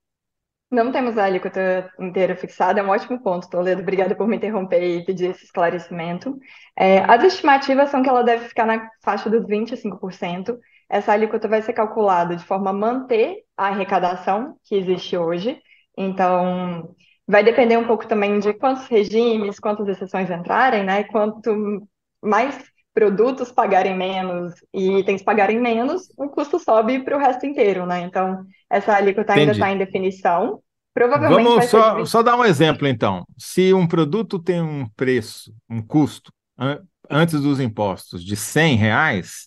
Não 0.71 0.91
temos 0.91 1.17
a 1.17 1.25
alíquota 1.25 1.89
inteira 1.99 2.35
fixada, 2.35 2.79
é 2.79 2.83
um 2.83 2.89
ótimo 2.89 3.21
ponto, 3.21 3.49
Toledo. 3.49 3.81
Obrigada 3.81 4.15
por 4.15 4.27
me 4.27 4.35
interromper 4.35 4.83
e 4.83 5.05
pedir 5.05 5.29
esse 5.29 5.45
esclarecimento. 5.45 6.37
É, 6.77 6.99
as 6.99 7.23
estimativas 7.23 7.89
são 7.89 8.01
que 8.01 8.09
ela 8.09 8.23
deve 8.23 8.47
ficar 8.49 8.65
na 8.65 8.89
faixa 9.01 9.29
dos 9.29 9.45
25%. 9.45 10.57
Essa 10.89 11.13
alíquota 11.13 11.47
vai 11.47 11.61
ser 11.61 11.73
calculada 11.73 12.35
de 12.35 12.43
forma 12.43 12.71
a 12.71 12.73
manter 12.73 13.43
a 13.55 13.67
arrecadação 13.67 14.57
que 14.63 14.75
existe 14.75 15.15
hoje. 15.15 15.61
Então, 15.97 16.95
vai 17.27 17.43
depender 17.43 17.77
um 17.77 17.87
pouco 17.87 18.07
também 18.07 18.39
de 18.39 18.53
quantos 18.53 18.87
regimes, 18.87 19.59
quantas 19.59 19.87
exceções 19.87 20.29
entrarem, 20.29 20.83
né? 20.83 21.03
Quanto 21.05 21.87
mais 22.21 22.71
produtos 22.95 23.51
pagarem 23.51 23.95
menos 23.95 24.53
e 24.73 24.99
itens 24.99 25.21
pagarem 25.21 25.59
menos, 25.59 26.09
o 26.17 26.29
custo 26.29 26.57
sobe 26.57 27.03
para 27.03 27.17
o 27.17 27.19
resto 27.19 27.45
inteiro, 27.45 27.85
né? 27.85 28.01
Então, 28.01 28.45
essa 28.69 28.95
alíquota 28.95 29.33
ainda 29.33 29.51
Entendi. 29.51 29.59
está 29.59 29.71
em 29.71 29.77
definição. 29.77 30.61
Provavelmente 30.93 31.43
Vamos 31.43 31.63
ser 31.65 31.69
só, 31.71 32.05
só 32.05 32.23
dar 32.23 32.37
um 32.37 32.45
exemplo, 32.45 32.87
então. 32.87 33.25
Se 33.37 33.73
um 33.73 33.85
produto 33.85 34.39
tem 34.39 34.61
um 34.61 34.87
preço, 34.95 35.53
um 35.69 35.81
custo, 35.81 36.31
an- 36.57 36.81
antes 37.11 37.41
dos 37.41 37.59
impostos, 37.59 38.23
de 38.23 38.37
100 38.37 38.77
reais, 38.77 39.45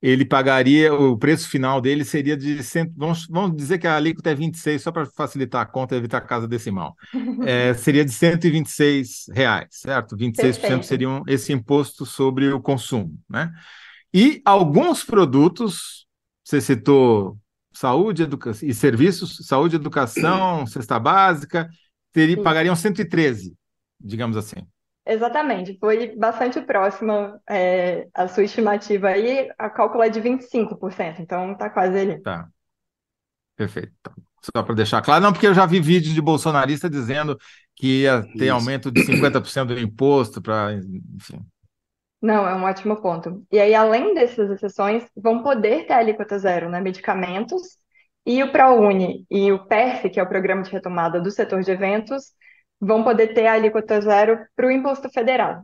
ele 0.00 0.24
pagaria, 0.24 0.94
o 0.94 1.18
preço 1.18 1.48
final 1.48 1.80
dele 1.80 2.04
seria 2.04 2.36
de, 2.36 2.62
cento, 2.62 2.92
vamos, 2.96 3.26
vamos 3.28 3.56
dizer 3.56 3.78
que 3.78 3.86
a 3.86 3.96
alíquota 3.96 4.30
é 4.30 4.34
26, 4.34 4.82
só 4.82 4.92
para 4.92 5.06
facilitar 5.06 5.62
a 5.62 5.66
conta 5.66 5.94
e 5.94 5.98
evitar 5.98 6.18
a 6.18 6.20
casa 6.20 6.46
decimal. 6.48 6.94
É, 7.40 7.72
seria 7.74 8.04
de 8.04 8.12
126 8.12 9.26
reais, 9.32 9.68
certo? 9.72 10.16
26% 10.16 10.84
Perfeito. 10.84 10.86
seria 10.86 11.08
um- 11.08 11.22
esse 11.26 11.52
imposto 11.52 12.04
sobre 12.06 12.52
o 12.52 12.60
consumo, 12.60 13.18
né? 13.28 13.50
E 14.12 14.40
alguns 14.44 15.04
produtos, 15.04 16.06
você 16.44 16.60
citou 16.60 17.38
saúde 17.72 18.22
educa 18.24 18.52
e 18.62 18.74
serviços, 18.74 19.38
saúde, 19.46 19.76
educação, 19.76 20.66
cesta 20.66 20.98
básica, 20.98 21.68
teria, 22.12 22.40
pagariam 22.40 22.74
113, 22.76 23.54
digamos 24.00 24.36
assim. 24.36 24.66
Exatamente, 25.10 25.78
foi 25.80 26.14
bastante 26.14 26.60
próxima 26.60 27.40
é, 27.48 28.06
a 28.12 28.28
sua 28.28 28.44
estimativa 28.44 29.08
aí, 29.08 29.48
a 29.58 29.70
cálculo 29.70 30.02
é 30.02 30.10
de 30.10 30.20
25%, 30.20 31.20
então 31.20 31.56
tá 31.56 31.70
quase 31.70 31.98
ali. 31.98 32.20
Tá, 32.20 32.46
perfeito. 33.56 33.92
Tá. 34.02 34.12
Só 34.54 34.62
para 34.62 34.74
deixar 34.74 35.00
claro, 35.00 35.22
não, 35.22 35.32
porque 35.32 35.46
eu 35.46 35.54
já 35.54 35.64
vi 35.64 35.80
vídeos 35.80 36.14
de 36.14 36.20
bolsonarista 36.20 36.90
dizendo 36.90 37.38
que 37.74 38.02
ia 38.02 38.22
ter 38.36 38.44
Isso. 38.44 38.52
aumento 38.52 38.90
de 38.90 39.02
50% 39.02 39.68
do 39.68 39.80
imposto 39.80 40.42
para, 40.42 40.74
enfim. 40.74 41.40
Não, 42.20 42.46
é 42.46 42.54
um 42.54 42.64
ótimo 42.64 43.00
ponto. 43.00 43.46
E 43.50 43.58
aí, 43.58 43.74
além 43.74 44.14
dessas 44.14 44.50
exceções, 44.50 45.04
vão 45.16 45.42
poder 45.42 45.86
ter 45.86 45.94
alíquota 45.94 46.38
zero, 46.38 46.68
né? 46.68 46.80
Medicamentos 46.80 47.62
e 48.26 48.42
o 48.42 48.52
ProUni 48.52 49.24
e 49.30 49.50
o 49.52 49.66
PERF, 49.66 50.10
que 50.10 50.20
é 50.20 50.22
o 50.22 50.28
Programa 50.28 50.62
de 50.62 50.70
Retomada 50.70 51.20
do 51.20 51.30
Setor 51.30 51.62
de 51.62 51.70
Eventos, 51.70 52.32
vão 52.80 53.02
poder 53.02 53.34
ter 53.34 53.46
a 53.46 53.54
alíquota 53.54 54.00
zero 54.00 54.38
para 54.56 54.66
o 54.66 54.70
imposto 54.70 55.08
federal. 55.10 55.62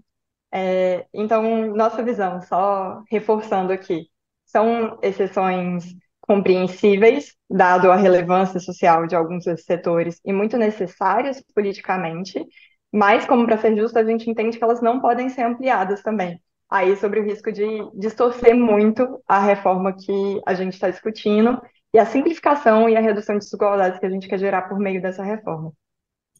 É, 0.53 1.07
então, 1.13 1.75
nossa 1.75 2.03
visão, 2.03 2.41
só 2.43 3.03
reforçando 3.11 3.73
aqui, 3.73 4.09
são 4.47 4.99
exceções 5.03 5.85
compreensíveis, 6.21 7.35
dado 7.51 7.91
a 7.91 7.97
relevância 7.97 8.61
social 8.61 9.07
de 9.07 9.15
alguns 9.17 9.45
desses 9.45 9.67
setores 9.67 10.21
e 10.25 10.33
muito 10.33 10.57
necessárias 10.57 11.43
politicamente, 11.55 12.45
mas, 12.93 13.27
como 13.27 13.45
para 13.45 13.59
ser 13.59 13.77
justo, 13.77 13.99
a 13.99 14.05
gente 14.05 14.31
entende 14.31 14.57
que 14.57 14.65
elas 14.65 14.81
não 14.81 15.01
podem 15.01 15.29
ser 15.29 15.43
ampliadas 15.43 16.03
também. 16.03 16.41
Aí, 16.71 16.97
sobre 16.97 17.21
o 17.21 17.25
risco 17.25 17.53
de 17.53 17.67
distorcer 17.95 18.57
muito 18.57 19.23
a 19.27 19.41
reforma 19.41 19.93
que 19.93 20.41
a 20.47 20.55
gente 20.55 20.75
está 20.75 20.89
discutindo 20.89 21.61
e 21.93 21.99
a 21.99 22.07
simplificação 22.07 22.89
e 22.89 22.97
a 22.97 23.01
redução 23.01 23.37
de 23.37 23.45
desigualdades 23.45 23.99
que 23.99 24.07
a 24.07 24.11
gente 24.11 24.29
quer 24.29 24.39
gerar 24.39 24.63
por 24.63 24.79
meio 24.79 25.03
dessa 25.03 25.23
reforma. 25.23 25.73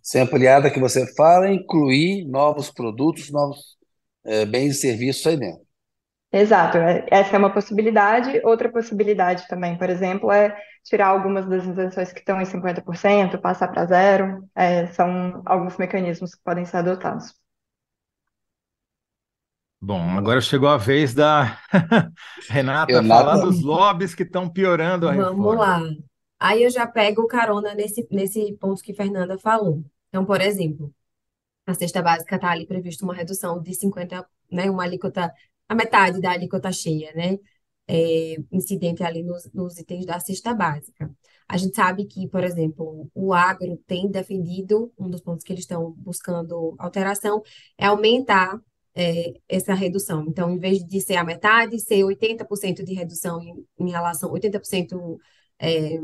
Ser 0.05 0.21
ampliada 0.21 0.71
que 0.73 0.81
você 0.81 1.13
fala, 1.17 1.51
incluir 1.53 2.27
novos 2.29 2.71
produtos, 2.73 3.33
novos 3.33 3.79
eh, 4.25 4.47
bens 4.47 4.79
e 4.79 4.81
serviços 4.83 5.27
aí 5.29 5.39
dentro. 5.39 5.67
Exato, 6.33 6.77
é- 6.79 7.07
essa 7.11 7.37
é 7.37 7.39
uma 7.39 7.53
possibilidade. 7.53 8.41
Outra 8.45 8.71
possibilidade 8.71 9.47
também, 9.49 9.79
por 9.79 9.89
exemplo, 9.89 10.31
é 10.33 10.57
tirar 10.83 11.07
algumas 11.09 11.47
das 11.49 11.65
isenções 11.65 12.13
que 12.13 12.19
estão 12.19 12.41
em 12.41 12.45
50%, 12.45 13.39
passar 13.41 13.69
para 13.69 13.87
zero. 13.87 14.49
É, 14.55 14.87
são 14.89 15.43
alguns 15.47 15.77
mecanismos 15.79 16.35
que 16.35 16.43
podem 16.43 16.65
ser 16.67 16.79
adotados. 16.79 17.33
Bom, 19.81 20.01
agora 20.17 20.41
chegou 20.41 20.69
a 20.69 20.77
vez 20.79 21.13
da 21.15 21.59
Renata 22.49 23.03
falar 23.03 23.37
dos 23.37 23.61
lobbies 23.61 24.15
que 24.15 24.23
estão 24.23 24.49
piorando 24.49 25.07
a 25.09 25.13
Vamos 25.13 25.13
reforma. 25.13 25.57
lá. 25.57 25.81
Aí 26.39 26.63
eu 26.65 26.71
já 26.71 26.87
pego 26.87 27.27
carona 27.29 27.75
nesse, 27.75 28.07
nesse 28.11 28.55
ponto 28.59 28.83
que 28.83 28.95
Fernanda 28.95 29.39
falou. 29.39 29.85
Então, 30.15 30.25
por 30.25 30.41
exemplo, 30.41 30.95
a 31.67 31.75
cesta 31.75 32.01
básica 32.01 32.37
está 32.37 32.51
ali 32.53 32.67
previsto 32.67 33.05
uma 33.05 33.15
redução 33.15 33.61
de 33.61 33.75
50, 33.75 34.25
né, 34.49 34.71
uma 34.71 34.85
alíquota, 34.85 35.35
a 35.69 35.75
metade 35.75 36.21
da 36.21 36.31
alíquota 36.31 36.71
cheia, 36.71 37.13
né, 37.15 37.37
é, 37.89 38.37
incidente 38.53 39.03
ali 39.03 39.25
nos, 39.25 39.53
nos 39.53 39.77
itens 39.77 40.07
da 40.07 40.21
cesta 40.21 40.55
básica. 40.55 41.11
A 41.49 41.57
gente 41.57 41.75
sabe 41.75 42.05
que, 42.07 42.29
por 42.29 42.45
exemplo, 42.45 43.11
o 43.13 43.33
agro 43.35 43.77
tem 43.89 44.09
defendido, 44.09 44.93
um 44.97 45.11
dos 45.11 45.21
pontos 45.21 45.45
que 45.45 45.53
eles 45.53 45.65
estão 45.65 45.91
buscando 45.99 46.77
alteração 46.79 47.43
é 47.77 47.87
aumentar 47.87 48.61
é, 48.95 49.35
essa 49.49 49.75
redução. 49.75 50.27
Então, 50.29 50.49
em 50.49 50.61
vez 50.61 50.85
de 50.85 51.01
ser 51.01 51.17
a 51.17 51.25
metade, 51.25 51.81
ser 51.81 52.05
80% 52.05 52.85
de 52.85 52.95
redução 52.95 53.43
em, 53.43 53.67
em 53.81 53.91
relação, 53.91 54.31
80% 54.31 55.19
é, 55.59 55.99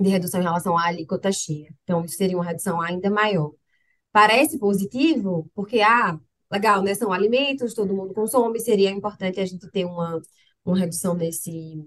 de 0.00 0.08
redução 0.08 0.40
em 0.40 0.44
relação 0.44 0.76
à 0.78 0.86
alíquota 0.86 1.30
cheia. 1.32 1.68
Então, 1.84 2.04
isso 2.04 2.16
seria 2.16 2.36
uma 2.36 2.44
redução 2.44 2.80
ainda 2.80 3.10
maior. 3.10 3.52
Parece 4.12 4.58
positivo, 4.58 5.50
porque, 5.54 5.80
ah, 5.80 6.18
legal, 6.50 6.82
né? 6.82 6.94
São 6.94 7.12
alimentos, 7.12 7.74
todo 7.74 7.94
mundo 7.94 8.14
consome, 8.14 8.60
seria 8.60 8.90
importante 8.90 9.40
a 9.40 9.46
gente 9.46 9.70
ter 9.70 9.84
uma, 9.84 10.20
uma 10.64 10.78
redução 10.78 11.14
nesse, 11.14 11.86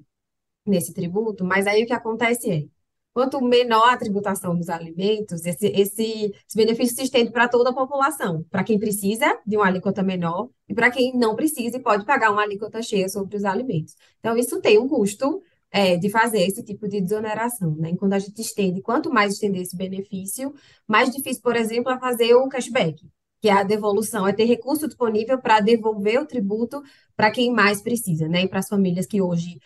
nesse 0.66 0.94
tributo, 0.94 1.44
mas 1.46 1.68
aí 1.68 1.84
o 1.84 1.88
que 1.88 1.94
acontece 1.94 2.52
é, 2.52 2.66
quanto 3.14 3.42
menor 3.42 3.90
a 3.90 3.98
tributação 3.98 4.56
dos 4.58 4.70
alimentos, 4.70 5.46
esse, 5.46 5.68
esse, 5.68 6.32
esse 6.48 6.58
benefício 6.58 6.96
se 6.96 7.04
estende 7.04 7.32
para 7.32 7.48
toda 7.48 7.70
a 7.72 7.74
população, 7.74 8.44
para 8.50 8.64
quem 8.64 8.80
precisa 8.80 9.40
de 9.46 9.58
uma 9.58 9.68
alíquota 9.68 10.02
menor 10.04 10.50
e 10.68 10.74
para 10.74 10.90
quem 10.92 11.16
não 11.18 11.36
precisa 11.36 11.78
e 11.78 11.84
pode 11.84 12.06
pagar 12.06 12.32
uma 12.32 12.42
alíquota 12.42 12.82
cheia 12.82 13.08
sobre 13.10 13.38
os 13.38 13.46
alimentos. 13.46 13.96
Então, 14.20 14.38
isso 14.38 14.60
tem 14.62 14.80
um 14.80 14.88
custo 14.88 15.42
é, 15.74 15.98
de 15.98 16.08
fazer 16.08 16.44
esse 16.44 16.64
tipo 16.64 16.88
de 16.88 17.02
desoneração, 17.02 17.76
né? 17.76 17.96
Quando 17.98 18.14
a 18.14 18.20
gente 18.20 18.40
estende, 18.40 18.80
quanto 18.80 19.12
mais 19.12 19.34
estender 19.34 19.64
esse 19.64 19.76
benefício, 19.76 20.54
mais 20.88 21.10
difícil, 21.10 21.42
por 21.42 21.56
exemplo, 21.56 21.92
é 21.92 22.00
fazer 22.00 22.36
o 22.36 22.48
cashback, 22.48 23.04
que 23.42 23.50
é 23.50 23.54
a 23.54 23.64
devolução, 23.64 24.28
é 24.28 24.32
ter 24.32 24.46
recurso 24.46 24.88
disponível 24.88 25.42
para 25.42 25.60
devolver 25.60 26.22
o 26.22 26.28
tributo 26.28 26.80
para 27.16 27.32
quem 27.32 27.52
mais 27.52 27.82
precisa, 27.82 28.28
né? 28.28 28.44
E 28.44 28.48
para 28.48 28.60
as 28.60 28.70
famílias 28.70 29.08
que 29.08 29.20
hoje 29.20 29.60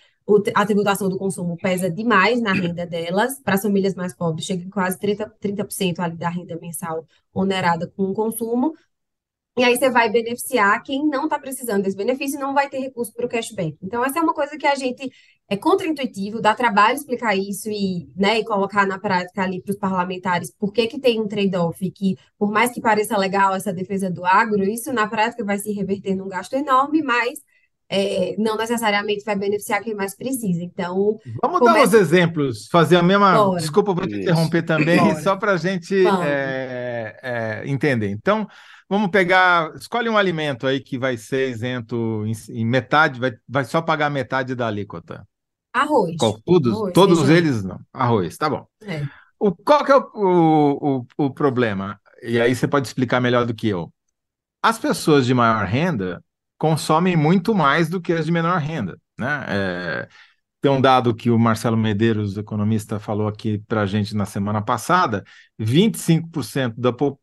a 0.55 0.65
tributação 0.65 1.09
do 1.09 1.17
consumo 1.17 1.57
pesa 1.57 1.89
demais 1.89 2.41
na 2.41 2.53
renda 2.53 2.85
delas, 2.85 3.39
para 3.41 3.55
as 3.55 3.61
famílias 3.61 3.93
mais 3.93 4.13
pobres 4.13 4.45
chega 4.45 4.63
em 4.63 4.69
quase 4.69 4.97
30%, 4.97 5.31
30% 5.41 5.99
ali 5.99 6.15
da 6.15 6.29
renda 6.29 6.57
mensal 6.61 7.05
onerada 7.33 7.87
com 7.95 8.03
o 8.03 8.13
consumo, 8.13 8.73
e 9.57 9.63
aí 9.63 9.75
você 9.75 9.89
vai 9.89 10.09
beneficiar 10.09 10.83
quem 10.83 11.07
não 11.07 11.23
está 11.23 11.39
precisando 11.39 11.83
desse 11.83 11.97
benefício 11.97 12.37
e 12.37 12.39
não 12.39 12.53
vai 12.53 12.69
ter 12.69 12.79
recurso 12.79 13.11
para 13.11 13.25
o 13.25 13.29
cashback. 13.29 13.75
Então, 13.81 14.05
essa 14.05 14.19
é 14.19 14.21
uma 14.21 14.33
coisa 14.33 14.55
que 14.55 14.67
a 14.67 14.75
gente 14.75 15.11
é 15.49 15.55
contraintuitivo, 15.55 16.41
dá 16.41 16.53
trabalho 16.53 16.95
explicar 16.95 17.35
isso 17.37 17.69
e, 17.69 18.09
né, 18.15 18.39
e 18.39 18.43
colocar 18.45 18.85
na 18.85 18.99
prática 18.99 19.43
ali 19.43 19.61
para 19.61 19.71
os 19.71 19.77
parlamentares 19.77 20.51
por 20.51 20.73
que 20.73 20.87
que 20.87 20.99
tem 20.99 21.21
um 21.21 21.27
trade-off 21.27 21.89
que, 21.91 22.17
por 22.37 22.51
mais 22.51 22.71
que 22.71 22.81
pareça 22.81 23.17
legal 23.17 23.55
essa 23.55 23.71
defesa 23.71 24.09
do 24.11 24.25
agro, 24.25 24.61
isso 24.63 24.91
na 24.91 25.07
prática 25.07 25.45
vai 25.45 25.57
se 25.57 25.71
reverter 25.71 26.15
num 26.15 26.27
gasto 26.27 26.53
enorme, 26.53 27.01
mas 27.01 27.39
é, 27.89 28.35
não 28.37 28.57
necessariamente 28.57 29.23
vai 29.23 29.37
beneficiar 29.37 29.81
quem 29.81 29.95
mais 29.95 30.13
precisa. 30.13 30.61
Então, 30.61 31.17
Vamos 31.41 31.61
dar 31.61 31.71
uns 31.71 31.75
Começa- 31.75 31.97
exemplos, 31.97 32.67
fazer 32.67 32.97
a 32.97 33.01
mesma. 33.03 33.33
Bora. 33.33 33.61
Desculpa, 33.61 33.93
vou 33.93 34.05
te 34.05 34.11
Isso. 34.11 34.21
interromper 34.23 34.63
também, 34.63 34.99
Bora. 34.99 35.21
só 35.21 35.37
para 35.37 35.53
a 35.53 35.57
gente 35.57 35.95
é, 36.05 37.17
é, 37.23 37.63
entender. 37.65 38.09
Então, 38.09 38.45
vamos 38.89 39.09
pegar, 39.09 39.73
escolhe 39.75 40.09
um 40.09 40.17
alimento 40.17 40.67
aí 40.67 40.81
que 40.81 40.97
vai 40.99 41.15
ser 41.15 41.49
isento 41.49 42.25
em, 42.25 42.33
em 42.59 42.65
metade, 42.65 43.17
vai, 43.21 43.31
vai 43.47 43.63
só 43.63 43.81
pagar 43.81 44.09
metade 44.09 44.53
da 44.53 44.67
alíquota. 44.67 45.25
Arroz. 45.73 46.17
Qual? 46.17 46.41
Todos, 46.41 46.73
Arroz, 46.73 46.93
todos 46.93 47.19
feijão. 47.19 47.35
eles 47.37 47.63
não. 47.63 47.79
Arroz, 47.93 48.37
tá 48.37 48.49
bom. 48.49 48.65
É. 48.81 49.07
O, 49.39 49.51
qual 49.55 49.85
que 49.85 49.91
é 49.91 49.95
o, 49.95 50.01
o, 50.15 50.97
o, 50.99 51.25
o 51.25 51.33
problema? 51.33 51.99
E 52.21 52.39
aí 52.39 52.55
você 52.55 52.67
pode 52.67 52.87
explicar 52.87 53.19
melhor 53.21 53.45
do 53.45 53.53
que 53.53 53.67
eu. 53.67 53.93
As 54.61 54.79
pessoas 54.79 55.25
de 55.25 55.33
maior 55.33 55.65
renda 55.65 56.23
consomem 56.57 57.15
muito 57.15 57.53
mais 57.55 57.89
do 57.89 58.01
que 58.01 58.13
as 58.13 58.25
de 58.25 58.31
menor 58.31 58.59
renda, 58.59 58.99
né? 59.17 59.45
É, 59.47 60.07
tem 60.61 60.71
um 60.71 60.81
dado 60.81 61.15
que 61.15 61.29
o 61.31 61.39
Marcelo 61.39 61.77
Medeiros, 61.77 62.37
economista, 62.37 62.99
falou 62.99 63.27
aqui 63.27 63.59
para 63.67 63.81
a 63.81 63.85
gente 63.85 64.15
na 64.15 64.25
semana 64.25 64.61
passada: 64.61 65.23
25% 65.59 66.79
da 66.81 66.93
po- 66.93 67.19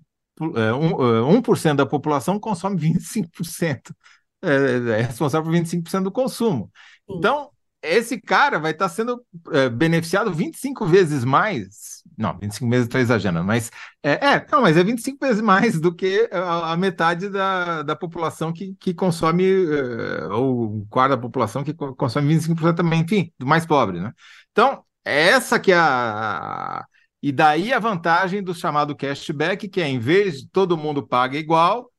é, 0.57 0.73
um, 0.75 1.31
é, 1.31 1.35
1% 1.37 1.79
da 1.79 1.87
população 1.87 2.39
consome 2.41 2.77
25%, 2.77 3.95
é, 4.43 5.01
é 5.01 5.03
responsável 5.03 5.45
por 5.45 5.53
25% 5.53 6.05
do 6.05 6.13
consumo. 6.13 6.71
Então, 7.09 7.51
esse 7.85 8.21
cara 8.21 8.59
vai 8.59 8.73
estar 8.73 8.89
sendo 8.89 9.25
é, 9.53 9.69
beneficiado 9.69 10.33
25 10.33 10.87
vezes 10.87 11.25
mais. 11.25 12.03
Não, 12.17 12.39
25 12.39 12.71
vezes 12.71 12.87
estou 12.87 13.01
exagerando, 13.01 13.45
mas 13.45 13.71
é, 14.03 14.13
é, 14.35 14.47
não, 14.51 14.63
mas 14.63 14.77
é 14.77 14.85
25 14.85 15.19
vezes 15.27 15.43
mais 15.43 15.81
do 15.81 15.95
que 15.95 16.29
a, 16.33 16.73
a 16.73 16.77
metade 16.77 17.29
da, 17.29 17.83
da 17.83 17.97
população 17.97 18.53
que, 18.53 18.75
que 18.77 18.95
consome, 18.95 19.45
é, 19.45 20.27
ou 20.29 20.77
um 20.77 20.87
quarto 20.87 21.11
da 21.11 21.19
população 21.19 21.65
que 21.65 21.75
co- 21.75 21.95
consome 21.95 22.29
25% 22.29 22.77
também, 22.77 23.01
enfim, 23.03 23.33
do 23.39 23.47
mais 23.47 23.67
pobre, 23.67 24.01
né? 24.01 24.13
Então, 24.53 24.85
essa 25.05 25.59
que 25.59 25.73
é 25.73 25.77
a. 25.79 26.85
E 27.23 27.33
daí 27.33 27.73
a 27.73 27.79
vantagem 27.79 28.43
do 28.43 28.55
chamado 28.55 28.95
cashback, 28.95 29.69
que 29.69 29.81
é 29.81 29.89
em 29.89 29.99
vez 29.99 30.41
de 30.43 30.49
todo 30.51 30.77
mundo 30.77 31.07
paga 31.07 31.39
igual, 31.39 31.91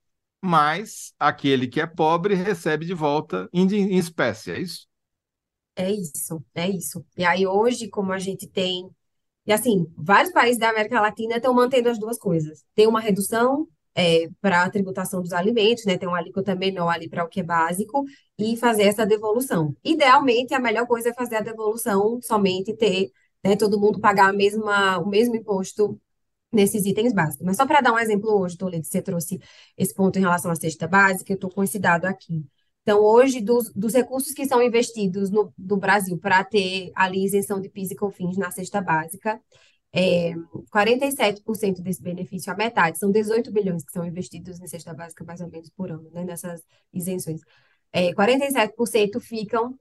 mas 0.41 1.13
aquele 1.19 1.67
que 1.67 1.81
é 1.81 1.87
pobre 1.87 2.35
recebe 2.35 2.85
de 2.85 2.93
volta 2.93 3.49
em, 3.53 3.65
em 3.73 3.97
espécie, 3.97 4.51
é 4.51 4.59
isso? 4.59 4.87
É 5.75 5.91
isso, 5.91 6.43
é 6.53 6.69
isso. 6.69 7.05
E 7.17 7.25
aí 7.25 7.45
hoje, 7.45 7.89
como 7.89 8.13
a 8.13 8.19
gente 8.19 8.47
tem, 8.47 8.89
e 9.45 9.53
assim, 9.53 9.87
vários 9.97 10.33
países 10.33 10.59
da 10.59 10.69
América 10.69 11.01
Latina 11.01 11.37
estão 11.37 11.53
mantendo 11.53 11.89
as 11.89 11.99
duas 11.99 12.17
coisas. 12.17 12.63
Tem 12.75 12.87
uma 12.87 12.99
redução 13.01 13.67
para 14.41 14.63
a 14.63 14.69
tributação 14.69 15.21
dos 15.21 15.33
alimentos, 15.33 15.85
né? 15.85 15.97
Tem 15.97 16.07
uma 16.07 16.17
alíquota 16.17 16.55
menor 16.55 16.89
ali 16.89 17.09
para 17.09 17.23
o 17.25 17.29
que 17.29 17.39
é 17.41 17.43
básico 17.43 18.05
e 18.37 18.57
fazer 18.57 18.83
essa 18.83 19.05
devolução. 19.05 19.75
Idealmente, 19.83 20.53
a 20.53 20.59
melhor 20.59 20.87
coisa 20.87 21.09
é 21.09 21.13
fazer 21.13 21.37
a 21.37 21.41
devolução 21.41 22.19
somente 22.21 22.75
ter, 22.75 23.11
né, 23.43 23.55
todo 23.55 23.79
mundo 23.79 23.99
pagar 23.99 24.29
a 24.29 24.33
mesma, 24.33 24.97
o 24.99 25.07
mesmo 25.09 25.35
imposto 25.35 25.99
nesses 26.51 26.85
itens 26.85 27.13
básicos. 27.13 27.45
Mas 27.45 27.57
só 27.57 27.65
para 27.65 27.81
dar 27.81 27.93
um 27.93 27.99
exemplo 27.99 28.31
hoje, 28.39 28.57
Toledo, 28.57 28.85
você 28.85 29.01
trouxe 29.01 29.39
esse 29.77 29.93
ponto 29.93 30.17
em 30.19 30.21
relação 30.21 30.51
à 30.51 30.55
cesta 30.55 30.87
básica, 30.87 31.31
eu 31.33 31.35
estou 31.35 31.49
com 31.51 31.63
esse 31.63 31.79
dado 31.79 32.05
aqui. 32.05 32.45
Então, 32.85 33.01
hoje, 33.01 33.41
dos, 33.41 33.71
dos 33.73 33.95
recursos 33.95 34.31
que 34.31 34.45
são 34.45 34.61
investidos 34.61 35.31
no, 35.31 35.51
do 35.57 35.75
Brasil 35.75 36.19
para 36.19 36.43
ter 36.43 36.91
ali 36.93 37.25
isenção 37.25 37.59
de 37.59 37.67
PIS 37.67 37.89
e 37.89 37.95
COFINS 37.95 38.37
na 38.37 38.51
cesta 38.51 38.79
básica, 38.79 39.41
é, 39.91 40.35
47% 40.71 41.81
desse 41.81 42.03
benefício, 42.03 42.53
a 42.53 42.55
metade, 42.55 42.99
são 42.99 43.11
18 43.11 43.51
bilhões 43.51 43.83
que 43.83 43.91
são 43.91 44.05
investidos 44.05 44.61
em 44.61 44.67
cesta 44.67 44.93
básica 44.93 45.23
mais 45.23 45.41
ou 45.41 45.49
menos 45.49 45.71
por 45.71 45.89
ano, 45.89 46.11
né, 46.11 46.23
nessas 46.23 46.61
isenções. 46.93 47.41
É, 47.91 48.13
47% 48.13 49.19
ficam 49.19 49.73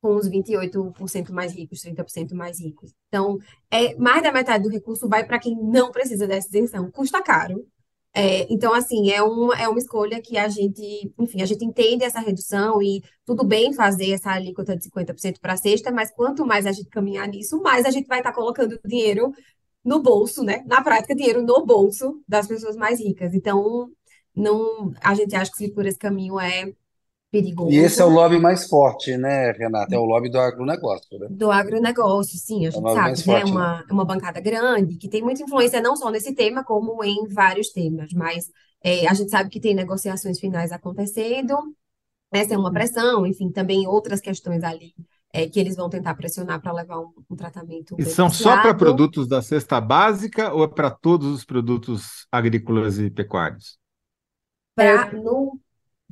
com 0.00 0.14
os 0.14 0.28
28% 0.28 1.32
mais 1.32 1.52
ricos, 1.52 1.80
30% 1.80 2.34
mais 2.34 2.60
ricos. 2.60 2.94
Então, 3.08 3.36
é, 3.68 3.96
mais 3.96 4.22
da 4.22 4.30
metade 4.30 4.62
do 4.62 4.70
recurso 4.70 5.08
vai 5.08 5.26
para 5.26 5.40
quem 5.40 5.56
não 5.56 5.90
precisa 5.90 6.28
dessa 6.28 6.46
isenção. 6.46 6.88
Custa 6.92 7.20
caro. 7.20 7.66
É, 8.16 8.46
então, 8.52 8.72
assim, 8.72 9.10
é 9.10 9.20
uma, 9.22 9.54
é 9.56 9.68
uma 9.68 9.78
escolha 9.78 10.22
que 10.22 10.38
a 10.38 10.48
gente, 10.48 11.12
enfim, 11.18 11.42
a 11.42 11.46
gente 11.46 11.64
entende 11.64 12.04
essa 12.04 12.20
redução 12.20 12.80
e 12.80 13.02
tudo 13.26 13.44
bem 13.44 13.72
fazer 13.72 14.12
essa 14.12 14.30
alíquota 14.30 14.76
de 14.76 14.84
50% 14.84 15.40
para 15.40 15.54
a 15.54 15.56
sexta, 15.56 15.90
mas 15.90 16.12
quanto 16.12 16.46
mais 16.46 16.64
a 16.64 16.70
gente 16.72 16.88
caminhar 16.90 17.26
nisso, 17.26 17.60
mais 17.60 17.84
a 17.84 17.90
gente 17.90 18.06
vai 18.06 18.18
estar 18.18 18.30
tá 18.30 18.36
colocando 18.36 18.78
dinheiro 18.84 19.32
no 19.84 20.00
bolso, 20.00 20.44
né? 20.44 20.62
Na 20.66 20.82
prática, 20.82 21.14
dinheiro 21.14 21.42
no 21.42 21.66
bolso 21.66 22.22
das 22.26 22.46
pessoas 22.46 22.76
mais 22.76 23.00
ricas. 23.00 23.34
Então, 23.34 23.90
não, 24.34 24.92
a 25.02 25.14
gente 25.14 25.34
acha 25.34 25.50
que 25.50 25.58
se 25.58 25.72
por 25.72 25.84
esse 25.86 25.98
caminho 25.98 26.38
é 26.40 26.72
perigoso. 27.34 27.72
E 27.72 27.78
esse 27.78 28.00
é 28.00 28.04
o 28.04 28.08
lobby 28.08 28.38
mais 28.38 28.68
forte, 28.68 29.16
né, 29.16 29.50
Renata? 29.50 29.92
É 29.94 29.98
o 29.98 30.04
lobby 30.04 30.30
do 30.30 30.38
agronegócio, 30.38 31.18
né? 31.18 31.26
Do 31.30 31.50
agronegócio, 31.50 32.38
sim, 32.38 32.64
a 32.64 32.68
É 32.68 32.70
gente 32.70 32.82
lobby 32.82 32.94
sabe, 32.94 33.06
né? 33.06 33.12
É 33.12 33.16
forte, 33.16 33.44
né? 33.46 33.50
uma, 33.50 33.84
é 33.88 33.92
uma 33.92 34.04
bancada 34.04 34.40
grande, 34.40 34.96
que 34.96 35.08
tem 35.08 35.22
muita 35.22 35.42
influência 35.42 35.80
não 35.80 35.96
só 35.96 36.10
nesse 36.10 36.32
tema, 36.34 36.62
como 36.62 37.02
em 37.02 37.26
vários 37.28 37.70
temas, 37.70 38.12
mas 38.12 38.48
é, 38.82 39.08
a 39.08 39.14
gente 39.14 39.30
sabe 39.30 39.50
que 39.50 39.60
tem 39.60 39.74
negociações 39.74 40.38
finais 40.38 40.70
acontecendo, 40.70 41.56
essa 42.32 42.54
é 42.54 42.58
uma 42.58 42.72
pressão, 42.72 43.26
enfim, 43.26 43.50
também 43.50 43.86
outras 43.86 44.20
questões 44.20 44.62
ali 44.62 44.94
é, 45.32 45.48
que 45.48 45.58
eles 45.58 45.74
vão 45.74 45.90
tentar 45.90 46.14
pressionar 46.14 46.62
para 46.62 46.72
levar 46.72 47.00
um, 47.00 47.12
um 47.28 47.34
tratamento 47.34 47.96
E 47.98 48.04
são 48.04 48.30
só 48.30 48.62
para 48.62 48.72
produtos 48.72 49.26
da 49.26 49.42
cesta 49.42 49.80
básica 49.80 50.52
ou 50.52 50.62
é 50.62 50.68
para 50.68 50.90
todos 50.90 51.26
os 51.26 51.44
produtos 51.44 52.26
agrícolas 52.30 53.00
e 53.00 53.10
pecuários? 53.10 53.76
Pra, 54.76 55.12
no... 55.12 55.58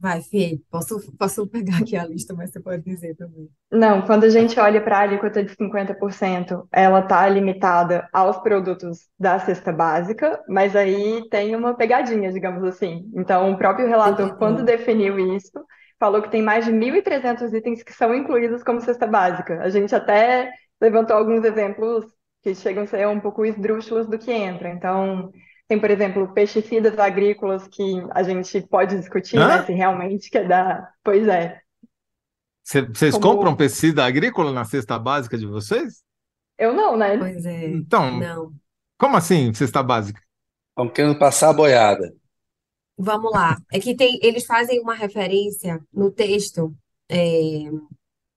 Vai, 0.02 0.20
Fê, 0.20 0.60
posso, 0.68 1.16
posso 1.16 1.46
pegar 1.46 1.78
aqui 1.78 1.96
a 1.96 2.04
lista, 2.04 2.34
mas 2.34 2.50
você 2.50 2.58
pode 2.58 2.82
dizer 2.82 3.14
também. 3.14 3.48
Não, 3.70 4.02
quando 4.02 4.24
a 4.24 4.28
gente 4.28 4.58
olha 4.58 4.80
para 4.80 4.98
a 4.98 5.00
alíquota 5.02 5.44
de 5.44 5.54
50%, 5.54 6.66
ela 6.72 6.98
está 6.98 7.28
limitada 7.28 8.08
aos 8.12 8.36
produtos 8.38 9.08
da 9.16 9.38
cesta 9.38 9.72
básica, 9.72 10.42
mas 10.48 10.74
aí 10.74 11.22
tem 11.30 11.54
uma 11.54 11.76
pegadinha, 11.76 12.32
digamos 12.32 12.64
assim. 12.64 13.08
Então, 13.14 13.52
o 13.52 13.56
próprio 13.56 13.86
relator, 13.86 14.36
quando 14.38 14.64
definiu 14.64 15.20
isso, 15.36 15.52
falou 16.00 16.20
que 16.20 16.32
tem 16.32 16.42
mais 16.42 16.64
de 16.64 16.72
1.300 16.72 17.54
itens 17.54 17.84
que 17.84 17.92
são 17.92 18.12
incluídos 18.12 18.64
como 18.64 18.80
cesta 18.80 19.06
básica. 19.06 19.60
A 19.62 19.70
gente 19.70 19.94
até 19.94 20.52
levantou 20.80 21.16
alguns 21.16 21.44
exemplos 21.44 22.04
que 22.42 22.56
chegam 22.56 22.82
a 22.82 22.86
ser 22.88 23.06
um 23.06 23.20
pouco 23.20 23.46
esdrúxulos 23.46 24.08
do 24.08 24.18
que 24.18 24.32
entra. 24.32 24.68
Então, 24.68 25.30
tem, 25.68 25.80
por 25.80 25.90
exemplo, 25.90 26.32
pesticidas 26.34 26.98
agrícolas 26.98 27.66
que 27.68 27.82
a 28.10 28.22
gente 28.22 28.60
pode 28.62 28.96
discutir, 28.98 29.38
Hã? 29.38 29.48
né, 29.48 29.64
se 29.66 29.72
realmente 29.72 30.30
quer 30.30 30.46
dar. 30.46 30.92
Pois 31.02 31.26
é. 31.28 31.60
Cê- 32.64 32.82
Vocês 32.82 33.14
Como- 33.14 33.36
compram 33.36 33.56
pesticida 33.56 34.04
agrícola 34.04 34.52
na 34.52 34.64
cesta 34.64 34.98
básica 34.98 35.36
de 35.38 35.46
vocês? 35.46 36.02
Eu 36.58 36.72
não, 36.74 36.96
né? 36.96 37.16
Pois 37.18 37.44
é, 37.46 37.66
Então, 37.70 38.18
não. 38.18 38.52
como 38.98 39.16
assim 39.16 39.52
cesta 39.54 39.82
básica? 39.82 40.20
Estão 40.70 40.88
querendo 40.88 41.18
passar 41.18 41.50
a 41.50 41.52
boiada. 41.54 42.14
Vamos 42.96 43.32
lá. 43.32 43.56
É 43.72 43.80
que 43.80 43.96
tem, 43.96 44.18
eles 44.22 44.44
fazem 44.46 44.80
uma 44.80 44.94
referência 44.94 45.80
no 45.92 46.10
texto, 46.10 46.74
é, 47.08 47.18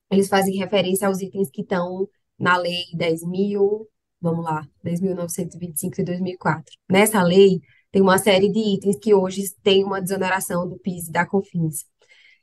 eles 0.10 0.28
fazem 0.28 0.56
referência 0.58 1.08
aos 1.08 1.22
itens 1.22 1.50
que 1.52 1.62
estão 1.62 2.08
na 2.40 2.58
lei 2.58 2.84
10.000, 2.94 3.88
vamos 4.26 4.44
lá, 4.44 4.68
10.925 4.84 5.98
de 5.98 6.04
2004. 6.04 6.64
Nessa 6.90 7.22
lei 7.22 7.62
tem 7.92 8.02
uma 8.02 8.18
série 8.18 8.52
de 8.52 8.60
itens 8.60 8.98
que 8.98 9.14
hoje 9.14 9.44
tem 9.62 9.84
uma 9.84 10.02
desoneração 10.02 10.68
do 10.68 10.80
PIS 10.80 11.08
e 11.08 11.12
da 11.12 11.26
COFINS. 11.26 11.86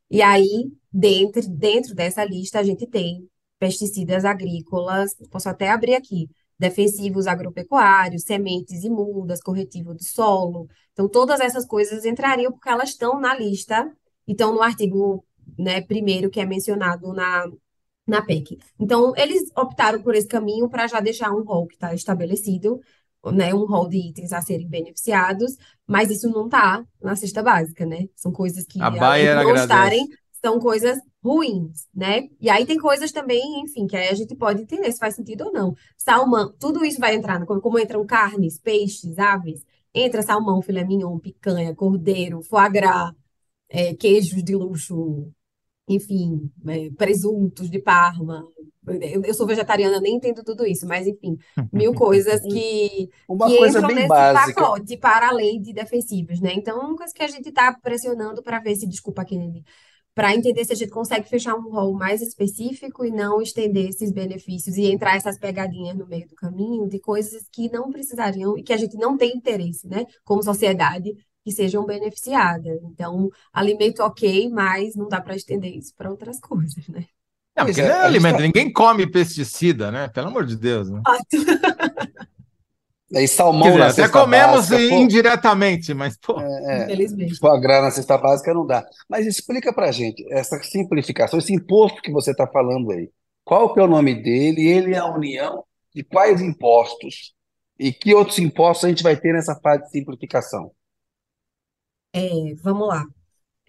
E 0.08 0.22
aí, 0.22 0.70
dentro, 0.92 1.42
dentro 1.48 1.94
dessa 1.94 2.24
lista, 2.24 2.60
a 2.60 2.62
gente 2.62 2.86
tem 2.86 3.28
pesticidas 3.58 4.24
agrícolas, 4.24 5.14
posso 5.30 5.48
até 5.48 5.70
abrir 5.70 5.94
aqui, 5.94 6.28
defensivos 6.58 7.26
agropecuários, 7.26 8.22
sementes 8.22 8.84
e 8.84 8.90
mudas, 8.90 9.40
corretivo 9.40 9.92
do 9.92 10.04
solo. 10.04 10.68
Então, 10.92 11.08
todas 11.08 11.40
essas 11.40 11.66
coisas 11.66 12.04
entrariam 12.04 12.52
porque 12.52 12.68
elas 12.68 12.90
estão 12.90 13.20
na 13.20 13.34
lista 13.34 13.90
e 14.26 14.32
estão 14.32 14.54
no 14.54 14.62
artigo, 14.62 15.24
né, 15.58 15.80
primeiro 15.80 16.30
que 16.30 16.40
é 16.40 16.46
mencionado 16.46 17.12
na, 17.12 17.46
na 18.06 18.22
PEC. 18.22 18.58
Então, 18.78 19.12
eles 19.16 19.50
optaram 19.56 20.02
por 20.02 20.14
esse 20.14 20.26
caminho 20.28 20.68
para 20.68 20.86
já 20.86 21.00
deixar 21.00 21.32
um 21.32 21.42
rol 21.42 21.66
que 21.66 21.74
está 21.74 21.94
estabelecido, 21.94 22.80
né, 23.32 23.54
um 23.54 23.64
rol 23.64 23.88
de 23.88 23.98
itens 23.98 24.32
a 24.32 24.40
serem 24.40 24.68
beneficiados, 24.68 25.56
mas 25.86 26.10
isso 26.10 26.28
não 26.28 26.46
está 26.46 26.84
na 27.00 27.14
cesta 27.14 27.42
básica, 27.42 27.86
né? 27.86 28.08
São 28.16 28.32
coisas 28.32 28.66
que, 28.66 28.80
A 28.82 28.90
Bayer 28.90 29.34
não 29.34 29.42
agradece. 29.42 29.64
estarem, 29.64 30.08
são 30.44 30.58
coisas 30.58 30.98
ruins, 31.22 31.86
né? 31.94 32.28
E 32.40 32.50
aí 32.50 32.66
tem 32.66 32.78
coisas 32.78 33.12
também, 33.12 33.62
enfim, 33.62 33.86
que 33.86 33.96
aí 33.96 34.08
a 34.08 34.14
gente 34.14 34.34
pode 34.34 34.62
entender 34.62 34.90
se 34.90 34.98
faz 34.98 35.14
sentido 35.14 35.44
ou 35.46 35.52
não. 35.52 35.74
Salmão, 35.96 36.52
tudo 36.58 36.84
isso 36.84 36.98
vai 36.98 37.14
entrar, 37.14 37.44
como, 37.46 37.60
como 37.60 37.78
entram 37.78 38.04
carnes, 38.04 38.58
peixes, 38.58 39.16
aves, 39.18 39.64
entra 39.94 40.22
salmão, 40.22 40.60
filé 40.60 40.84
mignon, 40.84 41.18
picanha, 41.18 41.74
cordeiro, 41.74 42.42
foie 42.42 42.70
gras, 42.70 43.12
é, 43.68 43.94
queijos 43.94 44.42
de 44.42 44.56
luxo, 44.56 45.30
enfim, 45.88 46.50
é, 46.68 46.90
presuntos 46.90 47.70
de 47.70 47.80
Parma. 47.80 48.46
Eu, 49.00 49.22
eu 49.22 49.34
sou 49.34 49.46
vegetariana, 49.46 50.00
nem 50.00 50.16
entendo 50.16 50.42
tudo 50.42 50.66
isso, 50.66 50.86
mas 50.86 51.06
enfim, 51.06 51.36
mil 51.72 51.94
coisas 51.94 52.40
que, 52.40 53.08
Uma 53.28 53.48
que 53.48 53.56
coisa 53.56 53.78
entram 53.78 53.88
bem 53.88 53.96
nesse 53.96 54.08
básica. 54.08 54.60
pacote 54.60 54.96
para 54.96 55.28
além 55.28 55.60
de 55.60 55.72
defensivos, 55.72 56.40
né? 56.40 56.52
Então, 56.54 56.80
é 56.80 56.84
uma 56.84 56.96
coisa 56.96 57.14
que 57.14 57.22
a 57.22 57.28
gente 57.28 57.48
está 57.48 57.72
pressionando 57.80 58.42
para 58.42 58.58
ver 58.58 58.74
se, 58.74 58.86
desculpa, 58.86 59.24
Kennedy, 59.24 59.62
para 60.14 60.34
entender 60.34 60.64
se 60.64 60.72
a 60.72 60.76
gente 60.76 60.90
consegue 60.90 61.28
fechar 61.28 61.54
um 61.54 61.70
rol 61.70 61.94
mais 61.94 62.20
específico 62.20 63.04
e 63.04 63.10
não 63.10 63.40
estender 63.40 63.88
esses 63.88 64.12
benefícios 64.12 64.76
e 64.76 64.86
entrar 64.86 65.16
essas 65.16 65.38
pegadinhas 65.38 65.96
no 65.96 66.06
meio 66.06 66.28
do 66.28 66.34
caminho 66.34 66.88
de 66.88 66.98
coisas 66.98 67.48
que 67.50 67.70
não 67.70 67.90
precisariam 67.90 68.58
e 68.58 68.62
que 68.62 68.72
a 68.72 68.76
gente 68.76 68.96
não 68.96 69.16
tem 69.16 69.30
interesse, 69.34 69.86
né? 69.88 70.04
Como 70.24 70.42
sociedade, 70.42 71.14
que 71.44 71.52
sejam 71.52 71.84
beneficiadas. 71.84 72.80
Então, 72.84 73.30
alimento 73.52 74.02
ok, 74.02 74.48
mas 74.50 74.94
não 74.94 75.08
dá 75.08 75.20
para 75.20 75.36
estender 75.36 75.74
isso 75.76 75.94
para 75.96 76.10
outras 76.10 76.38
coisas, 76.40 76.86
né? 76.88 77.06
Não, 77.56 77.66
porque 77.66 77.80
é, 77.80 77.88
não 77.88 77.94
é 77.94 78.00
a 78.00 78.04
alimento, 78.06 78.36
tá- 78.36 78.42
ninguém 78.42 78.72
come 78.72 79.06
pesticida, 79.06 79.90
né? 79.90 80.08
Pelo 80.08 80.28
amor 80.28 80.46
de 80.46 80.56
Deus, 80.56 80.90
né? 80.90 81.02
Aí 83.14 83.28
salmão 83.28 83.68
dizer, 83.68 83.78
na 83.78 83.84
até 83.86 83.94
cesta 83.94 84.20
comemos 84.20 84.70
básica, 84.70 84.88
pô, 84.88 85.02
indiretamente, 85.02 85.92
mas, 85.92 86.16
pô, 86.16 86.40
é, 86.40 86.84
Infelizmente. 86.84 87.38
foie 87.38 87.60
gras 87.60 87.82
na 87.82 87.90
cesta 87.90 88.16
básica 88.16 88.54
não 88.54 88.66
dá. 88.66 88.82
Mas 89.08 89.26
explica 89.26 89.72
pra 89.72 89.92
gente, 89.92 90.24
essa 90.32 90.58
simplificação, 90.62 91.38
esse 91.38 91.52
imposto 91.52 92.00
que 92.00 92.10
você 92.10 92.30
está 92.30 92.46
falando 92.46 92.90
aí, 92.90 93.10
qual 93.44 93.74
que 93.74 93.80
é 93.80 93.82
o 93.82 93.88
nome 93.88 94.14
dele? 94.22 94.66
Ele 94.66 94.94
é 94.94 94.98
a 94.98 95.06
união 95.06 95.62
de 95.94 96.02
quais 96.02 96.40
impostos? 96.40 97.34
E 97.78 97.92
que 97.92 98.14
outros 98.14 98.38
impostos 98.38 98.84
a 98.86 98.88
gente 98.88 99.02
vai 99.02 99.16
ter 99.16 99.34
nessa 99.34 99.58
fase 99.60 99.84
de 99.84 99.90
simplificação? 99.90 100.70
É, 102.12 102.54
vamos 102.56 102.88
lá. 102.88 103.04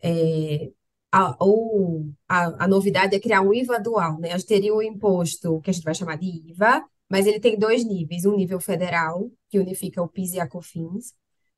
É, 0.03 0.71
a, 1.11 1.35
o- 1.43 2.11
a, 2.27 2.65
a 2.65 2.67
novidade 2.67 3.15
é 3.15 3.19
criar 3.19 3.41
um 3.41 3.53
IVA 3.53 3.79
dual, 3.79 4.19
né? 4.19 4.31
A 4.33 4.37
gente 4.37 4.47
teria 4.47 4.73
o 4.75 4.81
imposto 4.83 5.61
que 5.61 5.69
a 5.69 5.73
gente 5.73 5.83
vai 5.83 5.95
chamar 5.95 6.17
de 6.17 6.25
IVA, 6.27 6.83
mas 7.09 7.27
ele 7.27 7.39
tem 7.39 7.57
dois 7.57 7.85
níveis: 7.85 8.25
um 8.25 8.35
nível 8.35 8.59
federal, 8.59 9.29
que 9.49 9.59
unifica 9.59 10.01
o 10.01 10.07
PIS 10.09 10.33
e 10.33 10.39
a 10.39 10.47
COFINS, 10.47 11.13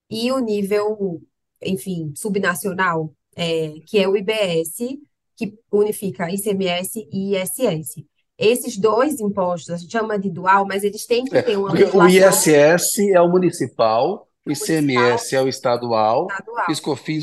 e 0.10 0.32
o 0.32 0.40
nível, 0.40 1.22
enfim, 1.64 2.14
subnacional, 2.16 3.14
é, 3.36 3.74
que 3.88 4.00
é 4.00 4.08
o 4.08 4.16
IBS, 4.18 5.00
que 5.36 5.58
unifica 5.72 6.32
ICMS 6.32 7.08
e 7.12 7.36
ISS. 7.36 8.06
Esses 8.38 8.78
dois 8.78 9.20
impostos, 9.20 9.70
a 9.72 9.78
gente 9.78 9.92
chama 9.92 10.20
de 10.20 10.30
dual, 10.30 10.66
mas 10.68 10.84
eles 10.84 11.06
têm 11.06 11.24
que 11.26 11.38
É, 11.38 11.42
ter 11.42 11.58
uma 11.58 11.70
porque 11.70 11.84
o 11.98 12.08
ISS 12.08 13.00
é 13.12 13.22
o 13.22 13.30
municipal, 13.30 14.28
o 14.46 14.52
ICMS 14.52 15.36
é 15.36 15.42
o 15.42 15.48
estadual, 15.48 16.28
estadual. 16.30 16.66
e 16.70 16.72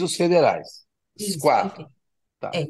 os 0.02 0.16
federais. 0.16 0.84
Os 1.18 1.36
quatro. 1.36 1.86
Tá. 2.40 2.50
É. 2.54 2.68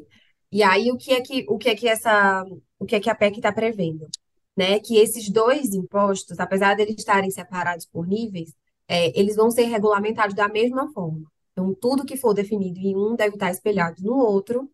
E 0.51 0.61
aí 0.61 0.91
o 0.91 0.97
que 0.97 1.13
é 1.13 1.21
que 1.21 1.45
o 1.49 1.57
que 1.57 1.69
é 1.69 1.75
que 1.75 1.87
essa 1.87 2.45
o 2.77 2.85
que 2.85 2.95
é 2.95 2.99
que 2.99 3.09
a 3.09 3.15
PEC 3.15 3.37
está 3.37 3.51
prevendo, 3.51 4.07
né? 4.55 4.79
Que 4.79 4.97
esses 4.97 5.29
dois 5.29 5.73
impostos, 5.73 6.39
apesar 6.39 6.75
de 6.75 6.83
eles 6.83 6.95
estarem 6.97 7.31
separados 7.31 7.85
por 7.87 8.05
níveis, 8.07 8.53
é, 8.87 9.17
eles 9.19 9.35
vão 9.35 9.49
ser 9.49 9.63
regulamentados 9.63 10.35
da 10.35 10.47
mesma 10.47 10.91
forma. 10.93 11.25
Então 11.51 11.73
tudo 11.73 12.05
que 12.05 12.17
for 12.17 12.33
definido 12.33 12.79
em 12.79 12.95
um 12.95 13.15
deve 13.15 13.35
estar 13.35 13.49
espelhado 13.49 14.03
no 14.03 14.15
outro 14.15 14.69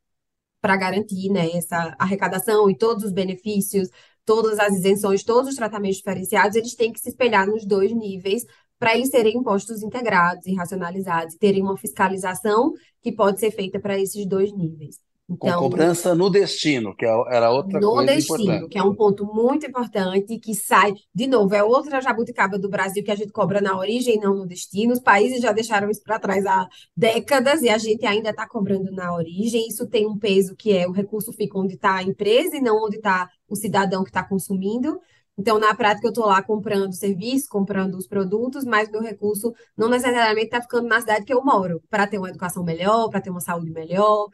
para 0.61 0.75
garantir, 0.75 1.29
né, 1.29 1.49
essa 1.51 1.95
arrecadação 1.97 2.69
e 2.69 2.77
todos 2.77 3.05
os 3.05 3.11
benefícios, 3.13 3.89
todas 4.25 4.59
as 4.59 4.73
isenções, 4.75 5.23
todos 5.23 5.49
os 5.49 5.55
tratamentos 5.55 5.97
diferenciados, 5.97 6.55
eles 6.57 6.75
têm 6.75 6.91
que 6.91 6.99
se 6.99 7.09
espelhar 7.09 7.47
nos 7.47 7.65
dois 7.65 7.93
níveis 7.93 8.45
para 8.79 8.95
eles 8.95 9.09
serem 9.09 9.37
impostos 9.37 9.83
integrados 9.83 10.45
e 10.47 10.55
racionalizados, 10.55 11.35
e 11.35 11.37
terem 11.39 11.61
uma 11.61 11.77
fiscalização 11.77 12.73
que 13.01 13.11
pode 13.11 13.39
ser 13.39 13.51
feita 13.51 13.79
para 13.79 13.99
esses 13.99 14.25
dois 14.25 14.51
níveis. 14.53 14.97
Com 15.37 15.47
Então, 15.47 15.59
cobrança 15.59 16.15
no 16.15 16.27
destino, 16.27 16.95
que 16.95 17.05
é- 17.05 17.23
era 17.29 17.51
outra 17.51 17.79
no 17.79 17.91
coisa 17.91 18.15
destino, 18.15 18.41
importante. 18.41 18.69
que 18.71 18.79
é 18.79 18.83
um 18.83 18.95
ponto 18.95 19.25
muito 19.31 19.63
importante, 19.67 20.39
que 20.39 20.55
sai, 20.55 20.91
de 21.13 21.27
novo, 21.27 21.53
é 21.53 21.63
outra 21.63 22.01
jabuticaba 22.01 22.57
do 22.57 22.67
Brasil 22.67 23.03
que 23.03 23.11
a 23.11 23.15
gente 23.15 23.31
cobra 23.31 23.61
na 23.61 23.77
origem 23.77 24.15
e 24.15 24.19
não 24.19 24.35
no 24.35 24.47
destino. 24.47 24.91
Os 24.91 24.99
países 24.99 25.39
já 25.39 25.51
deixaram 25.51 25.87
isso 25.91 26.01
para 26.03 26.19
trás 26.19 26.45
há 26.47 26.67
décadas 26.97 27.61
e 27.61 27.69
a 27.69 27.77
gente 27.77 28.05
ainda 28.07 28.31
está 28.31 28.47
cobrando 28.47 28.91
na 28.91 29.13
origem. 29.13 29.67
Isso 29.67 29.87
tem 29.87 30.07
um 30.07 30.17
peso 30.17 30.55
que 30.55 30.75
é 30.75 30.87
o 30.87 30.91
recurso 30.91 31.31
fica 31.33 31.59
onde 31.59 31.75
está 31.75 31.97
a 31.97 32.03
empresa 32.03 32.57
e 32.57 32.61
não 32.61 32.83
onde 32.83 32.97
está 32.97 33.29
o 33.47 33.55
cidadão 33.55 34.03
que 34.03 34.09
está 34.09 34.23
consumindo. 34.23 34.99
Então, 35.39 35.57
na 35.57 35.73
prática, 35.73 36.05
eu 36.05 36.09
estou 36.09 36.25
lá 36.25 36.43
comprando 36.43 36.93
serviço, 36.93 37.47
comprando 37.49 37.95
os 37.95 38.05
produtos, 38.05 38.65
mas 38.65 38.91
meu 38.91 39.01
recurso 39.01 39.53
não 39.77 39.87
necessariamente 39.87 40.47
está 40.47 40.61
ficando 40.61 40.89
na 40.89 40.99
cidade 40.99 41.23
que 41.23 41.33
eu 41.33 41.41
moro, 41.41 41.81
para 41.89 42.05
ter 42.05 42.17
uma 42.17 42.27
educação 42.27 42.61
melhor, 42.61 43.09
para 43.09 43.21
ter 43.21 43.29
uma 43.29 43.39
saúde 43.39 43.71
melhor, 43.71 44.27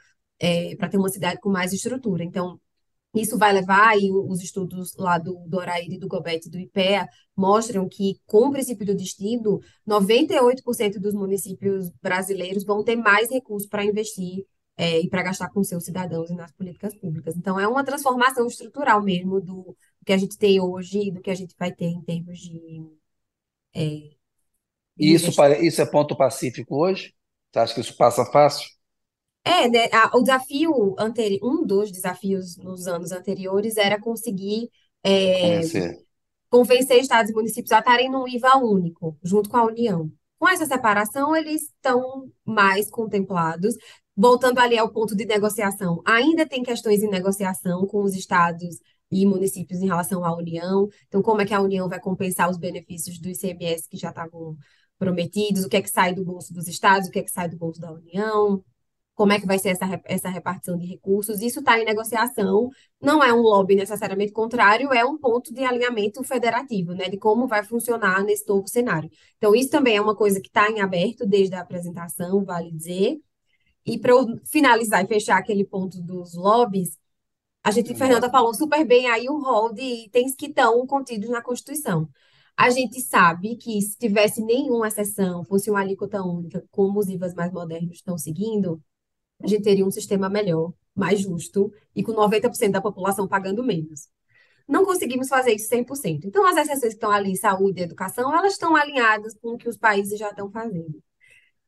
para 0.80 0.90
ter 0.90 0.98
uma 0.98 1.10
cidade 1.10 1.40
com 1.40 1.50
mais 1.50 1.72
estrutura. 1.74 2.24
Então, 2.24 2.60
isso 3.14 3.38
vai 3.38 3.54
levar, 3.54 3.96
e 4.00 4.12
os 4.12 4.42
estudos 4.42 4.96
lá 4.98 5.20
do, 5.20 5.36
do 5.48 5.58
Oraíra 5.58 5.94
e 5.94 6.00
do 6.00 6.08
Gobet 6.08 6.48
e 6.48 6.50
do 6.50 6.58
IPEA 6.60 7.08
mostram 7.38 7.88
que, 7.88 8.20
com 8.26 8.48
o 8.48 8.52
princípio 8.52 8.88
do 8.88 8.96
destino, 8.96 9.60
98% 9.88 11.00
dos 11.00 11.14
municípios 11.14 11.92
brasileiros 12.02 12.64
vão 12.66 12.84
ter 12.84 12.96
mais 12.96 13.30
recursos 13.30 13.70
para 13.70 13.86
investir 13.86 14.44
é, 14.76 15.00
e 15.02 15.08
para 15.10 15.24
gastar 15.24 15.50
com 15.50 15.64
seus 15.64 15.86
cidadãos 15.86 16.30
e 16.32 16.36
nas 16.36 16.52
políticas 16.52 16.96
públicas. 16.96 17.36
Então, 17.38 17.60
é 17.60 17.68
uma 17.68 17.84
transformação 17.84 18.48
estrutural 18.48 19.04
mesmo 19.04 19.40
do 19.40 19.76
que 20.06 20.14
a 20.14 20.18
gente 20.18 20.38
tem 20.38 20.62
hoje 20.62 21.00
e 21.10 21.12
do 21.12 21.22
que 21.22 21.32
a 21.32 21.36
gente 21.36 21.56
vai 21.60 21.74
ter 21.74 21.86
em 21.88 22.02
termos 22.04 22.40
de, 22.40 22.84
é, 23.74 24.16
de 24.98 25.14
E 25.14 25.14
isso, 25.14 25.34
pare- 25.36 25.66
isso 25.66 25.82
é 25.82 25.86
ponto 25.86 26.16
pacífico 26.18 26.76
hoje? 26.78 27.14
Você 27.52 27.60
acha 27.60 27.74
que 27.74 27.82
isso 27.82 27.96
passa 27.98 28.26
fácil? 28.26 28.68
É, 29.44 29.70
né? 29.70 29.86
a- 29.94 30.12
o 30.18 30.22
desafio 30.24 30.96
anterior, 31.00 31.40
um 31.44 31.66
dos 31.66 31.92
desafios 31.92 32.58
nos 32.58 32.88
anos 32.88 33.12
anteriores 33.12 33.78
era 33.78 34.00
conseguir 34.02 34.70
é, 35.04 35.70
Convencer. 35.70 35.96
convencer 36.50 37.00
estados 37.00 37.32
e 37.32 37.34
municípios 37.36 37.72
a 37.72 37.80
estarem 37.80 38.10
num 38.12 38.28
IVA 38.28 38.58
único, 38.58 39.18
junto 39.24 39.50
com 39.50 39.58
a 39.58 39.66
União. 39.66 40.12
Com 40.40 40.50
essa 40.50 40.66
separação, 40.66 41.36
eles 41.36 41.64
estão 41.64 42.32
mais 42.46 42.90
contemplados. 42.92 43.76
Voltando 44.18 44.60
ali 44.60 44.78
ao 44.78 44.92
ponto 44.92 45.16
de 45.16 45.26
negociação, 45.26 46.02
ainda 46.06 46.48
tem 46.48 46.64
questões 46.64 47.04
em 47.04 47.10
negociação 47.10 47.86
com 47.88 48.04
os 48.04 48.16
estados 48.16 48.78
e 49.12 49.26
municípios 49.26 49.82
em 49.82 49.88
relação 49.88 50.26
à 50.26 50.36
União. 50.36 50.88
Então, 51.08 51.22
como 51.22 51.42
é 51.42 51.46
que 51.46 51.54
a 51.54 51.62
União 51.62 51.88
vai 51.88 52.00
compensar 52.00 52.50
os 52.50 52.58
benefícios 52.58 53.20
do 53.20 53.30
ICMS 53.30 53.88
que 53.90 53.98
já 53.98 54.10
estavam 54.10 54.58
prometidos? 54.98 55.64
O 55.66 55.70
que 55.70 55.78
é 55.78 55.82
que 55.82 55.90
sai 55.90 56.14
do 56.14 56.26
bolso 56.26 56.54
dos 56.54 56.68
estados? 56.68 57.08
O 57.08 57.12
que 57.12 57.20
é 57.20 57.24
que 57.24 57.32
sai 57.32 57.50
do 57.50 57.58
bolso 57.58 57.80
da 57.80 57.92
União? 57.92 58.64
como 59.16 59.32
é 59.32 59.40
que 59.40 59.48
vai 59.48 59.58
ser 59.58 59.70
essa, 59.70 59.86
essa 60.06 60.30
repartição 60.30 60.78
de 60.78 60.86
recursos. 60.86 61.42
Isso 61.42 61.60
está 61.60 61.80
em 61.80 61.86
negociação, 61.86 62.70
não 63.02 63.24
é 63.24 63.34
um 63.34 63.42
lobby 63.42 63.76
necessariamente 63.76 64.34
contrário, 64.34 64.94
é 64.94 65.06
um 65.06 65.18
ponto 65.18 65.54
de 65.54 65.64
alinhamento 65.64 66.24
federativo, 66.24 66.94
né, 66.94 67.10
de 67.10 67.18
como 67.18 67.48
vai 67.48 67.64
funcionar 67.64 68.24
nesse 68.24 68.48
novo 68.48 68.68
cenário. 68.68 69.10
Então, 69.38 69.56
isso 69.56 69.70
também 69.70 69.96
é 69.96 70.02
uma 70.02 70.16
coisa 70.16 70.42
que 70.42 70.50
está 70.50 70.70
em 70.70 70.82
aberto 70.82 71.26
desde 71.26 71.56
a 71.56 71.62
apresentação, 71.62 72.44
vale 72.44 72.72
dizer. 72.72 73.18
E 73.86 73.98
para 74.00 74.14
finalizar 74.52 75.04
e 75.04 75.08
fechar 75.08 75.38
aquele 75.38 75.64
ponto 75.64 76.02
dos 76.02 76.36
lobbies, 76.36 76.98
a 77.66 77.72
gente, 77.72 77.88
Vamos 77.88 77.98
Fernanda 77.98 78.30
falou 78.30 78.54
super 78.54 78.86
bem 78.86 79.10
aí 79.10 79.28
o 79.28 79.40
rol 79.40 79.74
de 79.74 79.82
itens 80.06 80.36
que 80.36 80.46
estão 80.46 80.86
contidos 80.86 81.28
na 81.30 81.42
Constituição. 81.42 82.08
A 82.56 82.70
gente 82.70 83.02
sabe 83.02 83.56
que 83.56 83.82
se 83.82 83.98
tivesse 83.98 84.40
nenhuma 84.40 84.88
exceção, 84.88 85.44
fosse 85.44 85.72
uma 85.72 85.80
alíquota 85.80 86.22
única, 86.22 86.64
como 86.70 87.00
os 87.00 87.10
IVAs 87.10 87.34
mais 87.34 87.52
modernos 87.52 87.96
estão 87.96 88.20
seguindo, 88.20 88.80
a 89.42 89.48
gente 89.48 89.64
teria 89.64 89.84
um 89.84 89.90
sistema 89.90 90.30
melhor, 90.30 90.74
mais 90.94 91.20
justo 91.22 91.74
e 91.96 92.04
com 92.04 92.14
90% 92.14 92.70
da 92.70 92.82
população 92.82 93.28
pagando 93.28 93.64
menos. 93.64 94.10
Não 94.68 94.86
conseguimos 94.86 95.28
fazer 95.28 95.54
isso 95.54 95.68
100%. 95.68 96.26
Então, 96.26 96.46
as 96.46 96.58
exceções 96.58 96.82
que 96.82 96.88
estão 96.90 97.10
ali, 97.10 97.36
saúde 97.36 97.82
e 97.82 97.84
educação, 97.84 98.32
elas 98.32 98.54
estão 98.54 98.76
alinhadas 98.76 99.34
com 99.42 99.56
o 99.56 99.58
que 99.58 99.68
os 99.68 99.76
países 99.76 100.20
já 100.20 100.30
estão 100.30 100.52
fazendo. 100.52 101.02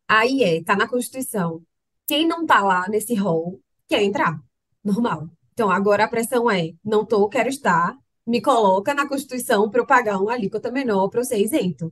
Aí 0.08 0.44
é, 0.44 0.64
tá 0.64 0.76
na 0.76 0.88
Constituição. 0.88 1.64
Quem 2.06 2.28
não 2.28 2.46
tá 2.46 2.62
lá 2.62 2.88
nesse 2.88 3.16
rol 3.16 3.60
quer 3.88 4.04
entrar. 4.04 4.40
Normal. 4.84 5.28
Então, 5.58 5.72
agora 5.72 6.04
a 6.06 6.08
pressão 6.08 6.50
é, 6.52 6.74
não 6.86 7.04
tô, 7.04 7.28
quero 7.28 7.50
estar, 7.50 7.96
me 8.28 8.40
coloca 8.42 8.94
na 8.94 9.08
Constituição 9.08 9.70
para 9.72 9.82
eu 9.82 9.88
pagar 9.88 10.20
uma 10.22 10.34
alíquota 10.34 10.72
menor 10.72 11.10
para 11.10 11.22
eu 11.22 11.26
ser 11.26 11.40
isento. 11.42 11.92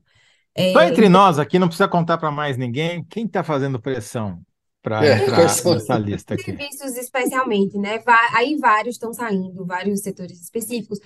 Só 0.76 0.82
É, 0.84 0.88
entre 0.88 1.07
nós 1.09 1.39
aqui, 1.39 1.57
não 1.57 1.68
precisa 1.68 1.88
contar 1.88 2.18
para 2.18 2.32
mais 2.32 2.57
ninguém. 2.57 3.03
Quem 3.05 3.26
está 3.26 3.43
fazendo 3.43 3.80
pressão 3.82 4.41
para 4.82 5.07
É, 5.07 5.16
entrar 5.16 5.36
quais 5.36 5.51
são- 5.61 5.74
nessa 5.74 5.97
lista 5.97 6.34
aqui? 6.36 6.61
Serviços 6.68 6.95
especialmente, 6.97 7.78
né? 7.78 8.01
Aí 8.34 8.57
vários 8.57 8.95
estão 8.95 9.13
saindo, 9.13 9.66
vários 9.66 10.01
setores 10.01 10.41
específicos. 10.41 10.99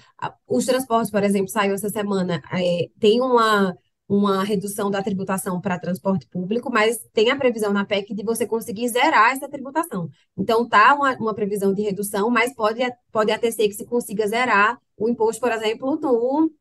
Os 0.48 0.66
transportes, 0.66 1.12
por 1.12 1.24
exemplo, 1.24 1.50
saiu 1.50 1.74
essa 1.74 1.90
semana. 1.90 2.42
é, 2.54 2.88
tem 3.00 3.22
uma, 3.22 3.76
uma 4.10 4.44
redução 4.44 4.92
da 4.92 5.04
tributação 5.04 5.62
para 5.62 5.80
transporte 5.80 6.28
público, 6.28 6.72
mas 6.72 6.98
tem 7.14 7.30
a 7.32 7.38
previsão 7.38 7.72
na 7.72 7.86
PEC 7.86 8.16
de 8.16 8.24
você 8.24 8.48
conseguir 8.48 8.90
zerar 8.90 9.32
essa 9.34 9.48
tributação. 9.48 10.10
Então, 10.38 10.68
tá 10.68 10.96
uma, 10.96 11.16
uma 11.18 11.36
previsão 11.36 11.74
de 11.74 11.84
redução, 11.84 12.30
mas 12.32 12.54
pode, 12.56 12.82
pode 13.12 13.32
até 13.32 13.52
ser 13.52 13.68
que 13.70 13.76
se 13.76 13.86
consiga 13.86 14.28
zerar 14.28 14.80
o 14.98 15.08
imposto, 15.08 15.40
por 15.40 15.52
exemplo, 15.52 15.98
no, 16.02 16.52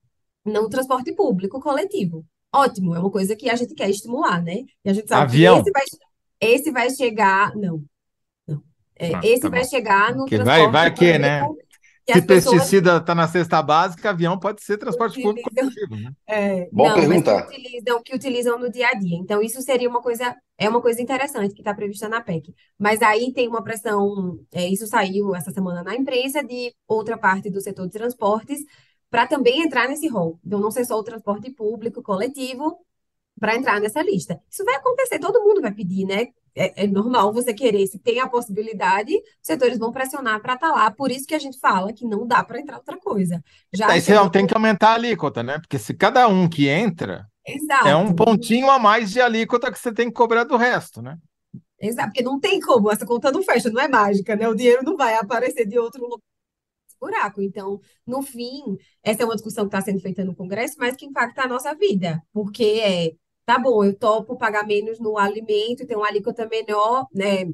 no 0.45 0.69
transporte 0.69 1.13
público 1.15 1.61
coletivo. 1.61 2.25
Ótimo, 2.55 2.95
é 2.95 2.99
uma 2.99 3.11
coisa 3.11 3.35
que 3.37 3.49
a 3.51 3.57
gente 3.57 3.75
quer 3.75 3.91
estimular, 3.91 4.43
né? 4.43 4.65
E 4.85 4.91
a 4.91 4.93
gente 4.93 5.09
sabe 5.09 5.27
que 5.27 5.37
Avião? 5.37 5.59
esse 5.61 5.71
vai, 5.71 5.85
esse 6.41 6.71
vai 6.71 6.91
chegar. 6.91 7.55
Não. 7.57 7.83
Não. 8.47 8.63
É, 8.97 9.15
Ah, 9.15 9.21
esse 9.23 9.43
tá 9.43 9.49
vai 9.49 9.63
bom. 9.63 9.69
chegar 9.69 10.15
no 10.15 10.21
Porque 10.21 10.39
vai, 10.39 10.71
vai 10.71 10.93
que, 10.93 11.19
né? 11.19 11.41
público 11.41 11.67
que 11.68 11.68
Se 12.13 12.23
pessoas 12.23 12.69
pesticida 12.69 12.99
está 12.99 13.15
na 13.15 13.29
cesta 13.29 13.63
básica, 13.63 14.11
avião 14.11 14.39
pode 14.39 14.63
ser 14.63 14.79
transporte 14.79 15.19
público 15.21 15.51
utilizam. 15.51 15.75
coletivo, 15.75 15.97
né? 15.97 16.13
É, 16.27 16.71
Bom 16.73 16.89
não, 16.89 16.97
mas 17.07 17.23
que 17.23 17.31
perguntar. 17.31 17.47
utilizam, 17.47 18.03
que 18.03 18.15
utilizam 18.15 18.59
no 18.59 18.71
dia 18.71 18.89
a 18.89 18.95
dia. 18.95 19.17
Então, 19.19 19.43
isso 19.43 19.61
seria 19.63 19.89
uma 19.89 20.03
coisa, 20.03 20.37
é 20.59 20.69
uma 20.69 20.81
coisa 20.81 21.03
interessante 21.03 21.55
que 21.55 21.61
está 21.61 21.75
prevista 21.75 22.09
na 22.09 22.21
PEC. 22.23 22.55
Mas 22.79 23.03
aí 23.03 23.33
tem 23.33 23.49
uma 23.49 23.63
pressão, 23.63 24.39
é, 24.53 24.69
isso 24.69 24.87
saiu 24.87 25.35
essa 25.35 25.51
semana 25.51 25.83
na 25.83 25.95
imprensa, 25.97 26.43
de 26.43 26.75
outra 26.87 27.19
parte 27.19 27.51
do 27.51 27.61
setor 27.61 27.87
de 27.87 27.93
transportes, 27.93 28.61
para 29.11 29.27
também 29.27 29.63
entrar 29.63 29.89
nesse 29.89 30.09
rol. 30.09 30.39
Então, 30.45 30.61
não 30.61 30.71
ser 30.71 30.85
só 30.85 30.99
o 30.99 31.05
transporte 31.05 31.51
público 31.51 32.03
coletivo, 32.03 32.79
para 33.39 33.57
entrar 33.57 33.81
nessa 33.81 34.03
lista. 34.03 34.41
Isso 34.51 34.65
vai 34.65 34.75
acontecer, 34.75 35.19
todo 35.19 35.43
mundo 35.45 35.61
vai 35.61 35.73
pedir, 35.73 36.05
né? 36.05 36.29
É, 36.59 36.85
é 36.85 36.87
normal 36.87 37.33
você 37.33 37.55
querer, 37.55 37.87
se 37.87 37.99
tem 37.99 38.19
a 38.19 38.29
possibilidade, 38.29 39.15
os 39.15 39.23
setores 39.43 39.79
vão 39.79 39.93
pressionar 39.93 40.43
para 40.43 40.55
estar 40.55 40.71
lá. 40.71 40.91
Por 40.91 41.11
isso 41.11 41.27
que 41.27 41.35
a 41.35 41.39
gente 41.39 41.59
fala 41.59 41.93
que 41.93 42.05
não 42.05 42.27
dá 42.27 42.43
para 42.43 42.61
entrar 42.61 42.79
outra 42.79 42.99
coisa. 42.99 43.43
Já 43.73 43.87
Daí 43.87 44.01
você 44.01 44.13
chegou- 44.13 44.29
tem 44.31 44.47
que 44.47 44.55
aumentar 44.55 44.91
a 44.91 44.95
alíquota, 44.95 45.43
né? 45.43 45.59
Porque 45.59 45.79
se 45.79 45.95
cada 45.95 46.27
um 46.27 46.49
que 46.49 46.69
entra 46.69 47.27
Exato. 47.47 47.87
é 47.87 47.95
um 47.95 48.13
pontinho 48.13 48.69
a 48.71 48.79
mais 48.79 49.11
de 49.11 49.21
alíquota 49.21 49.71
que 49.71 49.79
você 49.79 49.93
tem 49.93 50.09
que 50.09 50.15
cobrar 50.15 50.45
do 50.45 50.57
resto, 50.57 51.01
né? 51.01 51.17
Exato, 51.81 52.09
porque 52.09 52.23
não 52.23 52.41
tem 52.41 52.59
como, 52.61 52.91
essa 52.91 53.07
conta 53.07 53.31
não 53.31 53.41
fecha, 53.43 53.71
não 53.71 53.81
é 53.81 53.87
mágica, 53.87 54.35
né? 54.35 54.49
O 54.49 54.55
dinheiro 54.55 54.83
não 54.83 54.97
vai 54.97 55.15
aparecer 55.15 55.65
de 55.65 55.79
outro 55.79 56.03
lugar 56.03 56.19
buraco. 57.01 57.41
Então, 57.41 57.81
no 58.07 58.23
fim, 58.23 58.77
essa 59.03 59.23
é 59.23 59.25
uma 59.25 59.35
discussão 59.35 59.65
que 59.65 59.69
está 59.69 59.81
sendo 59.81 60.01
feita 60.01 60.25
no 60.25 60.35
Congresso, 60.35 60.75
mas 60.79 60.97
que 60.97 61.07
impacta 61.07 61.43
a 61.43 61.49
nossa 61.49 61.75
vida, 61.75 62.21
porque 62.33 62.65
é, 62.83 63.13
tá 63.49 63.59
bom, 63.59 63.83
eu 63.85 63.97
topo 63.99 64.37
pagar 64.37 64.67
menos 64.67 64.99
no 65.01 65.17
alimento, 65.19 65.87
ter 65.87 65.97
uma 65.97 66.07
alíquota 66.09 66.47
menor, 66.49 67.07
né? 67.15 67.45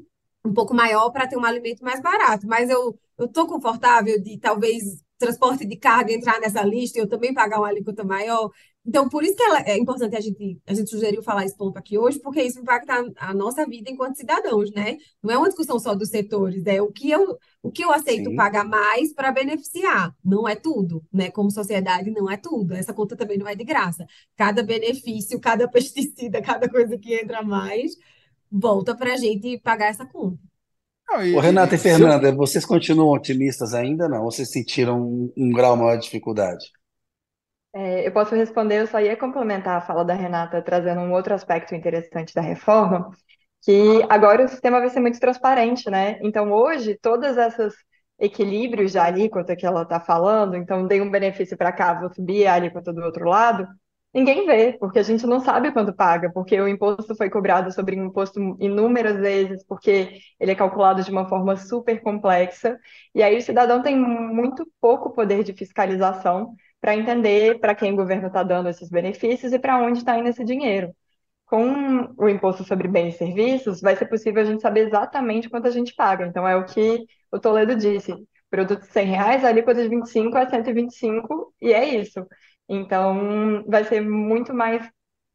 Um 0.45 0.53
pouco 0.53 0.74
maior 0.74 1.11
para 1.11 1.26
ter 1.28 1.36
um 1.36 1.45
alimento 1.45 1.82
mais 1.84 2.01
barato, 2.03 2.47
mas 2.47 2.68
eu 2.70 2.99
eu 3.16 3.28
tô 3.28 3.47
confortável 3.47 4.20
de 4.20 4.38
talvez 4.40 4.82
transporte 5.18 5.64
de 5.64 5.76
carga 5.76 6.12
entrar 6.12 6.40
nessa 6.40 6.62
lista 6.64 6.99
eu 6.99 7.09
também 7.09 7.32
pagar 7.32 7.59
uma 7.61 7.68
alíquota 7.68 8.03
maior. 8.05 8.51
Então, 8.87 9.09
por 9.09 9.24
isso 9.24 9.35
que 9.35 9.43
ela- 9.43 9.61
é 9.62 9.78
importante 9.78 10.14
a 10.14 10.20
gente, 10.20 10.61
a 10.66 10.74
gente 10.74 10.91
sugeriu 10.91 11.22
falar 11.22 11.45
esse 11.47 11.57
ponto 11.57 11.78
aqui 11.78 11.97
hoje, 11.97 12.18
porque 12.20 12.43
isso 12.43 12.61
impacta 12.61 12.93
a, 13.18 13.30
a 13.30 13.35
nossa 13.35 13.66
vida 13.66 13.91
enquanto 13.91 14.16
cidadãos, 14.16 14.70
né? 14.72 14.99
Não 15.22 15.30
é 15.32 15.39
uma 15.39 15.49
discussão 15.49 15.78
só 15.78 15.95
dos 15.95 16.11
setores, 16.11 16.66
é 16.66 16.82
o 16.82 16.93
que 16.93 17.11
eu, 17.11 17.39
o 17.62 17.70
que 17.70 17.82
eu 17.82 17.91
aceito 17.91 18.28
Sim. 18.30 18.37
pagar 18.37 18.64
mais 18.64 19.12
para 19.14 19.32
beneficiar. 19.32 20.14
Não 20.22 20.47
é 20.47 20.55
tudo, 20.55 21.03
né? 21.12 21.30
Como 21.30 21.51
sociedade, 21.51 22.11
não 22.11 22.30
é 22.30 22.37
tudo. 22.37 22.74
Essa 22.74 22.93
conta 22.93 23.16
também 23.16 23.39
não 23.39 23.49
é 23.49 23.55
de 23.55 23.64
graça. 23.64 24.05
Cada 24.37 24.62
benefício, 24.62 25.41
cada 25.41 25.66
pesticida, 25.70 26.43
cada 26.43 26.68
coisa 26.68 26.99
que 26.99 27.14
entra 27.14 27.43
mais, 27.43 27.93
volta 28.51 28.95
para 28.95 29.14
a 29.14 29.16
gente 29.16 29.59
pagar 29.61 29.87
essa 29.89 30.05
conta. 30.07 30.39
Ô, 31.32 31.41
Renata 31.41 31.74
e 31.74 31.78
eu- 31.78 31.80
Fernanda, 31.80 32.35
vocês 32.35 32.64
continuam 32.66 33.11
otimistas 33.11 33.72
ainda, 33.74 34.09
não? 34.09 34.24
Ou 34.24 34.30
vocês 34.30 34.51
sentiram 34.51 35.01
um, 35.03 35.32
um 35.37 35.51
grau 35.51 35.76
maior 35.76 35.97
de 35.97 36.05
dificuldade? 36.05 36.64
É, 37.77 38.07
eu 38.07 38.12
posso 38.12 38.35
responder, 38.37 38.81
eu 38.81 38.87
só 38.87 39.01
ia 39.01 39.16
complementar 39.16 39.77
a 39.79 39.81
fala 39.81 40.05
da 40.05 40.14
Renata, 40.14 40.62
trazendo 40.62 41.01
um 41.01 41.12
outro 41.12 41.35
aspecto 41.35 41.75
interessante 41.75 42.33
da 42.33 42.41
reforma, 42.41 43.11
que 43.62 44.03
agora 44.09 44.45
o 44.45 44.49
sistema 44.49 44.79
vai 44.81 44.91
ser 44.91 45.01
muito 45.01 45.18
transparente, 45.20 45.91
né? 45.91 46.18
Então, 46.22 46.53
hoje, 46.53 46.97
todas 47.03 47.37
essas 47.37 47.75
equilíbrios 48.18 48.93
de 48.93 48.99
alíquota 48.99 49.57
que 49.57 49.66
ela 49.66 49.83
está 49.83 49.99
falando, 50.01 50.57
então 50.57 50.87
dei 50.87 51.01
um 51.01 51.11
benefício 51.11 51.57
para 51.57 51.72
cá, 51.72 51.95
vou 52.01 52.12
subir 52.14 52.47
a 52.47 52.55
alíquota 52.55 52.93
do 52.93 53.03
outro 53.03 53.29
lado, 53.29 53.66
ninguém 54.12 54.47
vê, 54.47 54.75
porque 54.79 55.01
a 55.01 55.03
gente 55.03 55.27
não 55.27 55.41
sabe 55.41 55.72
quando 55.72 55.93
paga, 55.95 56.31
porque 56.33 56.61
o 56.61 56.68
imposto 56.68 57.16
foi 57.16 57.29
cobrado 57.29 57.72
sobre 57.72 57.97
imposto 57.97 58.39
inúmeras 58.61 59.16
vezes, 59.18 59.64
porque 59.66 60.18
ele 60.39 60.53
é 60.53 60.55
calculado 60.55 61.03
de 61.03 61.11
uma 61.11 61.29
forma 61.29 61.57
super 61.57 62.01
complexa, 62.03 62.79
e 63.14 63.22
aí 63.22 63.37
o 63.37 63.43
cidadão 63.43 63.83
tem 63.83 63.99
muito 63.99 64.64
pouco 64.81 65.11
poder 65.12 65.43
de 65.43 65.53
fiscalização 65.53 66.55
para 66.85 66.95
entender 66.95 67.59
para 67.61 67.74
quem 67.74 67.95
o 67.95 67.97
governo 67.97 68.26
está 68.26 68.43
dando 68.43 68.68
esses 68.68 68.91
benefícios 68.91 69.55
e 69.55 69.59
para 69.59 69.78
onde 69.78 70.01
está 70.01 70.18
indo 70.18 70.28
esse 70.28 70.45
dinheiro. 70.45 70.95
Com 71.47 72.12
o 72.18 72.28
imposto 72.28 72.62
sobre 72.62 72.87
bens 72.89 73.14
e 73.14 73.18
serviços, 73.18 73.80
vai 73.80 73.97
ser 73.97 74.05
possível 74.05 74.43
a 74.43 74.45
gente 74.45 74.61
saber 74.61 74.89
exatamente 74.89 75.49
quanto 75.49 75.66
a 75.66 75.70
gente 75.70 75.95
paga. 75.95 76.26
Então, 76.26 76.47
é 76.47 76.55
o 76.55 76.66
que 76.66 77.07
o 77.32 77.41
Toledo 77.41 77.74
disse. 77.74 78.12
Produto 78.51 78.82
de 78.82 78.89
100 78.89 79.07
reais, 79.07 79.45
a 79.45 79.49
alíquota 79.49 79.82
de 79.82 79.89
25 79.89 80.37
a 80.37 80.47
125, 80.51 81.55
e 81.59 81.72
é 81.72 81.87
isso. 81.87 82.26
Então, 82.68 83.64
vai 83.66 83.85
ser 83.85 84.03
muito 84.03 84.53
mais 84.53 84.87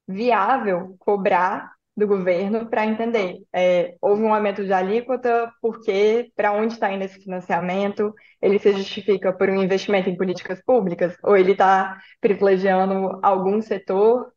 viável 0.08 0.96
cobrar 1.00 1.72
do 2.00 2.08
governo 2.08 2.68
para 2.70 2.86
entender. 2.86 3.38
É, 3.54 3.96
houve 4.02 4.24
um 4.24 4.34
aumento 4.34 4.64
de 4.66 4.74
alíquota, 4.74 5.52
porque 5.62 6.32
para 6.36 6.54
onde 6.54 6.74
está 6.74 6.92
indo 6.92 7.04
esse 7.04 7.20
financiamento? 7.20 8.14
Ele 8.42 8.58
se 8.60 8.72
justifica 8.74 9.34
por 9.34 9.50
um 9.50 9.62
investimento 9.62 10.10
em 10.10 10.18
políticas 10.18 10.62
públicas? 10.64 11.16
Ou 11.24 11.38
ele 11.38 11.52
está 11.52 12.00
privilegiando 12.22 13.20
algum 13.22 13.62
setor 13.62 14.32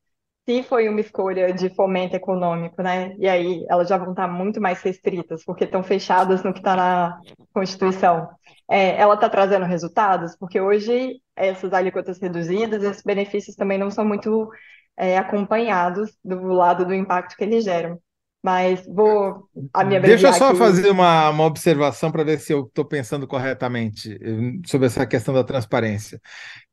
se 0.44 0.62
foi 0.64 0.88
uma 0.88 1.00
escolha 1.00 1.52
de 1.52 1.70
fomento 1.74 2.16
econômico, 2.16 2.82
né? 2.82 3.14
E 3.18 3.28
aí 3.28 3.64
elas 3.68 3.88
já 3.88 3.96
vão 3.96 4.10
estar 4.10 4.26
muito 4.26 4.60
mais 4.60 4.82
restritas, 4.82 5.44
porque 5.44 5.64
estão 5.64 5.82
fechadas 5.84 6.42
no 6.42 6.52
que 6.52 6.58
está 6.58 6.74
na 6.76 7.20
Constituição. 7.54 8.28
É, 8.68 8.96
ela 9.00 9.14
está 9.14 9.28
trazendo 9.28 9.66
resultados, 9.66 10.36
porque 10.36 10.60
hoje 10.60 11.20
essas 11.36 11.72
alíquotas 11.72 12.20
reduzidas, 12.20 12.82
esses 12.82 13.02
benefícios 13.02 13.54
também 13.56 13.78
não 13.78 13.90
são 13.90 14.04
muito 14.04 14.50
é, 14.96 15.16
acompanhados 15.18 16.16
do 16.24 16.48
lado 16.48 16.84
do 16.84 16.94
impacto 16.94 17.36
que 17.36 17.44
eles 17.44 17.64
geram. 17.64 18.00
Mas 18.42 18.84
vou 18.84 19.48
a 19.72 19.84
minha 19.84 20.00
Deixa 20.00 20.26
eu 20.26 20.32
só 20.32 20.48
aqui... 20.48 20.58
fazer 20.58 20.90
uma, 20.90 21.30
uma 21.30 21.44
observação 21.44 22.10
para 22.10 22.24
ver 22.24 22.40
se 22.40 22.52
eu 22.52 22.64
estou 22.66 22.84
pensando 22.84 23.24
corretamente 23.24 24.18
eh, 24.20 24.58
sobre 24.66 24.88
essa 24.88 25.06
questão 25.06 25.32
da 25.32 25.44
transparência. 25.44 26.20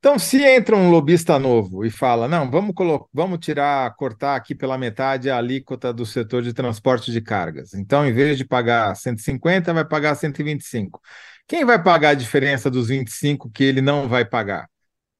Então, 0.00 0.18
se 0.18 0.42
entra 0.42 0.74
um 0.74 0.90
lobista 0.90 1.38
novo 1.38 1.84
e 1.84 1.90
fala, 1.90 2.26
não, 2.26 2.50
vamos, 2.50 2.74
vamos 3.14 3.38
tirar, 3.38 3.94
cortar 3.94 4.34
aqui 4.34 4.52
pela 4.52 4.76
metade 4.76 5.30
a 5.30 5.36
alíquota 5.38 5.92
do 5.92 6.04
setor 6.04 6.42
de 6.42 6.52
transporte 6.52 7.12
de 7.12 7.20
cargas. 7.20 7.72
Então, 7.72 8.04
em 8.04 8.12
vez 8.12 8.36
de 8.36 8.44
pagar 8.44 8.96
150, 8.96 9.72
vai 9.72 9.84
pagar 9.84 10.16
125. 10.16 11.00
Quem 11.46 11.64
vai 11.64 11.80
pagar 11.80 12.10
a 12.10 12.14
diferença 12.14 12.68
dos 12.68 12.88
25 12.88 13.48
que 13.48 13.62
ele 13.62 13.80
não 13.80 14.08
vai 14.08 14.24
pagar? 14.24 14.68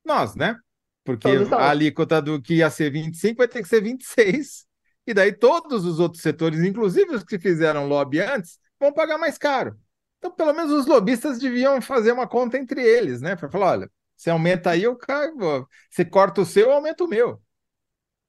Nós, 0.05 0.35
né? 0.35 0.57
Porque 1.05 1.49
a 1.57 1.71
alíquota 1.71 2.21
do 2.23 2.41
que 2.41 2.57
ia 2.57 2.71
ser 2.71 2.91
25 2.91 3.39
vai 3.39 3.49
ter 3.49 3.63
que 3.63 3.69
ser 3.69 3.83
26 3.83 4.67
e 5.07 5.15
daí 5.15 5.33
todos 5.33 5.85
os 5.85 5.99
outros 5.99 6.23
setores, 6.23 6.61
inclusive 6.61 7.15
os 7.15 7.25
que 7.25 7.39
fizeram 7.39 7.89
lobby 7.89 8.21
antes, 8.21 8.59
vão 8.79 8.93
pagar 8.93 9.19
mais 9.19 9.39
caro. 9.39 9.79
Então, 10.19 10.31
pelo 10.31 10.53
menos 10.53 10.71
os 10.73 10.87
lobistas 10.87 11.39
deviam 11.39 11.81
fazer 11.81 12.13
uma 12.13 12.29
conta 12.29 12.59
entre 12.59 12.83
eles, 12.83 13.21
né? 13.21 13.35
Para 13.35 13.51
falar, 13.51 13.71
olha, 13.73 13.91
você 14.17 14.31
aumenta 14.31 14.71
aí, 14.71 14.83
eu 14.83 14.97
caio, 14.97 15.67
você 15.91 16.05
corta 16.05 16.43
o 16.43 16.47
seu, 16.47 16.67
eu 16.67 16.73
aumento 16.73 17.05
o 17.05 17.09
meu. 17.09 17.43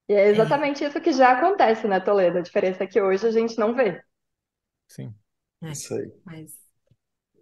E 0.08 0.14
é 0.14 0.28
exatamente 0.28 0.84
isso 0.86 1.02
que 1.02 1.12
já 1.12 1.32
acontece, 1.32 1.88
né, 1.88 2.00
Toledo? 2.00 2.38
A 2.38 2.42
diferença 2.42 2.84
é 2.84 2.88
que 2.88 3.02
hoje 3.02 3.26
a 3.28 3.32
gente 3.32 3.58
não 3.58 3.74
vê. 3.76 4.00
Sim. 4.88 5.16
É, 5.62 5.72
isso 5.72 5.94
aí. 5.96 6.12
Mas, 6.26 6.61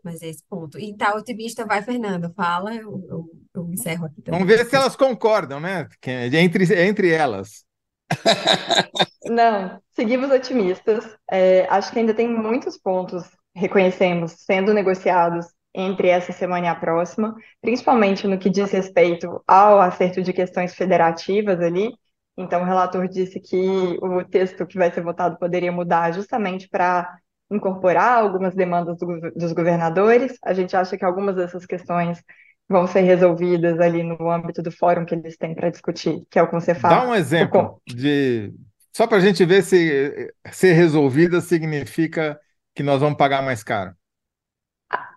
mas 0.04 0.22
é 0.22 0.28
esse 0.28 0.44
ponto. 0.50 0.80
E 0.80 0.96
tá 0.96 1.14
otimista, 1.16 1.66
vai, 1.66 1.82
Fernando, 1.82 2.34
fala, 2.34 2.74
eu, 2.74 3.04
eu, 3.10 3.26
eu 3.54 3.72
encerro 3.72 4.06
aqui 4.06 4.22
também. 4.22 4.40
Vamos 4.40 4.54
ver 4.54 4.66
se 4.66 4.76
elas 4.76 4.96
concordam, 4.96 5.60
né? 5.60 5.88
Entre, 6.34 6.88
entre 6.88 7.12
elas. 7.12 7.66
Não, 9.26 9.82
seguimos 9.92 10.32
otimistas. 10.32 11.06
É, 11.30 11.68
acho 11.70 11.92
que 11.92 12.00
ainda 12.00 12.14
tem 12.14 12.28
muitos 12.28 12.78
pontos, 12.78 13.24
reconhecemos, 13.56 14.32
sendo 14.32 14.74
negociados 14.74 15.46
entre 15.74 16.10
essa 16.10 16.32
semana 16.32 16.66
e 16.66 16.70
a 16.70 16.76
próxima, 16.76 17.36
principalmente 17.62 18.28
no 18.28 18.40
que 18.40 18.50
diz 18.50 18.72
respeito 18.72 19.42
ao 19.48 19.80
acerto 19.80 20.22
de 20.22 20.34
questões 20.34 20.74
federativas 20.74 21.60
ali. 21.60 21.92
Então, 22.36 22.62
o 22.62 22.66
relator 22.66 23.08
disse 23.08 23.40
que 23.40 23.58
o 24.02 24.24
texto 24.24 24.66
que 24.66 24.78
vai 24.78 24.92
ser 24.92 25.02
votado 25.02 25.38
poderia 25.38 25.72
mudar 25.72 26.12
justamente 26.12 26.68
para 26.70 27.20
incorporar 27.52 28.20
algumas 28.20 28.54
demandas 28.54 28.98
do, 28.98 29.32
dos 29.36 29.52
governadores. 29.54 30.38
A 30.44 30.54
gente 30.54 30.76
acha 30.76 30.98
que 30.98 31.06
algumas 31.06 31.36
dessas 31.36 31.66
questões 31.66 32.22
vão 32.68 32.86
ser 32.86 33.02
resolvidas 33.02 33.80
ali 33.80 34.04
no 34.04 34.30
âmbito 34.30 34.62
do 34.62 34.72
fórum 34.72 35.06
que 35.06 35.16
eles 35.16 35.38
têm 35.38 35.56
para 35.56 35.72
discutir, 35.72 36.24
que 36.30 36.38
é 36.38 36.44
o 36.44 36.48
Concefap. 36.48 36.94
Dá 36.94 37.08
um 37.08 37.16
exemplo 37.16 37.82
de 37.88 38.54
só 38.92 39.08
para 39.08 39.18
a 39.18 39.22
gente 39.22 39.46
ver 39.46 39.64
se 39.64 40.34
ser 40.52 40.74
resolvida 40.74 41.42
significa 41.42 42.40
que 42.76 42.84
nós 42.84 43.00
vamos 43.00 43.18
pagar 43.18 43.42
mais 43.42 43.64
caro. 43.64 43.94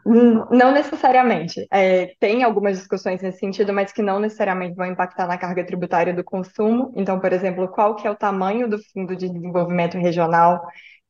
Não 0.05 0.73
necessariamente. 0.73 1.67
É, 1.71 2.15
tem 2.19 2.43
algumas 2.43 2.79
discussões 2.79 3.23
nesse 3.23 3.39
sentido, 3.39 3.73
mas 3.73 3.93
que 3.93 4.03
não 4.03 4.19
necessariamente 4.19 4.75
vão 4.75 4.87
impactar 4.87 5.27
na 5.27 5.39
carga 5.39 5.65
tributária 5.65 6.13
do 6.13 6.25
consumo. 6.25 6.93
Então, 6.97 7.21
por 7.21 7.33
exemplo, 7.33 7.69
qual 7.69 7.95
que 7.95 8.07
é 8.07 8.11
o 8.11 8.17
tamanho 8.17 8.69
do 8.69 8.79
Fundo 8.93 9.17
de 9.17 9.29
Desenvolvimento 9.29 9.97
Regional 9.97 10.61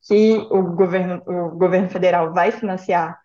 que 0.06 0.34
o 0.50 0.62
governo, 0.74 1.22
o 1.26 1.50
governo 1.50 1.88
federal 1.88 2.32
vai 2.32 2.50
financiar 2.50 3.18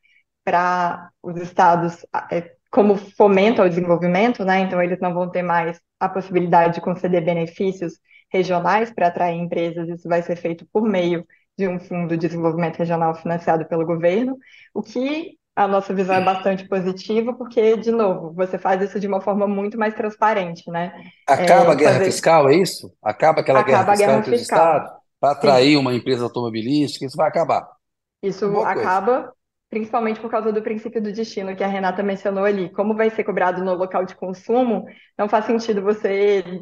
para 0.44 1.10
os 1.22 1.36
estados 1.42 2.06
é, 2.32 2.52
como 2.72 2.96
fomento 2.96 3.62
ao 3.62 3.70
desenvolvimento, 3.70 4.46
né? 4.46 4.60
Então, 4.60 4.82
eles 4.82 5.00
não 5.00 5.14
vão 5.14 5.30
ter 5.30 5.42
mais 5.42 5.80
a 6.00 6.08
possibilidade 6.08 6.76
de 6.76 6.82
conceder 6.82 7.24
benefícios 7.24 7.94
regionais 8.32 8.92
para 8.92 9.08
atrair 9.08 9.38
empresas, 9.38 9.88
isso 9.90 10.08
vai 10.08 10.22
ser 10.22 10.36
feito 10.36 10.66
por 10.72 10.84
meio 10.84 11.26
de 11.58 11.68
um 11.68 11.80
fundo 11.80 12.16
de 12.16 12.28
desenvolvimento 12.28 12.78
regional 12.78 13.16
financiado 13.16 13.66
pelo 13.66 13.86
governo, 13.86 14.38
o 14.74 14.84
que 14.84 15.38
a 15.56 15.68
nossa 15.68 15.92
visão 15.92 16.16
é 16.16 16.24
bastante 16.24 16.68
positiva, 16.68 17.34
porque, 17.34 17.76
de 17.78 17.92
novo, 17.92 18.32
você 18.32 18.60
faz 18.60 18.80
isso 18.82 19.00
de 19.00 19.08
uma 19.08 19.20
forma 19.20 19.48
muito 19.48 19.76
mais 19.76 19.96
transparente, 19.96 20.70
né? 20.70 20.94
Acaba 21.28 21.72
é, 21.72 21.72
a 21.72 21.76
guerra 21.76 21.94
fazer... 21.94 22.06
fiscal, 22.06 22.48
é 22.48 22.56
isso? 22.56 22.94
Acaba 23.02 23.42
aquela 23.42 23.62
Acaba 23.62 23.96
guerra 23.96 23.96
fiscal 23.96 24.20
entre 24.20 24.36
os 24.36 24.42
estados 24.42 24.92
para 25.20 25.32
atrair 25.32 25.72
Sim. 25.72 25.78
uma 25.78 25.94
empresa 25.94 26.24
automobilística, 26.24 27.06
isso 27.06 27.18
vai 27.18 27.28
acabar. 27.28 27.68
Isso 28.22 28.46
acaba, 28.62 29.32
principalmente 29.70 30.20
por 30.20 30.30
causa 30.30 30.52
do 30.52 30.62
princípio 30.62 31.02
do 31.02 31.12
destino 31.12 31.56
que 31.56 31.64
a 31.64 31.68
Renata 31.68 32.04
mencionou 32.04 32.44
ali. 32.44 32.70
Como 32.72 32.96
vai 32.96 33.10
ser 33.10 33.24
cobrado 33.24 33.64
no 33.64 33.74
local 33.76 34.06
de 34.06 34.16
consumo, 34.16 34.86
não 35.18 35.30
faz 35.30 35.46
sentido 35.46 35.82
você 35.82 36.62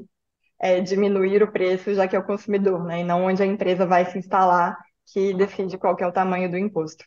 é, 0.61 0.79
diminuir 0.81 1.43
o 1.43 1.51
preço, 1.51 1.93
já 1.93 2.07
que 2.07 2.15
é 2.15 2.19
o 2.19 2.25
consumidor, 2.25 2.83
né? 2.83 3.01
E 3.01 3.03
não 3.03 3.25
onde 3.25 3.41
a 3.41 3.45
empresa 3.45 3.85
vai 3.85 4.05
se 4.05 4.17
instalar, 4.17 4.77
que 5.11 5.33
decide 5.33 5.77
qual 5.77 5.95
que 5.95 6.03
é 6.03 6.07
o 6.07 6.11
tamanho 6.11 6.49
do 6.49 6.57
imposto. 6.57 7.05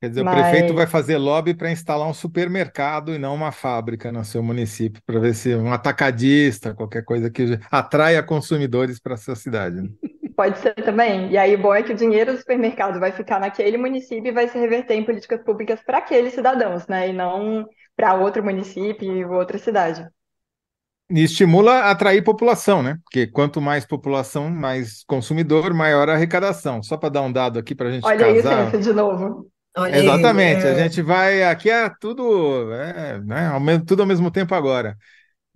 Quer 0.00 0.08
dizer, 0.08 0.22
Mas... 0.22 0.34
o 0.34 0.42
prefeito 0.42 0.74
vai 0.74 0.86
fazer 0.86 1.16
lobby 1.16 1.54
para 1.54 1.70
instalar 1.70 2.08
um 2.08 2.14
supermercado 2.14 3.14
e 3.14 3.18
não 3.18 3.34
uma 3.34 3.52
fábrica 3.52 4.12
no 4.12 4.24
seu 4.24 4.42
município, 4.42 5.02
para 5.06 5.18
ver 5.18 5.34
se 5.34 5.54
um 5.54 5.72
atacadista, 5.72 6.74
qualquer 6.74 7.04
coisa 7.04 7.30
que 7.30 7.58
atraia 7.70 8.22
consumidores 8.22 9.00
para 9.00 9.14
a 9.14 9.16
sua 9.16 9.34
cidade. 9.34 9.80
Né? 9.80 9.88
Pode 10.36 10.58
ser 10.58 10.74
também. 10.74 11.30
E 11.30 11.38
aí, 11.38 11.54
o 11.54 11.58
bom 11.58 11.74
é 11.74 11.82
que 11.82 11.92
o 11.92 11.96
dinheiro 11.96 12.32
do 12.32 12.38
supermercado 12.38 12.98
vai 12.98 13.12
ficar 13.12 13.38
naquele 13.38 13.76
município 13.76 14.28
e 14.28 14.32
vai 14.32 14.48
se 14.48 14.58
reverter 14.58 14.94
em 14.94 15.04
políticas 15.04 15.42
públicas 15.42 15.80
para 15.84 15.98
aqueles 15.98 16.34
cidadãos, 16.34 16.86
né? 16.88 17.08
E 17.08 17.12
não 17.12 17.66
para 17.96 18.14
outro 18.14 18.42
município 18.42 19.16
e 19.16 19.24
outra 19.24 19.58
cidade. 19.58 20.06
E 21.10 21.22
estimula 21.22 21.72
a 21.72 21.90
atrair 21.90 22.22
população, 22.22 22.82
né? 22.82 22.98
Porque 23.04 23.26
quanto 23.26 23.60
mais 23.60 23.84
população, 23.84 24.50
mais 24.50 25.04
consumidor, 25.04 25.72
maior 25.74 26.08
a 26.08 26.14
arrecadação. 26.14 26.82
Só 26.82 26.96
para 26.96 27.10
dar 27.10 27.22
um 27.22 27.32
dado 27.32 27.58
aqui 27.58 27.74
para 27.74 27.88
a 27.88 27.92
gente 27.92 28.04
Olha 28.04 28.34
casar. 28.34 28.66
Olha 28.66 28.76
aí, 28.76 28.80
de 28.80 28.92
novo. 28.92 29.50
Olha 29.76 29.96
Exatamente, 29.96 30.64
aí, 30.64 30.68
é... 30.68 30.70
a 30.70 30.82
gente 30.82 31.02
vai 31.02 31.42
aqui 31.42 31.68
é 31.68 31.90
tudo, 32.00 32.72
é, 32.72 33.20
né, 33.20 33.48
ao 33.48 33.58
mesmo, 33.58 33.84
tudo 33.84 34.02
ao 34.02 34.06
mesmo 34.06 34.30
tempo 34.30 34.54
agora. 34.54 34.96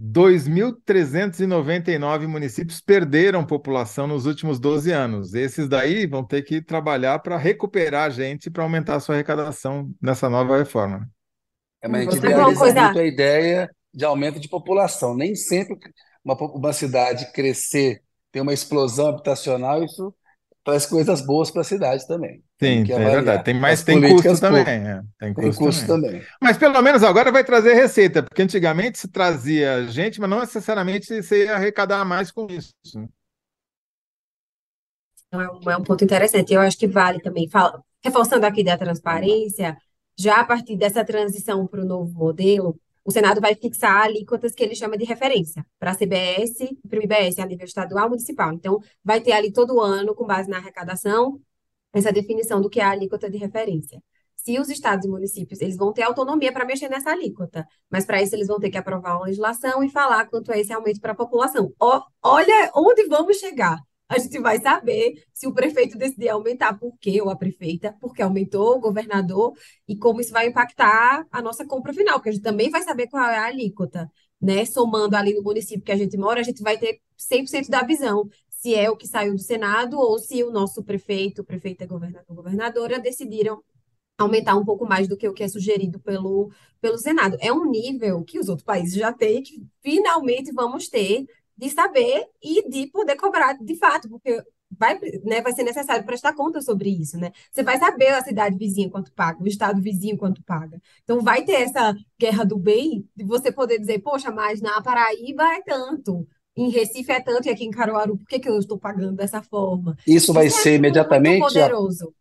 2.399 0.01 2.29
municípios 2.29 2.81
perderam 2.81 3.45
população 3.45 4.07
nos 4.07 4.27
últimos 4.27 4.61
12 4.61 4.93
anos. 4.93 5.35
Esses 5.35 5.69
daí 5.69 6.07
vão 6.07 6.25
ter 6.25 6.43
que 6.43 6.63
trabalhar 6.63 7.19
para 7.19 7.37
recuperar 7.37 8.07
a 8.07 8.11
gente 8.11 8.49
para 8.49 8.63
aumentar 8.63 8.95
a 8.95 9.01
sua 9.01 9.17
arrecadação 9.17 9.93
nessa 10.01 10.31
nova 10.31 10.57
reforma. 10.57 11.11
É, 11.83 11.89
mas 11.89 12.07
a 12.07 12.13
gente 12.13 12.25
idealiza 12.25 12.83
muito 12.83 12.99
a 12.99 13.05
ideia 13.05 13.69
de 13.93 14.05
aumento 14.05 14.39
de 14.39 14.49
população. 14.49 15.17
Nem 15.17 15.35
sempre 15.35 15.77
uma, 16.25 16.37
uma 16.37 16.73
cidade 16.73 17.33
crescer, 17.33 18.01
ter 18.31 18.41
uma 18.41 18.53
explosão 18.53 19.09
habitacional, 19.09 19.83
isso 19.83 20.15
traz 20.65 20.87
coisas 20.87 21.25
boas 21.25 21.51
para 21.51 21.63
a 21.63 21.65
cidade 21.65 22.07
também. 22.07 22.43
Sim, 22.61 22.85
é 22.93 23.11
verdade. 23.11 23.45
Tem 23.45 23.55
mais 23.55 23.85
tem 23.85 24.01
custo 24.01 24.41
também. 24.41 24.65
É, 24.67 25.01
tem 25.19 25.33
custo, 25.33 25.51
tem 25.51 25.67
custo 25.67 25.87
também. 25.87 26.11
também. 26.11 26.27
Mas 26.43 26.59
pelo 26.59 26.83
menos 26.83 27.05
agora 27.05 27.31
vai 27.31 27.45
trazer 27.45 27.75
receita, 27.75 28.23
porque 28.23 28.43
antigamente 28.43 28.99
se 28.99 29.07
trazia 29.07 29.87
gente, 29.87 30.21
mas 30.21 30.29
não 30.29 30.41
necessariamente 30.41 31.23
você 31.23 31.45
ia 31.45 31.55
arrecadar 31.55 32.05
mais 32.05 32.33
com 32.33 32.49
isso. 32.51 32.73
Então, 35.29 35.41
é 35.41 35.49
um, 35.49 35.71
é 35.71 35.77
um 35.77 35.85
ponto 35.85 36.03
interessante. 36.03 36.53
Eu 36.53 36.61
acho 36.61 36.77
que 36.77 36.89
vale 36.89 37.21
também, 37.21 37.49
fala, 37.49 37.81
reforçando 38.03 38.45
aqui 38.45 38.65
da 38.65 38.77
transparência, 38.77 39.77
já 40.19 40.41
a 40.41 40.45
partir 40.45 40.77
dessa 40.77 41.05
transição 41.05 41.65
para 41.65 41.81
o 41.81 41.87
novo 41.87 42.13
modelo, 42.13 42.77
o 43.05 43.13
Senado 43.13 43.41
vai 43.41 43.55
fixar 43.55 44.03
alíquotas 44.03 44.53
que 44.53 44.63
ele 44.65 44.75
chama 44.75 44.99
de 44.99 45.05
referência 45.05 45.65
para 45.79 45.93
a 45.93 45.95
CBS 45.95 46.61
e 46.61 46.89
para 46.89 46.99
o 46.99 47.03
IBS 47.03 47.39
a 47.39 47.47
nível 47.47 47.65
estadual 47.65 48.09
municipal. 48.09 48.53
Então, 48.53 48.81
vai 49.05 49.21
ter 49.21 49.33
ali 49.33 49.53
todo 49.53 49.81
ano, 49.81 50.15
com 50.15 50.27
base 50.27 50.51
na 50.51 50.59
arrecadação, 50.59 51.41
essa 51.99 52.13
definição 52.13 52.61
do 52.61 52.71
que 52.71 52.81
é 52.81 52.85
a 52.85 52.91
alíquota 52.91 53.31
de 53.31 53.39
referência. 53.39 54.03
Se 54.37 54.59
os 54.59 54.69
estados 54.69 55.05
e 55.05 55.09
municípios, 55.09 55.61
eles 55.61 55.77
vão 55.77 55.93
ter 55.93 56.03
autonomia 56.03 56.53
para 56.53 56.65
mexer 56.65 56.89
nessa 56.89 57.11
alíquota, 57.11 57.67
mas 57.91 58.07
para 58.07 58.23
isso 58.23 58.35
eles 58.35 58.47
vão 58.49 58.59
ter 58.59 58.71
que 58.71 58.79
aprovar 58.79 59.17
uma 59.17 59.27
legislação 59.27 59.83
e 59.83 59.91
falar 59.91 60.27
quanto 60.27 60.53
é 60.53 60.61
esse 60.61 60.73
aumento 60.73 61.01
para 61.01 61.13
a 61.13 61.17
população. 61.17 61.73
olha 62.23 62.71
onde 62.75 63.07
vamos 63.09 63.37
chegar 63.39 63.79
a 64.09 64.19
gente 64.19 64.39
vai 64.41 64.59
saber 64.61 65.23
se 65.35 65.47
o 65.47 65.53
prefeito 65.53 65.99
decidir 65.99 66.31
aumentar, 66.31 66.79
por 66.79 66.97
quê, 66.99 67.21
ou 67.21 67.29
a 67.29 67.37
prefeita, 67.37 67.95
porque 68.01 68.23
aumentou, 68.23 68.77
o 68.77 68.81
governador, 68.81 69.53
e 69.87 69.97
como 69.97 70.21
isso 70.21 70.33
vai 70.33 70.49
impactar 70.49 71.27
a 71.31 71.43
nossa 71.43 71.67
compra 71.67 71.93
final, 71.93 72.15
porque 72.15 72.31
a 72.31 72.33
gente 72.33 72.43
também 72.43 72.71
vai 72.71 72.83
saber 72.83 73.09
qual 73.09 73.23
é 73.25 73.37
a 73.37 73.45
alíquota, 73.45 74.11
né? 74.41 74.65
Somando 74.65 75.15
ali 75.15 75.35
no 75.35 75.43
município 75.43 75.85
que 75.85 75.93
a 75.93 75.97
gente 75.97 76.17
mora, 76.17 76.41
a 76.41 76.43
gente 76.43 76.63
vai 76.63 76.79
ter 76.79 77.01
100% 77.19 77.69
da 77.69 77.83
visão, 77.83 78.27
se 78.59 78.75
é 78.75 78.91
o 78.91 78.97
que 78.97 79.07
saiu 79.07 79.35
do 79.35 79.41
Senado 79.41 79.97
ou 79.99 80.19
se 80.19 80.43
o 80.43 80.51
nosso 80.51 80.83
prefeito, 80.83 81.45
prefeita, 81.45 81.87
governador, 81.87 82.35
governadora 82.35 82.99
decidiram 82.99 83.63
aumentar 84.19 84.57
um 84.57 84.65
pouco 84.65 84.85
mais 84.85 85.07
do 85.07 85.17
que 85.17 85.29
o 85.29 85.33
que 85.33 85.45
é 85.45 85.49
sugerido 85.49 86.01
pelo, 86.01 86.51
pelo 86.81 86.99
Senado. 86.99 87.37
É 87.41 87.53
um 87.53 87.71
nível 87.71 88.25
que 88.25 88.37
os 88.37 88.49
outros 88.49 88.65
países 88.65 88.95
já 88.95 89.13
têm, 89.13 89.45
que 89.45 89.65
finalmente 89.81 90.53
vamos 90.53 90.89
ter 90.89 91.25
de 91.57 91.71
saber 91.71 92.27
e 92.43 92.69
de 92.69 92.89
poder 92.89 93.15
cobrar 93.15 93.53
de 93.55 93.77
fato, 93.77 94.09
porque 94.09 94.43
vai, 94.77 94.99
né, 95.25 95.41
vai 95.41 95.53
ser 95.53 95.63
necessário 95.63 96.05
prestar 96.05 96.35
conta 96.35 96.61
sobre 96.61 96.91
isso, 96.91 97.17
né? 97.17 97.31
Você 97.53 97.63
vai 97.63 97.79
saber 97.79 98.09
a 98.09 98.25
cidade 98.25 98.59
vizinha 98.59 98.91
quanto 98.91 99.13
paga, 99.13 99.41
o 99.41 99.47
estado 99.47 99.81
vizinho 99.81 100.19
quanto 100.19 100.43
paga. 100.43 100.83
Então 101.05 101.21
vai 101.21 101.45
ter 101.45 101.63
essa 101.63 101.95
guerra 102.19 102.45
do 102.45 102.59
bem 102.59 103.09
de 103.15 103.25
você 103.25 103.53
poder 103.53 103.79
dizer, 103.79 104.01
poxa, 104.01 104.33
mas 104.33 104.61
na 104.61 104.83
Paraíba 104.83 105.45
é 105.55 105.63
tanto. 105.63 106.27
Em 106.59 106.71
Recife 106.71 107.13
é 107.13 107.21
tanto, 107.21 107.47
e 107.47 107.51
aqui 107.51 107.65
em 107.65 107.71
Caruaru, 107.71 108.17
por 108.17 108.27
que, 108.27 108.41
que 108.41 108.49
eu 108.49 108.59
estou 108.59 108.77
pagando 108.77 109.17
dessa 109.17 109.41
forma? 109.41 109.97
Isso 110.05 110.33
vai 110.33 110.49
isso 110.49 110.59
é 110.59 110.63
ser 110.63 110.75
imediatamente. 110.75 111.39
Poderoso. 111.39 112.13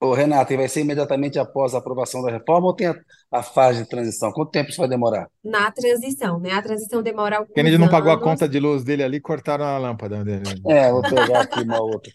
Ô, 0.00 0.12
Renato, 0.12 0.52
e 0.52 0.56
vai 0.56 0.68
ser 0.68 0.80
imediatamente 0.80 1.38
após 1.38 1.74
a 1.74 1.78
aprovação 1.78 2.20
da 2.20 2.30
reforma 2.30 2.66
ou 2.66 2.74
tem 2.74 2.88
a, 2.88 2.96
a, 3.30 3.40
fase 3.40 3.84
de 3.84 3.88
transição? 3.88 4.32
Quanto 4.32 4.50
tempo 4.50 4.70
isso 4.70 4.80
vai 4.80 4.88
demorar? 4.88 5.28
Na 5.44 5.70
transição, 5.70 6.40
né? 6.40 6.52
A 6.52 6.62
transição 6.62 7.02
demora 7.02 7.38
alguns 7.38 7.54
Kennedy 7.54 7.78
não 7.78 7.88
pagou 7.88 8.10
a 8.10 8.20
conta 8.20 8.48
de 8.48 8.58
luz 8.58 8.82
dele 8.82 9.04
ali, 9.04 9.20
cortaram 9.20 9.64
a 9.64 9.78
lâmpada 9.78 10.24
dele. 10.24 10.42
É, 10.66 10.90
vou 10.90 11.02
pegar 11.02 11.42
aqui 11.42 11.60
uma 11.62 11.80
outra. 11.80 12.12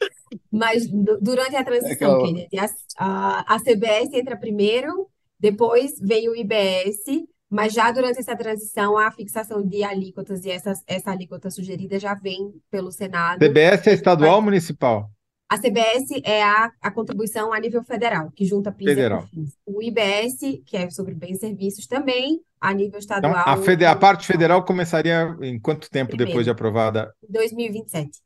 Mas 0.50 0.88
durante 1.20 1.56
a 1.56 1.64
transição, 1.64 2.20
é 2.20 2.26
Kennedy, 2.26 2.58
a, 2.58 2.68
a, 2.98 3.54
a 3.54 3.58
CBS 3.58 4.12
entra 4.12 4.36
primeiro, 4.36 5.08
depois 5.38 5.98
vem 6.00 6.28
o 6.28 6.36
IBS, 6.36 7.04
mas 7.50 7.72
já 7.72 7.90
durante 7.92 8.18
essa 8.18 8.36
transição, 8.36 8.98
a 8.98 9.10
fixação 9.10 9.62
de 9.62 9.82
alíquotas 9.82 10.44
e 10.44 10.50
essa, 10.50 10.72
essa 10.86 11.10
alíquota 11.10 11.50
sugerida 11.50 11.98
já 11.98 12.14
vem 12.14 12.54
pelo 12.70 12.90
Senado. 12.90 13.38
CBS 13.38 13.86
é 13.86 13.92
estadual 13.92 14.36
ou 14.36 14.42
municipal? 14.42 15.10
A 15.48 15.56
CBS 15.58 16.10
é 16.24 16.42
a, 16.42 16.72
a 16.82 16.90
contribuição 16.90 17.52
a 17.52 17.60
nível 17.60 17.82
federal, 17.84 18.32
que 18.32 18.44
junta 18.44 18.72
PIS 18.72 18.88
federal. 18.88 19.20
e 19.20 19.22
COFINS. 19.22 19.58
O 19.64 19.80
IBS, 19.80 20.38
que 20.66 20.76
é 20.76 20.90
sobre 20.90 21.14
bens 21.14 21.36
e 21.36 21.40
serviços, 21.40 21.86
também 21.86 22.40
a 22.60 22.74
nível 22.74 22.98
estadual. 22.98 23.32
Então, 23.32 23.52
a, 23.52 23.56
fede, 23.56 23.84
a 23.84 23.94
parte 23.94 24.26
federal 24.26 24.64
começaria 24.64 25.36
em 25.42 25.58
quanto 25.60 25.88
tempo 25.88 26.10
Primeiro, 26.10 26.30
depois 26.30 26.44
de 26.44 26.50
aprovada? 26.50 27.14
2027. 27.28 28.20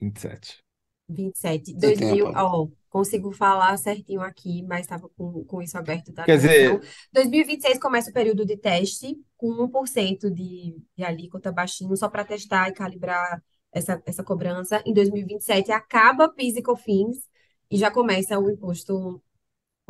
27. 0.00 0.58
27. 1.08 1.74
2000, 1.74 2.32
ó, 2.34 2.66
consigo 2.88 3.32
falar 3.32 3.76
certinho 3.76 4.20
aqui, 4.20 4.62
mas 4.62 4.80
estava 4.80 5.08
com, 5.10 5.44
com 5.44 5.62
isso 5.62 5.76
aberto. 5.76 6.12
Tá? 6.12 6.24
Quer 6.24 6.36
dizer... 6.36 6.80
2026 7.12 7.78
começa 7.78 8.10
o 8.10 8.14
período 8.14 8.44
de 8.44 8.56
teste, 8.56 9.16
com 9.36 9.48
1% 9.68 10.30
de, 10.30 10.76
de 10.96 11.04
alíquota 11.04 11.52
baixinho, 11.52 11.96
só 11.96 12.08
para 12.08 12.24
testar 12.24 12.68
e 12.68 12.72
calibrar 12.72 13.42
essa, 13.72 14.02
essa 14.06 14.24
cobrança. 14.24 14.82
Em 14.84 14.92
2027 14.92 15.70
acaba 15.72 16.28
PIS 16.28 16.56
e 16.56 16.62
COFINS 16.62 17.18
e 17.70 17.76
já 17.76 17.90
começa 17.90 18.38
o 18.38 18.50
imposto 18.50 19.22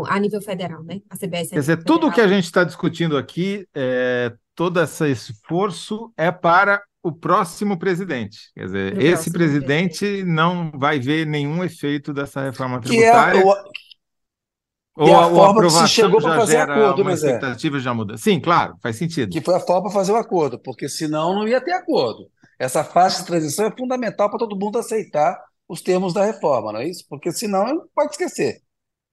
a 0.07 0.18
nível 0.18 0.40
federal, 0.40 0.82
né? 0.82 1.01
A 1.11 1.16
CBS. 1.16 1.51
Quer 1.51 1.61
dizer, 1.61 1.84
tudo 1.84 2.12
que 2.12 2.20
a 2.20 2.28
gente 2.28 2.44
está 2.44 2.64
discutindo 2.64 3.16
aqui, 3.16 3.66
é, 3.74 4.32
todo 4.55 4.80
esse 4.80 5.11
esforço 5.11 6.12
é 6.16 6.30
para 6.30 6.82
o 7.03 7.12
próximo 7.12 7.78
presidente. 7.78 8.51
Quer 8.55 8.64
dizer, 8.66 9.01
esse 9.01 9.30
presidente, 9.30 9.99
presidente, 10.01 10.24
não 10.24 10.70
vai 10.74 10.99
ver 10.99 11.26
nenhum 11.26 11.64
efeito 11.64 12.12
dessa 12.12 12.42
reforma 12.42 12.80
tributária. 12.80 13.40
Que 13.40 13.49
é, 13.49 13.53
ou, 14.99 15.09
é 15.09 15.14
a, 15.14 15.26
a 15.26 15.30
forma 15.30 15.62
que 15.62 15.70
se 15.70 15.88
chegou 15.88 16.20
para 16.20 16.36
fazer 16.36 16.57
acordo, 16.57 17.03
uma 17.03 17.11
né, 17.11 17.14
expectativa 17.14 17.78
já 17.78 17.94
muda. 17.94 18.16
Sim, 18.16 18.40
claro, 18.40 18.76
faz 18.82 18.96
sentido. 18.96 19.30
Que 19.30 19.40
foi 19.40 19.55
a 19.55 19.61
forma 19.61 19.82
para 19.82 19.92
fazer 19.92 20.12
o 20.12 20.16
acordo, 20.16 20.59
porque 20.59 20.88
senão 20.88 21.34
não 21.34 21.46
ia 21.46 21.61
ter 21.61 21.72
acordo. 21.72 22.28
Essa 22.59 22.82
fase 22.82 23.20
de 23.20 23.26
transição 23.26 23.66
é 23.66 23.76
fundamental 23.76 24.28
para 24.28 24.40
todo 24.40 24.59
mundo 24.59 24.78
aceitar 24.78 25.40
os 25.68 25.80
termos 25.80 26.12
da 26.12 26.24
reforma, 26.24 26.72
não 26.72 26.80
é 26.80 26.88
isso? 26.88 27.05
Porque 27.09 27.30
senão 27.30 27.84
pode 27.94 28.12
esquecer. 28.12 28.61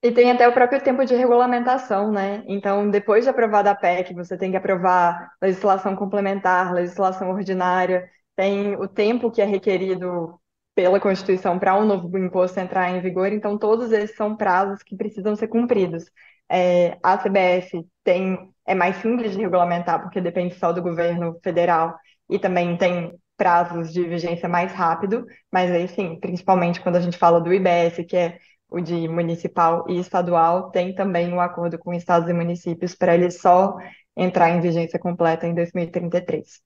E 0.02 0.12
tem 0.12 0.30
até 0.30 0.46
o 0.46 0.52
próprio 0.52 0.80
tempo 0.82 1.04
de 1.04 1.14
regulamentação, 1.14 2.12
né? 2.12 2.44
Então, 2.46 2.90
depois 2.90 3.24
de 3.24 3.30
aprovada 3.30 3.70
a 3.70 3.74
PEC, 3.74 4.14
você 4.14 4.36
tem 4.36 4.50
que 4.50 4.56
aprovar 4.56 5.32
legislação 5.42 5.96
complementar, 5.96 6.72
legislação 6.72 7.30
ordinária, 7.30 8.08
tem 8.36 8.76
o 8.76 8.86
tempo 8.86 9.30
que 9.30 9.40
é 9.42 9.44
requerido 9.44 10.38
pela 10.74 11.00
Constituição 11.00 11.58
para 11.58 11.74
um 11.74 11.86
novo 11.86 12.16
imposto 12.18 12.60
entrar 12.60 12.90
em 12.90 13.00
vigor, 13.00 13.32
então 13.32 13.58
todos 13.58 13.90
esses 13.92 14.14
são 14.14 14.36
prazos 14.36 14.82
que 14.82 14.94
precisam 14.94 15.34
ser 15.34 15.48
cumpridos. 15.48 16.04
É, 16.48 16.98
a 17.02 17.16
CBF 17.18 17.84
tem, 18.04 18.38
é 18.66 18.74
mais 18.74 18.96
simples 18.96 19.32
de 19.32 19.38
regulamentar, 19.38 20.02
porque 20.02 20.20
depende 20.20 20.54
só 20.56 20.72
do 20.72 20.82
governo 20.82 21.40
federal, 21.42 21.96
e 22.28 22.38
também 22.38 22.76
tem 22.76 23.18
prazos 23.36 23.92
de 23.92 24.02
vigência 24.04 24.48
mais 24.48 24.72
rápido, 24.72 25.24
mas 25.50 25.70
aí 25.70 25.88
sim, 25.88 26.18
principalmente 26.20 26.80
quando 26.80 26.96
a 26.96 27.00
gente 27.00 27.18
fala 27.18 27.40
do 27.40 27.52
IBS, 27.52 28.04
que 28.06 28.16
é 28.16 28.38
o 28.68 28.80
de 28.80 29.08
municipal 29.08 29.84
e 29.88 29.98
estadual, 29.98 30.70
tem 30.70 30.94
também 30.94 31.32
um 31.32 31.40
acordo 31.40 31.78
com 31.78 31.94
estados 31.94 32.28
e 32.28 32.32
municípios 32.32 32.94
para 32.94 33.14
ele 33.14 33.30
só 33.30 33.76
entrar 34.16 34.50
em 34.50 34.60
vigência 34.60 34.98
completa 34.98 35.46
em 35.46 35.54
2033. 35.54 36.60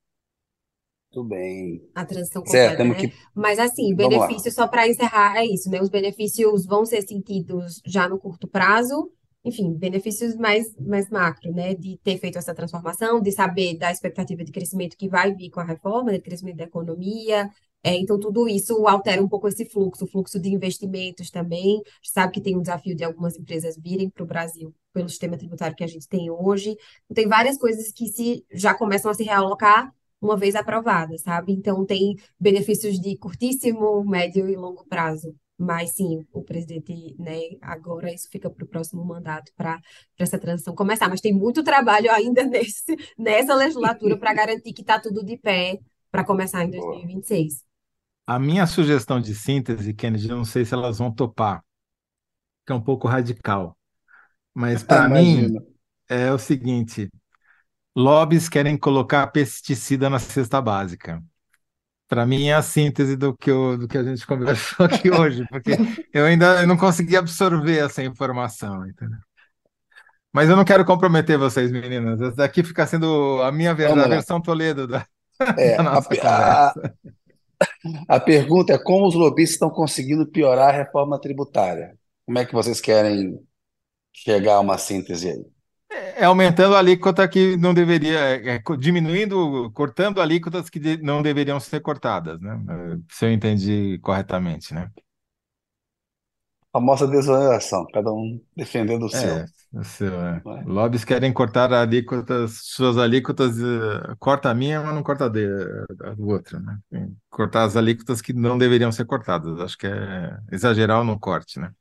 Muito 1.13 1.29
bem. 1.29 1.83
A 1.95 2.05
transição 2.05 2.43
completa, 2.43 2.77
certo, 2.77 2.85
né? 2.85 2.95
Que... 2.95 3.13
Mas 3.35 3.59
assim, 3.59 3.95
benefícios, 3.95 4.55
só 4.55 4.69
para 4.69 4.87
encerrar, 4.87 5.37
é 5.37 5.45
isso, 5.45 5.69
né? 5.69 5.81
Os 5.81 5.89
benefícios 5.89 6.65
vão 6.67 6.87
ser 6.87 7.03
sentidos 7.03 7.83
já 7.85 8.09
no 8.09 8.19
curto 8.19 8.47
prazo, 8.47 9.11
enfim, 9.45 9.73
benefícios 9.73 10.37
mais, 10.37 10.75
mais 10.77 11.09
macro, 11.09 11.51
né, 11.53 11.75
de 11.75 11.99
ter 12.05 12.19
feito 12.19 12.39
essa 12.39 12.55
transformação, 12.55 13.21
de 13.21 13.33
saber 13.33 13.77
da 13.79 13.91
expectativa 13.91 14.45
de 14.45 14.53
crescimento 14.53 14.97
que 14.97 15.09
vai 15.09 15.35
vir 15.35 15.51
com 15.51 15.61
a 15.61 15.65
reforma, 15.65 16.13
de 16.13 16.21
crescimento 16.21 16.59
da 16.59 16.65
economia, 16.65 17.51
é, 17.83 17.97
então 17.97 18.19
tudo 18.19 18.49
isso 18.49 18.87
altera 18.87 19.23
um 19.23 19.29
pouco 19.29 19.49
esse 19.49 19.65
fluxo, 19.65 20.05
o 20.05 20.09
fluxo 20.09 20.39
de 20.39 20.51
investimentos 20.51 21.31
também, 21.31 21.77
a 21.77 21.91
gente 22.03 22.13
sabe 22.13 22.33
que 22.33 22.41
tem 22.41 22.57
um 22.57 22.63
desafio 22.63 22.95
de 22.95 23.05
algumas 23.05 23.37
empresas 23.37 23.77
virem 23.77 24.11
para 24.11 24.23
o 24.23 24.27
Brasil 24.27 24.75
pelo 24.93 25.09
sistema 25.09 25.37
tributário 25.37 25.77
que 25.77 25.85
a 25.85 25.87
gente 25.87 26.09
tem 26.09 26.31
hoje, 26.31 26.71
então, 27.05 27.15
tem 27.15 27.29
várias 27.29 27.57
coisas 27.59 27.93
que 27.93 28.09
se 28.09 28.45
já 28.53 28.75
começam 28.75 29.11
a 29.11 29.15
se 29.15 29.23
realocar 29.25 29.93
uma 30.21 30.37
vez 30.37 30.55
aprovada, 30.55 31.17
sabe? 31.19 31.53
Então 31.53 31.85
tem 31.87 32.17
benefícios 32.39 33.01
de 33.01 33.17
curtíssimo, 33.17 34.05
médio 34.05 34.49
e 34.49 34.57
longo 34.57 34.85
prazo. 34.87 35.35
Mas 35.57 35.95
sim, 35.95 36.27
o 36.33 36.43
presidente, 36.43 37.15
né, 37.19 37.39
agora 37.61 38.13
isso 38.13 38.29
fica 38.31 38.49
para 38.51 38.65
o 38.65 38.69
próximo 38.69 39.05
mandato 39.05 39.53
para 39.57 39.79
essa 40.19 40.39
transição 40.39 40.75
começar. 40.75 41.09
Mas 41.09 41.21
tem 41.21 41.35
muito 41.35 41.63
trabalho 41.63 42.11
ainda 42.11 42.45
nesse, 42.47 42.97
nessa 43.19 43.55
legislatura 43.55 44.19
para 44.19 44.35
garantir 44.35 44.73
que 44.73 44.81
está 44.83 44.99
tudo 44.99 45.25
de 45.25 45.37
pé 45.37 45.79
para 46.11 46.25
começar 46.25 46.65
em 46.65 46.71
2026. 46.71 47.70
A 48.31 48.39
minha 48.39 48.65
sugestão 48.65 49.21
de 49.21 49.35
síntese, 49.35 49.93
Kennedy, 49.93 50.29
eu 50.29 50.37
não 50.37 50.45
sei 50.45 50.65
se 50.65 50.73
elas 50.73 50.99
vão 50.99 51.11
topar, 51.11 51.65
que 52.65 52.73
é 52.73 52.75
um 52.77 52.81
pouco 52.81 53.09
radical. 53.09 53.77
Mas 54.55 54.85
para 54.87 55.09
mim 55.09 55.57
é 56.09 56.31
o 56.31 56.39
seguinte: 56.39 57.11
lobbies 57.93 58.49
querem 58.49 58.79
colocar 58.79 59.27
pesticida 59.33 60.09
na 60.09 60.21
cesta 60.21 60.63
básica. 60.63 61.21
Para 62.07 62.25
mim 62.25 62.47
é 62.47 62.55
a 62.55 62.63
síntese 62.63 63.17
do 63.17 63.37
que, 63.37 63.51
eu, 63.51 63.77
do 63.77 63.89
que 63.89 63.99
a 63.99 64.05
gente 64.05 64.25
conversou 64.25 64.87
aqui 64.87 65.11
hoje, 65.11 65.45
porque 65.49 65.73
eu 66.15 66.25
ainda 66.25 66.65
não 66.69 66.77
consegui 66.77 67.17
absorver 67.17 67.79
essa 67.79 68.01
informação, 68.01 68.87
entendeu? 68.87 69.19
Mas 70.33 70.49
eu 70.49 70.55
não 70.55 70.65
quero 70.65 70.85
comprometer 70.85 71.37
vocês, 71.37 71.73
meninas. 71.73 72.21
Essa 72.21 72.37
daqui 72.37 72.63
fica 72.63 72.87
sendo 72.87 73.43
a 73.43 73.51
minha 73.51 73.73
a 73.73 73.75
versão 73.75 74.41
Toledo 74.41 74.87
da, 74.87 75.05
é, 75.59 75.75
da 75.79 75.83
nossa 75.83 75.99
a, 75.99 76.17
conversa. 76.17 76.95
A, 77.05 77.20
a 78.09 78.21
pergunta 78.21 78.73
é 78.73 78.79
como 78.79 79.07
os 79.07 79.15
lobistas 79.15 79.55
estão 79.55 79.71
conseguindo 79.71 80.27
piorar 80.27 80.69
a 80.69 80.79
reforma 80.79 81.21
tributária? 81.21 81.97
Como 82.27 82.39
é 82.39 82.45
que 82.45 82.53
vocês 82.53 82.81
querem 82.81 83.39
chegar 84.13 84.55
a 84.55 84.61
uma 84.61 84.79
síntese 84.79 85.29
aí? 85.29 85.45
É 86.17 86.25
aumentando 86.25 86.77
a 86.77 86.79
alíquota 86.79 87.27
que 87.29 87.57
não 87.57 87.75
deveria, 87.75 88.19
é, 88.19 88.57
é 88.57 88.63
diminuindo, 88.79 89.71
cortando 89.73 90.21
alíquotas 90.21 90.71
que 90.71 90.79
de, 90.79 90.99
não 91.03 91.21
deveriam 91.21 91.59
ser 91.59 91.81
cortadas, 91.81 92.41
né? 92.41 92.57
Se 93.11 93.25
eu 93.25 93.33
entendi 93.33 93.99
corretamente, 94.01 94.73
né? 94.73 94.89
Famosa 96.73 97.07
desoneração, 97.07 97.87
cada 97.93 98.13
um 98.13 98.41
defendendo 98.57 99.05
o 99.07 99.09
seu. 99.09 99.29
É, 99.29 99.45
o 99.73 99.85
seu, 99.85 100.13
é. 100.21 100.43
não 100.45 100.57
é? 100.59 100.63
Lobbies 100.65 101.05
querem 101.05 101.33
cortar 101.33 101.73
alíquotas, 101.73 102.61
suas 102.65 102.97
alíquotas, 102.99 103.59
eh, 103.61 104.15
corta 104.19 104.51
a 104.51 104.55
minha, 104.55 104.81
mas 104.83 104.95
não 104.95 105.03
corta 105.03 105.27
a 105.27 105.29
de- 105.29 105.47
a 106.05 106.15
do 106.15 106.29
outro, 106.29 106.61
né? 106.61 106.79
Cortar 107.29 107.65
as 107.65 107.77
alíquotas 107.77 108.21
que 108.23 108.33
não 108.33 108.59
deveriam 108.59 108.93
ser 108.93 109.05
cortadas. 109.07 109.59
Acho 109.61 109.79
que 109.79 109.87
é 109.87 110.39
exagerar 110.53 111.03
no 111.05 111.19
corte, 111.19 111.59
né? 111.61 111.73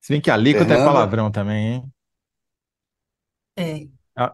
Se 0.00 0.12
bem 0.12 0.20
que 0.20 0.30
alíquota 0.30 0.64
é 0.74 0.76
Fernanda? 0.76 0.92
palavrão 0.92 1.30
também, 1.30 1.74
hein? 1.74 1.92
É. 3.56 3.88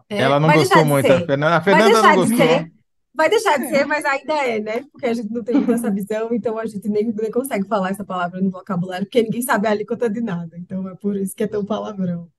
É, 0.09 0.21
Ela 0.21 0.39
não 0.39 0.47
vai 0.47 0.57
gostou 0.57 0.83
muito. 0.85 1.07
ser. 1.07 1.13
A 1.23 1.25
Fernanda, 1.25 1.55
a 1.57 1.61
Fernanda 1.61 2.01
não 2.01 2.15
gostou. 2.15 2.74
Vai 3.15 3.29
deixar 3.29 3.57
de 3.59 3.67
ser, 3.67 3.85
mas 3.85 4.05
ainda 4.05 4.33
é, 4.45 4.59
né? 4.59 4.83
Porque 4.91 5.05
a 5.07 5.13
gente 5.13 5.31
não 5.31 5.43
tem 5.43 5.65
essa 5.71 5.91
visão, 5.91 6.29
então 6.33 6.57
a 6.59 6.65
gente 6.65 6.87
nem, 6.89 7.05
nem 7.13 7.31
consegue 7.31 7.67
falar 7.67 7.89
essa 7.91 8.03
palavra 8.05 8.41
no 8.41 8.51
vocabulário, 8.51 9.05
porque 9.05 9.23
ninguém 9.23 9.41
sabe 9.41 9.67
a 9.67 9.71
alíquota 9.71 10.09
de 10.09 10.21
nada. 10.21 10.57
Então 10.57 10.87
é 10.89 10.95
por 10.95 11.15
isso 11.15 11.35
que 11.35 11.43
é 11.43 11.47
tão 11.47 11.65
palavrão. 11.65 12.29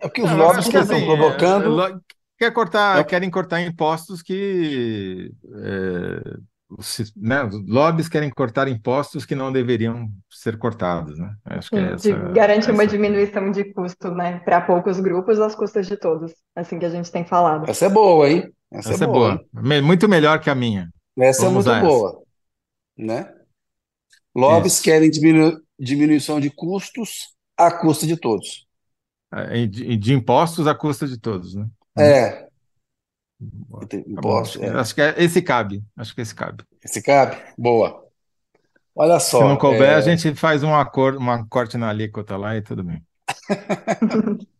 É 0.00 0.06
porque 0.08 0.22
os 0.22 0.30
lobbies 0.30 0.68
que 0.68 0.76
estão 0.76 0.96
assim, 0.96 1.06
provocando. 1.06 1.82
é, 1.82 1.98
quer 2.38 2.52
cortar, 2.52 3.00
É- 3.00 3.04
querem 3.04 3.30
cortar 3.30 3.60
impostos 3.62 4.22
que, 4.22 5.32
é, 5.56 6.36
os- 6.70 7.12
né, 7.16 7.42
os 7.44 7.54
lobbies 7.66 8.08
querem 8.08 8.30
cortar 8.30 8.68
impostos 8.68 9.26
que 9.26 9.34
não 9.34 9.52
deveriam 9.52 10.08
ser 10.30 10.56
cortados, 10.58 11.18
né? 11.18 11.34
Acho 11.46 11.70
que 11.70 11.78
é 11.78 11.82
Sim, 11.82 11.96
de 11.96 12.12
essa, 12.12 12.32
garantir 12.32 12.70
uma 12.70 12.82
essa- 12.84 12.92
diminuição 12.92 13.50
de 13.50 13.64
custo, 13.74 14.10
né, 14.14 14.38
para 14.40 14.60
poucos 14.62 14.98
grupos 15.00 15.38
às 15.40 15.54
custas 15.54 15.86
de 15.86 15.96
todos, 15.96 16.34
assim 16.56 16.78
que 16.78 16.86
a 16.86 16.90
gente 16.90 17.10
tem 17.12 17.26
falado. 17.26 17.68
Essa 17.68 17.86
é 17.86 17.88
boa, 17.88 18.28
hein? 18.28 18.52
Essa, 18.70 18.94
Essa 18.94 19.04
é 19.04 19.04
é 19.04 19.06
boa, 19.06 19.38
boa, 19.38 19.44
Me- 19.52 19.80
muito 19.80 20.08
melhor 20.08 20.40
que 20.40 20.50
a 20.50 20.54
minha. 20.54 20.90
Essa 21.18 21.46
é 21.46 21.48
Vamos 21.48 21.50
muito 21.50 21.70
usar 21.70 21.84
essa. 21.84 22.06
boa, 22.06 22.22
né? 22.96 23.34
Lobbies 24.34 24.80
Isso. 24.80 24.80
querem 24.80 25.10
diminu- 25.10 25.60
diminuição 25.78 26.40
de 26.40 26.50
custos 26.50 27.34
à 27.58 27.70
custa 27.70 28.06
de 28.06 28.16
todos. 28.16 28.66
É, 29.32 29.58
E 29.58 29.66
de, 29.68 29.96
de 29.96 30.12
impostos 30.14 30.66
à 30.66 30.74
custa 30.74 31.06
de 31.06 31.18
todos, 31.18 31.54
né? 31.54 31.68
É, 31.96 32.48
Boa. 33.40 33.88
tem 33.88 34.04
Tá 34.14 34.22
impostos, 34.22 34.42
acho 34.42 34.58
que, 34.58 34.64
é. 34.64 34.70
acho 34.70 34.94
que 34.94 35.00
é- 35.02 35.14
esse 35.22 35.42
cabe. 35.42 35.82
Acho 35.96 36.14
que 36.14 36.20
esse 36.20 36.34
cabe. 36.34 36.64
Esse 36.84 37.02
cabe? 37.02 37.36
Boa. 37.56 38.04
Olha 38.94 39.20
Se 39.30 39.42
não 39.44 39.56
só, 39.56 39.56
couber, 39.56 39.94
a 39.96 40.00
é, 40.00 40.02
gente 40.02 40.34
faz 40.34 40.62
um 40.62 40.74
acordo, 40.74 41.18
uma 41.18 41.46
corte 41.48 41.76
na 41.78 41.88
alíquota 41.90 42.36
lá 42.36 42.56
e 42.56 42.62
tudo 42.62 42.82
bem. 42.84 43.02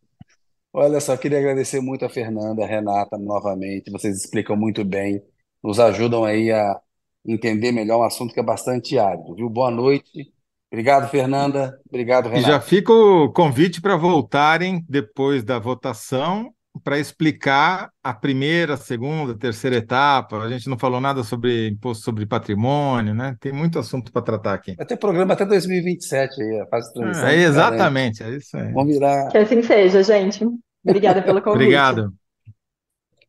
olha 0.78 1.00
só, 1.00 1.16
queria 1.16 1.38
agradecer 1.38 1.80
muito 1.80 2.04
a 2.04 2.08
Fernanda, 2.10 2.64
a 2.64 2.66
Renata, 2.66 3.18
novamente. 3.18 3.90
Vocês 3.90 4.16
explicam 4.18 4.56
muito 4.56 4.84
bem, 4.84 5.22
nos 5.62 5.78
ajudam 5.80 6.24
aí 6.24 6.50
a 6.52 6.80
entender 7.26 7.72
melhor 7.72 8.00
um 8.00 8.02
assunto 8.04 8.32
que 8.34 8.40
é 8.40 8.42
bastante 8.42 8.98
árido, 8.98 9.34
viu? 9.34 9.48
Boa 9.50 9.70
noite. 9.70 10.32
Obrigado, 10.70 11.08
Fernanda. 11.10 11.80
Obrigado, 11.88 12.28
E 12.32 12.42
já 12.42 12.60
Renata. 12.60 12.60
fica 12.60 12.92
o 12.92 13.32
convite 13.32 13.80
para 13.80 13.96
voltarem 13.96 14.84
depois 14.88 15.42
da 15.42 15.58
votação 15.58 16.52
para 16.84 16.98
explicar 16.98 17.90
a 18.02 18.14
primeira, 18.14 18.76
segunda, 18.76 19.36
terceira 19.36 19.76
etapa. 19.76 20.38
A 20.42 20.48
gente 20.48 20.68
não 20.68 20.78
falou 20.78 21.00
nada 21.00 21.24
sobre 21.24 21.68
imposto 21.70 22.04
sobre 22.04 22.26
patrimônio, 22.26 23.14
né? 23.14 23.36
Tem 23.40 23.52
muito 23.52 23.78
assunto 23.78 24.12
para 24.12 24.22
tratar 24.22 24.54
aqui. 24.54 24.76
Vai 24.76 24.86
ter 24.86 24.96
programa 24.96 25.34
até 25.34 25.44
2027 25.44 26.40
aí, 26.42 26.60
a 26.60 26.66
fase 26.68 26.88
de 26.88 26.94
transição 26.94 27.28
É, 27.28 27.36
diferente. 27.36 27.48
exatamente, 27.48 28.22
é 28.22 28.30
isso 28.36 28.56
aí. 28.56 28.72
Vamos 28.74 28.94
virar. 28.94 29.28
Que 29.30 29.38
assim 29.38 29.62
seja, 29.62 30.02
gente. 30.02 30.44
Obrigada 30.84 31.22
pelo 31.22 31.42
convite. 31.42 31.62
Obrigado. 31.62 32.14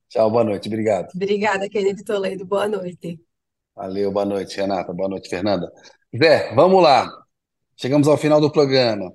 Tchau, 0.10 0.32
boa 0.32 0.44
noite. 0.44 0.68
Obrigado. 0.68 1.08
Obrigada, 1.14 1.70
Kennedy 1.70 2.04
Toledo. 2.04 2.46
Boa 2.46 2.68
noite. 2.68 3.20
Valeu, 3.76 4.12
boa 4.12 4.26
noite, 4.26 4.58
Renata. 4.58 4.92
Boa 4.92 5.08
noite, 5.08 5.30
Fernanda. 5.30 5.72
Zé, 6.18 6.54
vamos 6.56 6.82
lá. 6.82 7.10
Chegamos 7.78 8.08
ao 8.08 8.18
final 8.18 8.42
do 8.42 8.52
programa. 8.52 9.14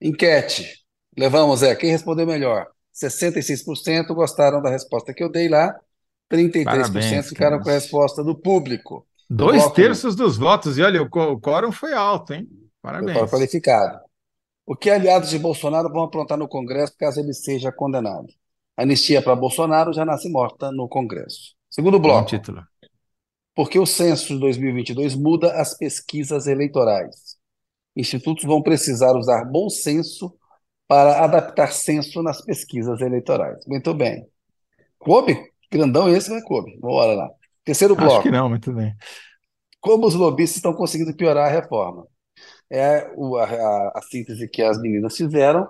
Enquete. 0.00 0.84
Levamos, 1.16 1.60
Zé. 1.60 1.74
Quem 1.74 1.90
respondeu 1.90 2.26
melhor? 2.26 2.66
66% 2.94 4.14
gostaram 4.14 4.62
da 4.62 4.70
resposta 4.70 5.12
que 5.12 5.24
eu 5.24 5.30
dei 5.30 5.48
lá. 5.48 5.74
33% 6.30 6.64
Parabéns, 6.64 7.28
ficaram 7.28 7.60
com 7.60 7.68
a 7.68 7.72
resposta 7.72 8.22
do 8.22 8.36
público. 8.36 9.06
Dois 9.28 9.66
terços 9.72 10.14
dos 10.14 10.36
votos. 10.36 10.78
E 10.78 10.82
olha, 10.82 11.02
o 11.02 11.40
quórum 11.40 11.72
foi 11.72 11.92
alto, 11.92 12.34
hein? 12.34 12.48
Parabéns. 12.82 13.30
qualificado. 13.30 13.98
O 14.66 14.74
que 14.74 14.88
aliados 14.88 15.30
de 15.30 15.38
Bolsonaro 15.38 15.90
vão 15.90 16.04
aprontar 16.04 16.38
no 16.38 16.48
Congresso 16.48 16.96
caso 16.98 17.20
ele 17.20 17.34
seja 17.34 17.70
condenado? 17.70 18.26
Anistia 18.76 19.22
para 19.22 19.36
Bolsonaro 19.36 19.92
já 19.92 20.04
nasce 20.04 20.28
morta 20.30 20.72
no 20.72 20.88
Congresso. 20.88 21.54
Segundo 21.70 21.98
bloco. 21.98 22.28
título. 22.28 22.66
Porque 23.54 23.78
o 23.78 23.86
censo 23.86 24.34
de 24.34 24.40
2022 24.40 25.14
muda 25.14 25.52
as 25.60 25.76
pesquisas 25.76 26.46
eleitorais. 26.46 27.36
Institutos 27.96 28.44
vão 28.44 28.62
precisar 28.62 29.12
usar 29.12 29.44
bom 29.44 29.68
senso 29.68 30.34
para 30.88 31.24
adaptar 31.24 31.72
censo 31.72 32.22
nas 32.22 32.42
pesquisas 32.42 33.00
eleitorais. 33.00 33.64
Muito 33.66 33.94
bem. 33.94 34.26
Coube? 34.98 35.52
Grandão 35.70 36.08
esse, 36.08 36.30
vai 36.30 36.42
coube. 36.42 36.76
Bora 36.80 37.14
lá. 37.14 37.30
Terceiro 37.64 37.94
Acho 37.96 38.20
que 38.20 38.30
bloco. 38.30 38.30
não, 38.30 38.48
muito 38.48 38.72
bem. 38.72 38.94
Como 39.80 40.06
os 40.06 40.14
lobistas 40.14 40.56
estão 40.56 40.74
conseguindo 40.74 41.14
piorar 41.14 41.46
a 41.48 41.52
reforma? 41.52 42.06
É 42.76 43.12
o- 43.16 43.36
a, 43.36 43.44
a- 43.44 43.92
a 43.98 44.02
síntese 44.02 44.48
que 44.48 44.62
as 44.62 44.80
meninas 44.80 45.16
fizeram 45.16 45.68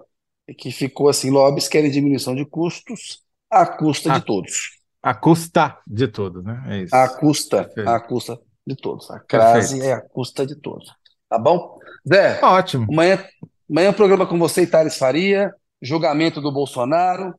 e 0.49 0.55
que 0.55 0.71
ficou 0.73 1.09
assim: 1.09 1.31
lobbies 1.31 1.69
querem 1.69 1.91
diminuição 1.91 2.35
de 2.35 2.45
custos 2.47 3.23
à 3.51 3.67
custa 3.67 4.11
de 4.11 4.21
A, 4.21 4.21
todos. 4.21 4.81
a 5.03 5.15
custa 5.15 5.79
de 5.87 6.09
todos, 6.09 6.45
né? 6.45 6.63
É 6.69 6.83
À 6.91 7.09
isso. 7.09 7.19
custa, 7.19 7.73
à 7.85 8.01
Perfeito. 8.01 8.01
custa 8.01 8.41
de 8.67 8.77
todos. 8.77 9.11
A 9.11 9.21
crase 9.21 9.79
Perfeito. 9.79 9.85
é 9.85 9.93
a 9.93 10.01
custa 10.01 10.47
de 10.47 10.57
todos. 10.57 10.91
Tá 11.29 11.39
bom? 11.39 11.79
Zé, 12.09 12.41
Ótimo. 12.43 12.87
amanhã, 12.89 13.25
amanhã 13.69 13.93
programa 13.93 14.27
com 14.27 14.39
você 14.39 14.63
e 14.63 14.67
Thales 14.67 14.97
Faria, 14.97 15.53
julgamento 15.83 16.41
do 16.41 16.53
Bolsonaro. 16.53 17.35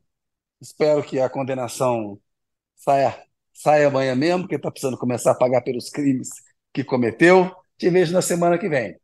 Espero 0.61 1.03
que 1.03 1.19
a 1.19 1.29
condenação 1.29 2.19
saia, 2.75 3.17
saia 3.53 3.87
amanhã 3.87 4.15
mesmo, 4.15 4.41
porque 4.43 4.55
está 4.55 4.71
precisando 4.71 4.97
começar 4.97 5.31
a 5.31 5.35
pagar 5.35 5.61
pelos 5.63 5.89
crimes 5.89 6.29
que 6.73 6.83
cometeu. 6.83 7.51
Te 7.77 7.89
vejo 7.89 8.13
na 8.13 8.21
semana 8.21 8.57
que 8.57 8.69
vem. 8.69 8.97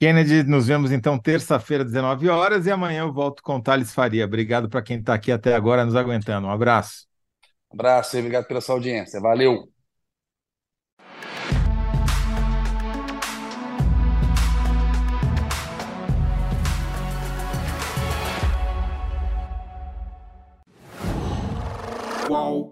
Kennedy, 0.00 0.44
nos 0.44 0.66
vemos 0.66 0.92
então 0.92 1.18
terça-feira, 1.18 1.84
19 1.84 2.26
horas, 2.30 2.64
e 2.64 2.70
amanhã 2.70 3.00
eu 3.00 3.12
volto 3.12 3.42
com 3.42 3.56
o 3.56 3.62
Thales 3.62 3.92
Faria. 3.92 4.24
Obrigado 4.24 4.66
para 4.66 4.80
quem 4.80 4.98
está 4.98 5.12
aqui 5.12 5.30
até 5.30 5.54
agora 5.54 5.84
nos 5.84 5.94
aguentando. 5.94 6.46
Um 6.46 6.50
abraço. 6.50 7.06
Abraço 7.70 8.16
e 8.16 8.20
obrigado 8.20 8.46
pela 8.46 8.62
sua 8.62 8.76
audiência. 8.76 9.20
Valeu! 9.20 9.68
Qual 22.26 22.69